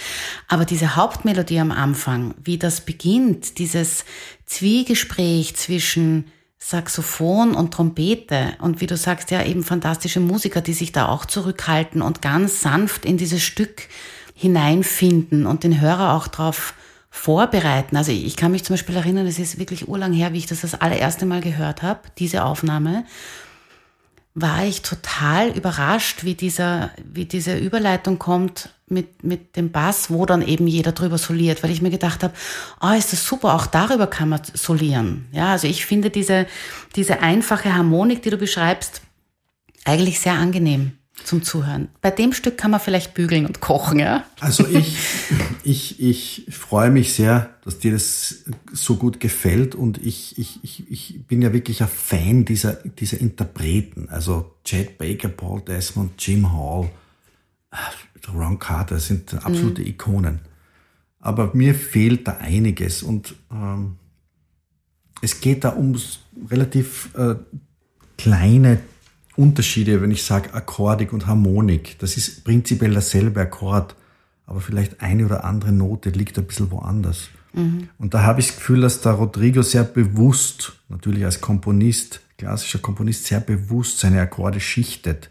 Aber 0.46 0.64
diese 0.64 0.94
Hauptmelodie 0.94 1.58
am 1.58 1.72
Anfang, 1.72 2.36
wie 2.40 2.58
das 2.58 2.82
beginnt, 2.82 3.58
dieses 3.58 4.04
Zwiegespräch 4.44 5.56
zwischen 5.56 6.26
Saxophon 6.58 7.56
und 7.56 7.74
Trompete 7.74 8.52
und 8.60 8.80
wie 8.80 8.86
du 8.86 8.96
sagst, 8.96 9.32
ja 9.32 9.44
eben 9.44 9.64
fantastische 9.64 10.20
Musiker, 10.20 10.60
die 10.60 10.72
sich 10.72 10.92
da 10.92 11.08
auch 11.08 11.24
zurückhalten 11.24 12.02
und 12.02 12.22
ganz 12.22 12.60
sanft 12.60 13.04
in 13.04 13.16
dieses 13.16 13.42
Stück 13.42 13.88
hineinfinden 14.36 15.44
und 15.44 15.64
den 15.64 15.80
Hörer 15.80 16.14
auch 16.14 16.28
drauf 16.28 16.74
vorbereiten. 17.10 17.96
Also 17.96 18.12
ich 18.12 18.36
kann 18.36 18.52
mich 18.52 18.62
zum 18.62 18.74
Beispiel 18.74 18.94
erinnern, 18.94 19.26
es 19.26 19.40
ist 19.40 19.58
wirklich 19.58 19.88
urlang 19.88 20.12
her, 20.12 20.32
wie 20.32 20.38
ich 20.38 20.46
das 20.46 20.60
das 20.60 20.80
allererste 20.80 21.26
Mal 21.26 21.40
gehört 21.40 21.82
habe, 21.82 22.00
diese 22.18 22.44
Aufnahme 22.44 23.04
war 24.38 24.66
ich 24.66 24.82
total 24.82 25.48
überrascht, 25.48 26.22
wie 26.22 26.34
dieser, 26.34 26.90
wie 27.02 27.24
diese 27.24 27.56
Überleitung 27.56 28.18
kommt 28.18 28.68
mit, 28.86 29.24
mit 29.24 29.56
dem 29.56 29.72
Bass, 29.72 30.10
wo 30.10 30.26
dann 30.26 30.42
eben 30.42 30.66
jeder 30.66 30.92
drüber 30.92 31.16
soliert, 31.16 31.62
weil 31.62 31.70
ich 31.70 31.80
mir 31.80 31.90
gedacht 31.90 32.22
habe, 32.22 32.34
oh, 32.82 32.90
ist 32.90 33.14
das 33.14 33.24
super, 33.24 33.54
auch 33.54 33.66
darüber 33.66 34.06
kann 34.06 34.28
man 34.28 34.42
solieren. 34.52 35.26
Ja, 35.32 35.52
also 35.52 35.66
ich 35.66 35.86
finde 35.86 36.10
diese, 36.10 36.46
diese 36.96 37.20
einfache 37.20 37.74
Harmonik, 37.74 38.20
die 38.22 38.30
du 38.30 38.36
beschreibst, 38.36 39.00
eigentlich 39.86 40.20
sehr 40.20 40.34
angenehm 40.34 40.92
zum 41.24 41.42
Zuhören. 41.42 41.88
Bei 42.02 42.10
dem 42.10 42.32
Stück 42.32 42.56
kann 42.58 42.70
man 42.70 42.80
vielleicht 42.80 43.14
bügeln 43.14 43.46
und 43.46 43.60
kochen, 43.60 43.98
ja? 43.98 44.24
Also 44.40 44.66
ich, 44.66 44.96
ich, 45.64 46.00
ich 46.00 46.46
freue 46.50 46.90
mich 46.90 47.14
sehr, 47.14 47.50
dass 47.64 47.78
dir 47.78 47.92
das 47.92 48.44
so 48.72 48.96
gut 48.96 49.18
gefällt 49.18 49.74
und 49.74 49.98
ich, 49.98 50.38
ich, 50.38 50.60
ich, 50.62 50.90
ich 50.90 51.26
bin 51.26 51.42
ja 51.42 51.52
wirklich 51.52 51.82
ein 51.82 51.88
Fan 51.88 52.44
dieser, 52.44 52.74
dieser 52.74 53.20
Interpreten. 53.20 54.08
Also 54.08 54.54
Chad 54.64 54.98
Baker, 54.98 55.28
Paul 55.28 55.62
Desmond, 55.62 56.12
Jim 56.24 56.52
Hall, 56.52 56.90
Ron 58.32 58.58
Carter 58.58 58.98
sind 58.98 59.34
absolute 59.34 59.82
mhm. 59.82 59.88
Ikonen. 59.88 60.40
Aber 61.20 61.54
mir 61.54 61.74
fehlt 61.74 62.28
da 62.28 62.36
einiges 62.36 63.02
und 63.02 63.34
ähm, 63.50 63.96
es 65.22 65.40
geht 65.40 65.64
da 65.64 65.70
um 65.70 65.96
relativ 66.50 67.10
äh, 67.16 67.34
kleine 68.16 68.80
Unterschiede, 69.36 70.00
wenn 70.02 70.10
ich 70.10 70.24
sage 70.24 70.54
Akkordik 70.54 71.12
und 71.12 71.26
Harmonik. 71.26 71.98
Das 71.98 72.16
ist 72.16 72.44
prinzipiell 72.44 72.92
derselbe 72.92 73.40
Akkord, 73.40 73.94
aber 74.46 74.60
vielleicht 74.60 75.00
eine 75.00 75.26
oder 75.26 75.44
andere 75.44 75.72
Note 75.72 76.10
liegt 76.10 76.38
ein 76.38 76.46
bisschen 76.46 76.70
woanders. 76.70 77.28
Mhm. 77.52 77.88
Und 77.98 78.14
da 78.14 78.22
habe 78.22 78.40
ich 78.40 78.48
das 78.48 78.56
Gefühl, 78.56 78.80
dass 78.82 79.00
der 79.00 79.12
Rodrigo 79.12 79.62
sehr 79.62 79.84
bewusst, 79.84 80.74
natürlich 80.88 81.24
als 81.24 81.40
Komponist, 81.40 82.20
klassischer 82.38 82.78
Komponist, 82.78 83.24
sehr 83.24 83.40
bewusst 83.40 83.98
seine 83.98 84.20
Akkorde 84.20 84.60
schichtet. 84.60 85.30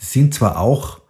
Die 0.00 0.04
sind 0.04 0.34
zwar 0.34 0.58
auch 0.58 1.00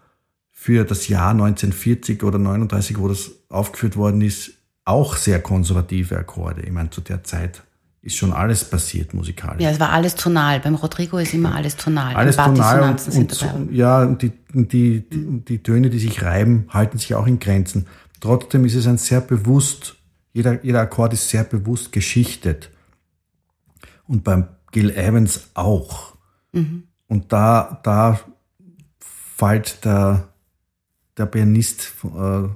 für 0.50 0.84
das 0.84 1.08
Jahr 1.08 1.30
1940 1.30 2.22
oder 2.22 2.38
39, 2.38 2.98
wo 2.98 3.08
das 3.08 3.32
aufgeführt 3.48 3.96
worden 3.96 4.22
ist, 4.22 4.52
auch 4.84 5.16
sehr 5.16 5.40
konservative 5.40 6.16
Akkorde. 6.16 6.62
Ich 6.62 6.72
meine, 6.72 6.90
zu 6.90 7.00
der 7.00 7.24
Zeit 7.24 7.62
ist 8.04 8.16
schon 8.16 8.34
alles 8.34 8.64
passiert 8.64 9.14
musikalisch. 9.14 9.62
Ja, 9.62 9.70
es 9.70 9.80
war 9.80 9.90
alles 9.90 10.14
tonal. 10.14 10.60
Beim 10.60 10.74
Rodrigo 10.74 11.16
ist 11.16 11.32
immer 11.32 11.54
alles 11.54 11.76
tonal. 11.76 12.14
Alles 12.14 12.36
tonal 12.36 12.82
und, 12.82 13.16
und 13.16 13.32
so, 13.32 13.46
ja, 13.70 14.04
die, 14.04 14.30
die, 14.52 15.08
die, 15.08 15.40
die 15.40 15.62
Töne, 15.62 15.88
die 15.88 15.98
sich 15.98 16.22
reiben, 16.22 16.66
halten 16.68 16.98
sich 16.98 17.14
auch 17.14 17.26
in 17.26 17.38
Grenzen. 17.38 17.86
Trotzdem 18.20 18.66
ist 18.66 18.74
es 18.74 18.86
ein 18.86 18.98
sehr 18.98 19.22
bewusst, 19.22 19.96
jeder, 20.34 20.62
jeder 20.62 20.82
Akkord 20.82 21.14
ist 21.14 21.30
sehr 21.30 21.44
bewusst 21.44 21.92
geschichtet. 21.92 22.70
Und 24.06 24.22
beim 24.22 24.48
Gil 24.70 24.90
Evans 24.90 25.48
auch. 25.54 26.14
Mhm. 26.52 26.84
Und 27.06 27.32
da, 27.32 27.80
da 27.84 28.20
fällt 28.98 29.82
der, 29.86 30.28
der 31.16 31.24
Pianist 31.24 31.94
äh, 32.04 32.48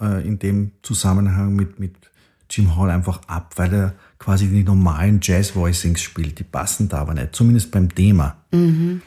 äh, 0.00 0.26
in 0.26 0.40
dem 0.40 0.72
Zusammenhang 0.82 1.54
mit, 1.54 1.78
mit 1.78 2.10
Jim 2.50 2.76
Hall 2.76 2.90
einfach 2.90 3.20
ab, 3.28 3.54
weil 3.56 3.72
er 3.72 3.94
quasi 4.22 4.46
die 4.46 4.62
normalen 4.62 5.18
Jazz-Voicings 5.20 6.00
spielt. 6.00 6.38
Die 6.38 6.44
passen 6.44 6.88
da 6.88 6.98
aber 6.98 7.12
nicht, 7.12 7.34
zumindest 7.34 7.72
beim 7.72 7.92
Thema. 7.92 8.36
Mhm. 8.52 9.02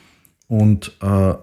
Und, 0.47 0.91
äh, 1.01 1.33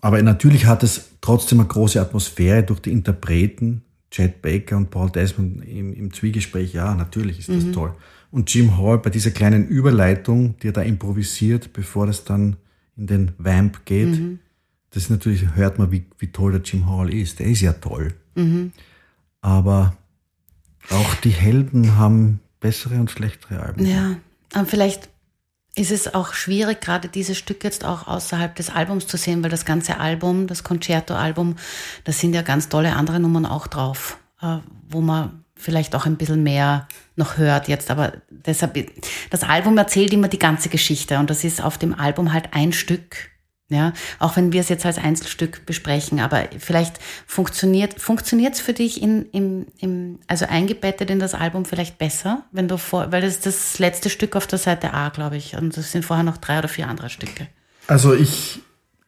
aber 0.00 0.22
natürlich 0.22 0.66
hat 0.66 0.82
es 0.82 1.10
trotzdem 1.20 1.60
eine 1.60 1.68
große 1.68 2.00
Atmosphäre 2.00 2.64
durch 2.64 2.80
die 2.80 2.90
Interpreten, 2.90 3.82
Chad 4.10 4.42
Baker 4.42 4.76
und 4.76 4.90
Paul 4.90 5.10
Desmond 5.10 5.64
im, 5.64 5.92
im 5.92 6.12
Zwiegespräch. 6.12 6.72
Ja, 6.72 6.92
natürlich 6.96 7.38
ist 7.38 7.50
das 7.50 7.64
mhm. 7.66 7.72
toll. 7.72 7.94
Und 8.32 8.52
Jim 8.52 8.76
Hall 8.76 8.98
bei 8.98 9.10
dieser 9.10 9.30
kleinen 9.30 9.68
Überleitung, 9.68 10.56
die 10.58 10.68
er 10.68 10.72
da 10.72 10.82
improvisiert, 10.82 11.72
bevor 11.72 12.08
das 12.08 12.24
dann 12.24 12.56
in 12.96 13.06
den 13.06 13.30
Vamp 13.38 13.84
geht, 13.84 14.08
mhm. 14.08 14.40
das 14.90 15.04
ist 15.04 15.10
natürlich, 15.10 15.54
hört 15.54 15.78
man, 15.78 15.92
wie, 15.92 16.04
wie 16.18 16.32
toll 16.32 16.50
der 16.50 16.62
Jim 16.62 16.90
Hall 16.90 17.14
ist. 17.14 17.38
Der 17.38 17.46
ist 17.46 17.60
ja 17.60 17.74
toll. 17.74 18.12
Mhm. 18.34 18.72
Aber 19.40 19.96
auch 20.90 21.14
die 21.22 21.30
Helden 21.30 21.96
haben 21.96 22.40
bessere 22.60 22.94
und 22.94 23.10
schlechtere 23.10 23.60
Alben. 23.60 23.86
Ja, 23.86 24.16
aber 24.52 24.66
vielleicht 24.66 25.08
ist 25.76 25.90
es 25.90 26.14
auch 26.14 26.34
schwierig, 26.34 26.80
gerade 26.80 27.08
dieses 27.08 27.38
Stück 27.38 27.64
jetzt 27.64 27.84
auch 27.84 28.06
außerhalb 28.06 28.54
des 28.54 28.70
Albums 28.70 29.06
zu 29.06 29.16
sehen, 29.16 29.42
weil 29.42 29.50
das 29.50 29.64
ganze 29.64 29.98
Album, 29.98 30.46
das 30.46 30.64
Concerto-Album, 30.64 31.56
da 32.04 32.12
sind 32.12 32.34
ja 32.34 32.42
ganz 32.42 32.68
tolle 32.68 32.94
andere 32.96 33.20
Nummern 33.20 33.46
auch 33.46 33.66
drauf, 33.66 34.18
äh, 34.42 34.58
wo 34.88 35.00
man 35.00 35.44
vielleicht 35.54 35.94
auch 35.94 36.06
ein 36.06 36.16
bisschen 36.16 36.42
mehr 36.42 36.88
noch 37.16 37.36
hört 37.36 37.68
jetzt. 37.68 37.90
Aber 37.90 38.14
deshalb, 38.30 38.78
das 39.30 39.42
Album 39.42 39.78
erzählt 39.78 40.12
immer 40.12 40.28
die 40.28 40.38
ganze 40.38 40.70
Geschichte 40.70 41.18
und 41.18 41.30
das 41.30 41.44
ist 41.44 41.62
auf 41.62 41.78
dem 41.78 41.94
Album 41.94 42.32
halt 42.32 42.52
ein 42.52 42.72
Stück 42.72 43.29
ja, 43.70 43.92
auch 44.18 44.36
wenn 44.36 44.52
wir 44.52 44.60
es 44.60 44.68
jetzt 44.68 44.84
als 44.84 44.98
Einzelstück 44.98 45.64
besprechen, 45.64 46.18
aber 46.18 46.48
vielleicht 46.58 46.98
funktioniert 47.26 48.00
funktioniert 48.00 48.54
es 48.54 48.60
für 48.60 48.72
dich 48.72 49.00
in, 49.00 49.26
im, 49.30 49.66
im, 49.78 50.18
also 50.26 50.46
eingebettet 50.46 51.08
in 51.08 51.20
das 51.20 51.34
Album 51.34 51.64
vielleicht 51.64 51.96
besser, 51.96 52.44
wenn 52.50 52.66
du 52.66 52.76
vor, 52.76 53.12
weil 53.12 53.22
das 53.22 53.36
ist 53.36 53.46
das 53.46 53.78
letzte 53.78 54.10
Stück 54.10 54.34
auf 54.34 54.48
der 54.48 54.58
Seite 54.58 54.92
A, 54.92 55.08
glaube 55.10 55.36
ich, 55.36 55.56
und 55.56 55.76
es 55.76 55.92
sind 55.92 56.04
vorher 56.04 56.24
noch 56.24 56.36
drei 56.36 56.58
oder 56.58 56.68
vier 56.68 56.88
andere 56.88 57.10
Stücke. 57.10 57.46
Also 57.86 58.12
ich, 58.12 58.60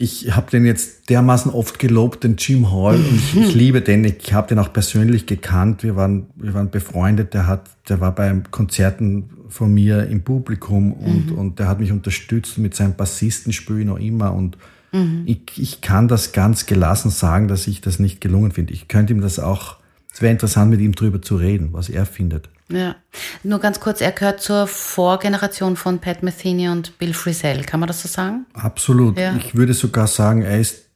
ich 0.03 0.35
habe 0.35 0.51
den 0.51 0.65
jetzt 0.65 1.09
dermaßen 1.11 1.53
oft 1.53 1.79
gelobt, 1.79 2.25
den 2.25 2.37
Jim 2.37 2.73
Hall, 2.73 2.97
und 2.97 3.15
ich, 3.15 3.37
ich 3.37 3.55
liebe 3.55 3.83
den. 3.83 4.05
Ich 4.05 4.33
habe 4.33 4.49
den 4.49 4.59
auch 4.59 4.73
persönlich 4.73 5.27
gekannt. 5.27 5.85
Wir 5.85 5.95
waren, 5.95 6.27
wir 6.35 6.55
waren 6.55 6.71
befreundet. 6.71 7.35
Der 7.35 7.47
hat, 7.47 7.71
der 7.89 8.01
war 8.01 8.13
bei 8.13 8.35
Konzerten 8.51 9.31
von 9.49 9.73
mir 9.73 10.09
im 10.09 10.23
Publikum 10.23 10.93
und, 10.93 11.31
mhm. 11.31 11.39
und 11.39 11.59
der 11.61 11.69
hat 11.69 11.79
mich 11.79 11.93
unterstützt 11.93 12.59
mit 12.59 12.75
seinem 12.75 12.95
Bassisten 12.95 13.53
spiele 13.53 13.81
ich 13.81 13.87
noch 13.87 13.99
immer 13.99 14.33
und 14.33 14.57
mhm. 14.93 15.23
ich, 15.27 15.43
ich 15.57 15.81
kann 15.83 16.09
das 16.09 16.33
ganz 16.33 16.67
gelassen 16.67 17.11
sagen, 17.11 17.49
dass 17.49 17.67
ich 17.67 17.81
das 17.81 17.99
nicht 17.99 18.21
gelungen 18.21 18.51
finde. 18.51 18.73
Ich 18.73 18.89
könnte 18.89 19.13
ihm 19.13 19.21
das 19.21 19.39
auch, 19.39 19.77
es 20.13 20.21
wäre 20.21 20.33
interessant 20.33 20.71
mit 20.71 20.81
ihm 20.81 20.93
drüber 20.93 21.23
zu 21.23 21.37
reden, 21.37 21.73
was 21.73 21.89
er 21.89 22.07
findet. 22.07 22.49
Ja, 22.69 22.97
nur 23.43 23.59
ganz 23.59 23.81
kurz, 23.81 24.01
er 24.01 24.13
gehört 24.13 24.41
zur 24.41 24.67
Vorgeneration 24.67 25.77
von 25.77 25.99
Pat 25.99 26.23
Metheny 26.23 26.69
und 26.69 26.99
Bill 26.99 27.13
Frisell, 27.13 27.65
kann 27.65 27.81
man 27.81 27.87
das 27.87 28.03
so 28.03 28.09
sagen? 28.09 28.47
Absolut. 28.55 29.19
Ja. 29.19 29.37
Ich 29.37 29.55
würde 29.55 29.75
sogar 29.75 30.07
sagen, 30.07 30.43
er 30.43 30.59
ist 30.59 30.87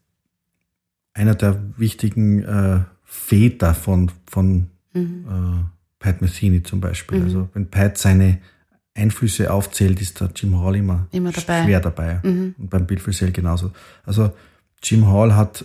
einer 1.12 1.35
der 1.35 1.61
wichtigen 1.77 2.43
äh, 2.45 2.81
Väter 3.05 3.75
von, 3.75 4.11
von 4.27 4.71
mhm. 4.93 5.25
äh, 5.29 5.64
Pat 5.99 6.21
Metheny 6.21 6.62
zum 6.62 6.81
Beispiel. 6.81 7.19
Mhm. 7.19 7.25
Also 7.25 7.49
wenn 7.55 7.71
Pat 7.71 7.99
seine 7.99 8.39
Einflüsse 8.95 9.53
aufzählt, 9.53 10.01
ist 10.01 10.21
da 10.21 10.29
Jim 10.35 10.59
Hall 10.59 10.77
immer, 10.77 11.07
immer 11.12 11.33
dabei. 11.33 11.64
schwer 11.64 11.81
dabei. 11.81 12.21
Mhm. 12.23 12.55
Und 12.59 12.71
beim 12.71 12.87
Bill 12.87 12.99
Frisell 12.99 13.33
genauso. 13.33 13.73
Also 14.05 14.33
Jim 14.83 15.07
Hall 15.09 15.35
hat, 15.35 15.64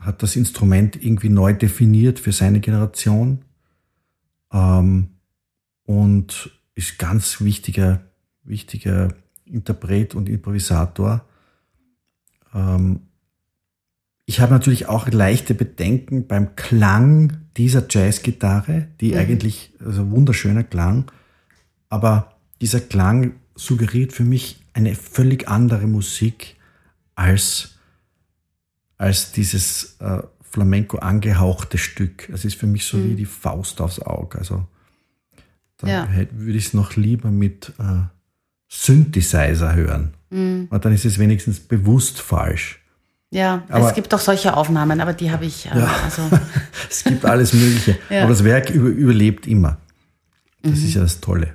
hat 0.00 0.22
das 0.22 0.36
Instrument 0.36 1.02
irgendwie 1.02 1.28
neu 1.28 1.52
definiert 1.52 2.18
für 2.18 2.32
seine 2.32 2.60
Generation 2.60 3.44
ähm, 4.52 5.08
und 5.84 6.50
ist 6.74 6.98
ganz 6.98 7.40
wichtiger, 7.40 8.02
wichtiger 8.44 9.14
Interpret 9.44 10.14
und 10.14 10.28
Improvisator. 10.28 11.24
Ähm, 12.54 13.00
ich 14.26 14.40
habe 14.40 14.52
natürlich 14.52 14.86
auch 14.86 15.08
leichte 15.08 15.54
Bedenken 15.54 16.26
beim 16.26 16.54
Klang 16.54 17.38
dieser 17.56 17.86
Jazzgitarre, 17.88 18.88
die 19.00 19.12
mhm. 19.12 19.18
eigentlich, 19.18 19.72
also 19.84 20.10
wunderschöner 20.10 20.64
Klang, 20.64 21.10
aber 21.88 22.36
dieser 22.60 22.80
Klang 22.80 23.32
suggeriert 23.54 24.12
für 24.12 24.24
mich 24.24 24.62
eine 24.74 24.94
völlig 24.94 25.48
andere 25.48 25.86
Musik 25.86 26.56
als 27.14 27.77
als 28.98 29.32
dieses 29.32 29.96
äh, 30.00 30.22
Flamenco 30.42 30.98
angehauchte 30.98 31.78
Stück. 31.78 32.28
Es 32.28 32.44
ist 32.44 32.56
für 32.56 32.66
mich 32.66 32.84
so 32.84 32.96
mhm. 32.96 33.10
wie 33.10 33.14
die 33.14 33.24
Faust 33.24 33.80
aufs 33.80 34.00
Auge. 34.00 34.38
Also 34.38 34.66
da 35.78 35.86
ja. 35.86 36.08
würde 36.32 36.58
ich 36.58 36.66
es 36.66 36.74
noch 36.74 36.96
lieber 36.96 37.30
mit 37.30 37.72
äh, 37.78 38.02
Synthesizer 38.68 39.74
hören. 39.74 40.14
Mhm. 40.30 40.66
Und 40.70 40.84
dann 40.84 40.92
ist 40.92 41.04
es 41.04 41.18
wenigstens 41.18 41.60
bewusst 41.60 42.20
falsch. 42.20 42.80
Ja, 43.30 43.64
aber, 43.68 43.88
es 43.88 43.94
gibt 43.94 44.12
auch 44.14 44.20
solche 44.20 44.56
Aufnahmen, 44.56 45.00
aber 45.00 45.12
die 45.12 45.30
habe 45.30 45.44
ich. 45.44 45.66
Äh, 45.66 45.78
ja, 45.78 45.96
also. 46.04 46.22
es 46.90 47.04
gibt 47.04 47.24
alles 47.24 47.52
Mögliche. 47.52 47.98
ja. 48.10 48.22
Aber 48.22 48.30
das 48.30 48.42
Werk 48.42 48.70
über, 48.70 48.88
überlebt 48.88 49.46
immer. 49.46 49.78
Das 50.62 50.78
mhm. 50.78 50.86
ist 50.86 50.94
ja 50.94 51.02
das 51.02 51.20
Tolle. 51.20 51.54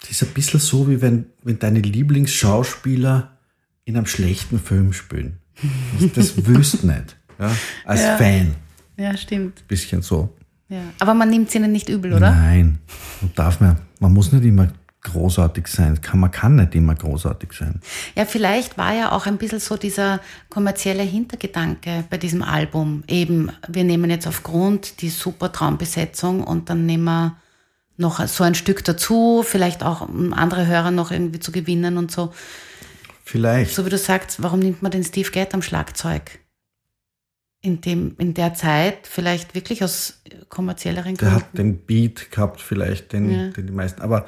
Das 0.00 0.10
ist 0.10 0.22
ein 0.22 0.34
bisschen 0.34 0.60
so, 0.60 0.88
wie 0.88 1.00
wenn, 1.00 1.26
wenn 1.42 1.58
deine 1.58 1.80
Lieblingsschauspieler 1.80 3.38
in 3.86 3.96
einem 3.96 4.06
schlechten 4.06 4.58
Film 4.60 4.92
spielen. 4.92 5.38
Das, 6.14 6.46
wüsst 6.46 6.84
nicht. 6.84 7.16
Ja, 7.38 7.50
als 7.84 8.02
ja. 8.02 8.16
Fan. 8.16 8.54
Ja, 8.96 9.16
stimmt. 9.16 9.66
Bisschen 9.68 10.02
so. 10.02 10.30
Ja. 10.68 10.82
Aber 10.98 11.14
man 11.14 11.30
nimmt 11.30 11.48
es 11.48 11.54
ihnen 11.54 11.72
nicht 11.72 11.88
übel, 11.88 12.12
oder? 12.12 12.30
Nein. 12.30 12.78
Und 13.20 13.38
darf 13.38 13.60
man, 13.60 13.78
man 14.00 14.12
muss 14.12 14.32
nicht 14.32 14.44
immer 14.44 14.68
großartig 15.04 15.66
sein. 15.66 16.00
Kann, 16.00 16.18
man 16.18 16.30
kann 16.30 16.56
nicht 16.56 16.74
immer 16.74 16.94
großartig 16.94 17.52
sein. 17.52 17.80
Ja, 18.16 18.24
vielleicht 18.24 18.76
war 18.76 18.94
ja 18.94 19.12
auch 19.12 19.26
ein 19.26 19.36
bisschen 19.36 19.60
so 19.60 19.76
dieser 19.76 20.20
kommerzielle 20.48 21.02
Hintergedanke 21.02 22.04
bei 22.10 22.18
diesem 22.18 22.42
Album. 22.42 23.04
Eben, 23.06 23.50
wir 23.68 23.84
nehmen 23.84 24.10
jetzt 24.10 24.26
aufgrund 24.26 25.02
die 25.02 25.10
super 25.10 25.52
Traumbesetzung 25.52 26.42
und 26.42 26.70
dann 26.70 26.86
nehmen 26.86 27.04
wir 27.04 27.36
noch 27.96 28.26
so 28.26 28.42
ein 28.42 28.56
Stück 28.56 28.84
dazu, 28.84 29.44
vielleicht 29.46 29.84
auch 29.84 30.08
um 30.08 30.32
andere 30.32 30.66
Hörer 30.66 30.90
noch 30.90 31.12
irgendwie 31.12 31.38
zu 31.38 31.52
gewinnen 31.52 31.96
und 31.96 32.10
so. 32.10 32.32
Vielleicht. 33.24 33.74
So 33.74 33.86
wie 33.86 33.90
du 33.90 33.98
sagst, 33.98 34.42
warum 34.42 34.60
nimmt 34.60 34.82
man 34.82 34.92
den 34.92 35.02
Steve 35.02 35.30
Gadd 35.30 35.54
am 35.54 35.62
Schlagzeug? 35.62 36.38
In, 37.62 37.80
dem, 37.80 38.14
in 38.18 38.34
der 38.34 38.52
Zeit 38.52 39.06
vielleicht 39.06 39.54
wirklich 39.54 39.82
aus 39.82 40.22
kommerzielleren 40.50 41.16
Gründen. 41.16 41.24
Der 41.24 41.34
hat 41.34 41.56
den 41.56 41.78
Beat 41.78 42.30
gehabt, 42.30 42.60
vielleicht 42.60 43.14
den, 43.14 43.30
ja. 43.30 43.48
den 43.48 43.66
die 43.66 43.72
meisten. 43.72 44.02
Aber 44.02 44.26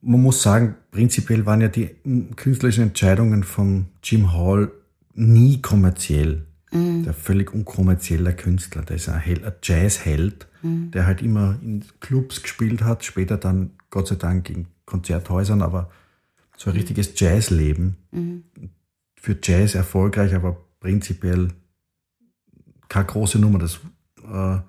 man 0.00 0.22
muss 0.22 0.42
sagen, 0.42 0.76
prinzipiell 0.90 1.44
waren 1.44 1.60
ja 1.60 1.68
die 1.68 1.90
künstlerischen 2.36 2.84
Entscheidungen 2.84 3.44
von 3.44 3.88
Jim 4.02 4.32
Hall 4.32 4.72
nie 5.12 5.60
kommerziell. 5.60 6.46
Mhm. 6.72 7.04
Der 7.04 7.12
völlig 7.12 7.52
unkommerzieller 7.52 8.32
Künstler. 8.32 8.82
Der 8.82 8.96
ist 8.96 9.10
ein, 9.10 9.20
ein 9.20 9.52
Jazzheld, 9.62 10.46
mhm. 10.62 10.90
der 10.92 11.06
halt 11.06 11.20
immer 11.20 11.58
in 11.60 11.84
Clubs 12.00 12.42
gespielt 12.42 12.82
hat, 12.82 13.04
später 13.04 13.36
dann 13.36 13.72
Gott 13.90 14.08
sei 14.08 14.14
Dank 14.14 14.48
in 14.48 14.66
Konzerthäusern, 14.86 15.60
aber 15.60 15.90
so 16.56 16.70
ein 16.70 16.76
richtiges 16.76 17.18
Jazzleben. 17.18 17.96
Mhm. 18.10 18.44
Für 19.16 19.36
Jazz 19.42 19.74
erfolgreich, 19.74 20.34
aber 20.34 20.56
prinzipiell 20.80 21.48
keine 22.88 23.06
große 23.06 23.38
Nummer. 23.38 23.58
Das, 23.58 23.80
äh, 24.22 24.60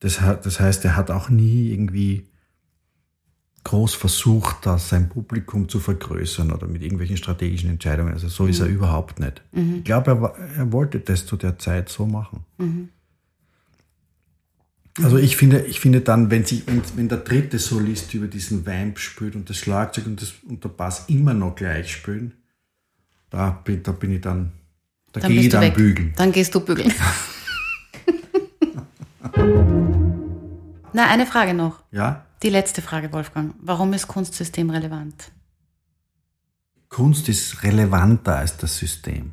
das, 0.00 0.20
das 0.42 0.60
heißt, 0.60 0.84
er 0.84 0.96
hat 0.96 1.10
auch 1.10 1.28
nie 1.28 1.70
irgendwie 1.70 2.28
groß 3.64 3.94
versucht, 3.94 4.66
da 4.66 4.78
sein 4.78 5.08
Publikum 5.08 5.68
zu 5.68 5.80
vergrößern 5.80 6.52
oder 6.52 6.66
mit 6.66 6.82
irgendwelchen 6.82 7.16
strategischen 7.16 7.70
Entscheidungen. 7.70 8.12
Also 8.12 8.28
so 8.28 8.44
mhm. 8.44 8.50
ist 8.50 8.60
er 8.60 8.66
mhm. 8.66 8.74
überhaupt 8.74 9.18
nicht. 9.18 9.42
Mhm. 9.52 9.76
Ich 9.78 9.84
glaube, 9.84 10.10
er, 10.10 10.58
er, 10.58 10.72
wollte 10.72 11.00
das 11.00 11.24
zu 11.26 11.36
der 11.36 11.58
Zeit 11.58 11.88
so 11.88 12.06
machen. 12.06 12.44
Mhm. 12.58 12.90
Also 15.02 15.18
ich 15.18 15.36
finde, 15.36 15.62
ich 15.66 15.80
finde 15.80 16.02
dann, 16.02 16.30
wenn, 16.30 16.44
sich, 16.44 16.66
wenn, 16.66 16.80
wenn 16.94 17.08
der 17.08 17.18
dritte 17.18 17.58
Solist 17.58 18.14
über 18.14 18.28
diesen 18.28 18.64
Vamp 18.64 18.98
spielt 19.00 19.34
und 19.34 19.50
das 19.50 19.56
Schlagzeug 19.56 20.06
und, 20.06 20.22
das, 20.22 20.34
und 20.48 20.62
der 20.62 20.68
Bass 20.68 21.06
immer 21.08 21.34
noch 21.34 21.56
gleich 21.56 21.90
spielen, 21.90 22.34
da 23.30 23.50
bin, 23.50 23.82
da 23.82 23.90
bin 23.90 24.12
ich 24.12 24.20
dann, 24.20 24.52
da 25.12 25.20
dann 25.20 25.32
gehe 25.32 25.40
ich 25.40 25.48
dann 25.48 25.62
weg. 25.62 25.74
bügeln. 25.74 26.12
Dann 26.16 26.30
gehst 26.30 26.54
du 26.54 26.60
bügeln. 26.60 26.92
Na, 30.92 31.08
eine 31.10 31.26
Frage 31.26 31.54
noch. 31.54 31.82
Ja? 31.90 32.24
Die 32.44 32.50
letzte 32.50 32.80
Frage, 32.80 33.12
Wolfgang. 33.12 33.54
Warum 33.60 33.92
ist 33.94 34.06
Kunstsystem 34.06 34.70
relevant? 34.70 35.32
Kunst 36.88 37.28
ist 37.28 37.64
relevanter 37.64 38.36
als 38.36 38.56
das 38.56 38.78
System. 38.78 39.32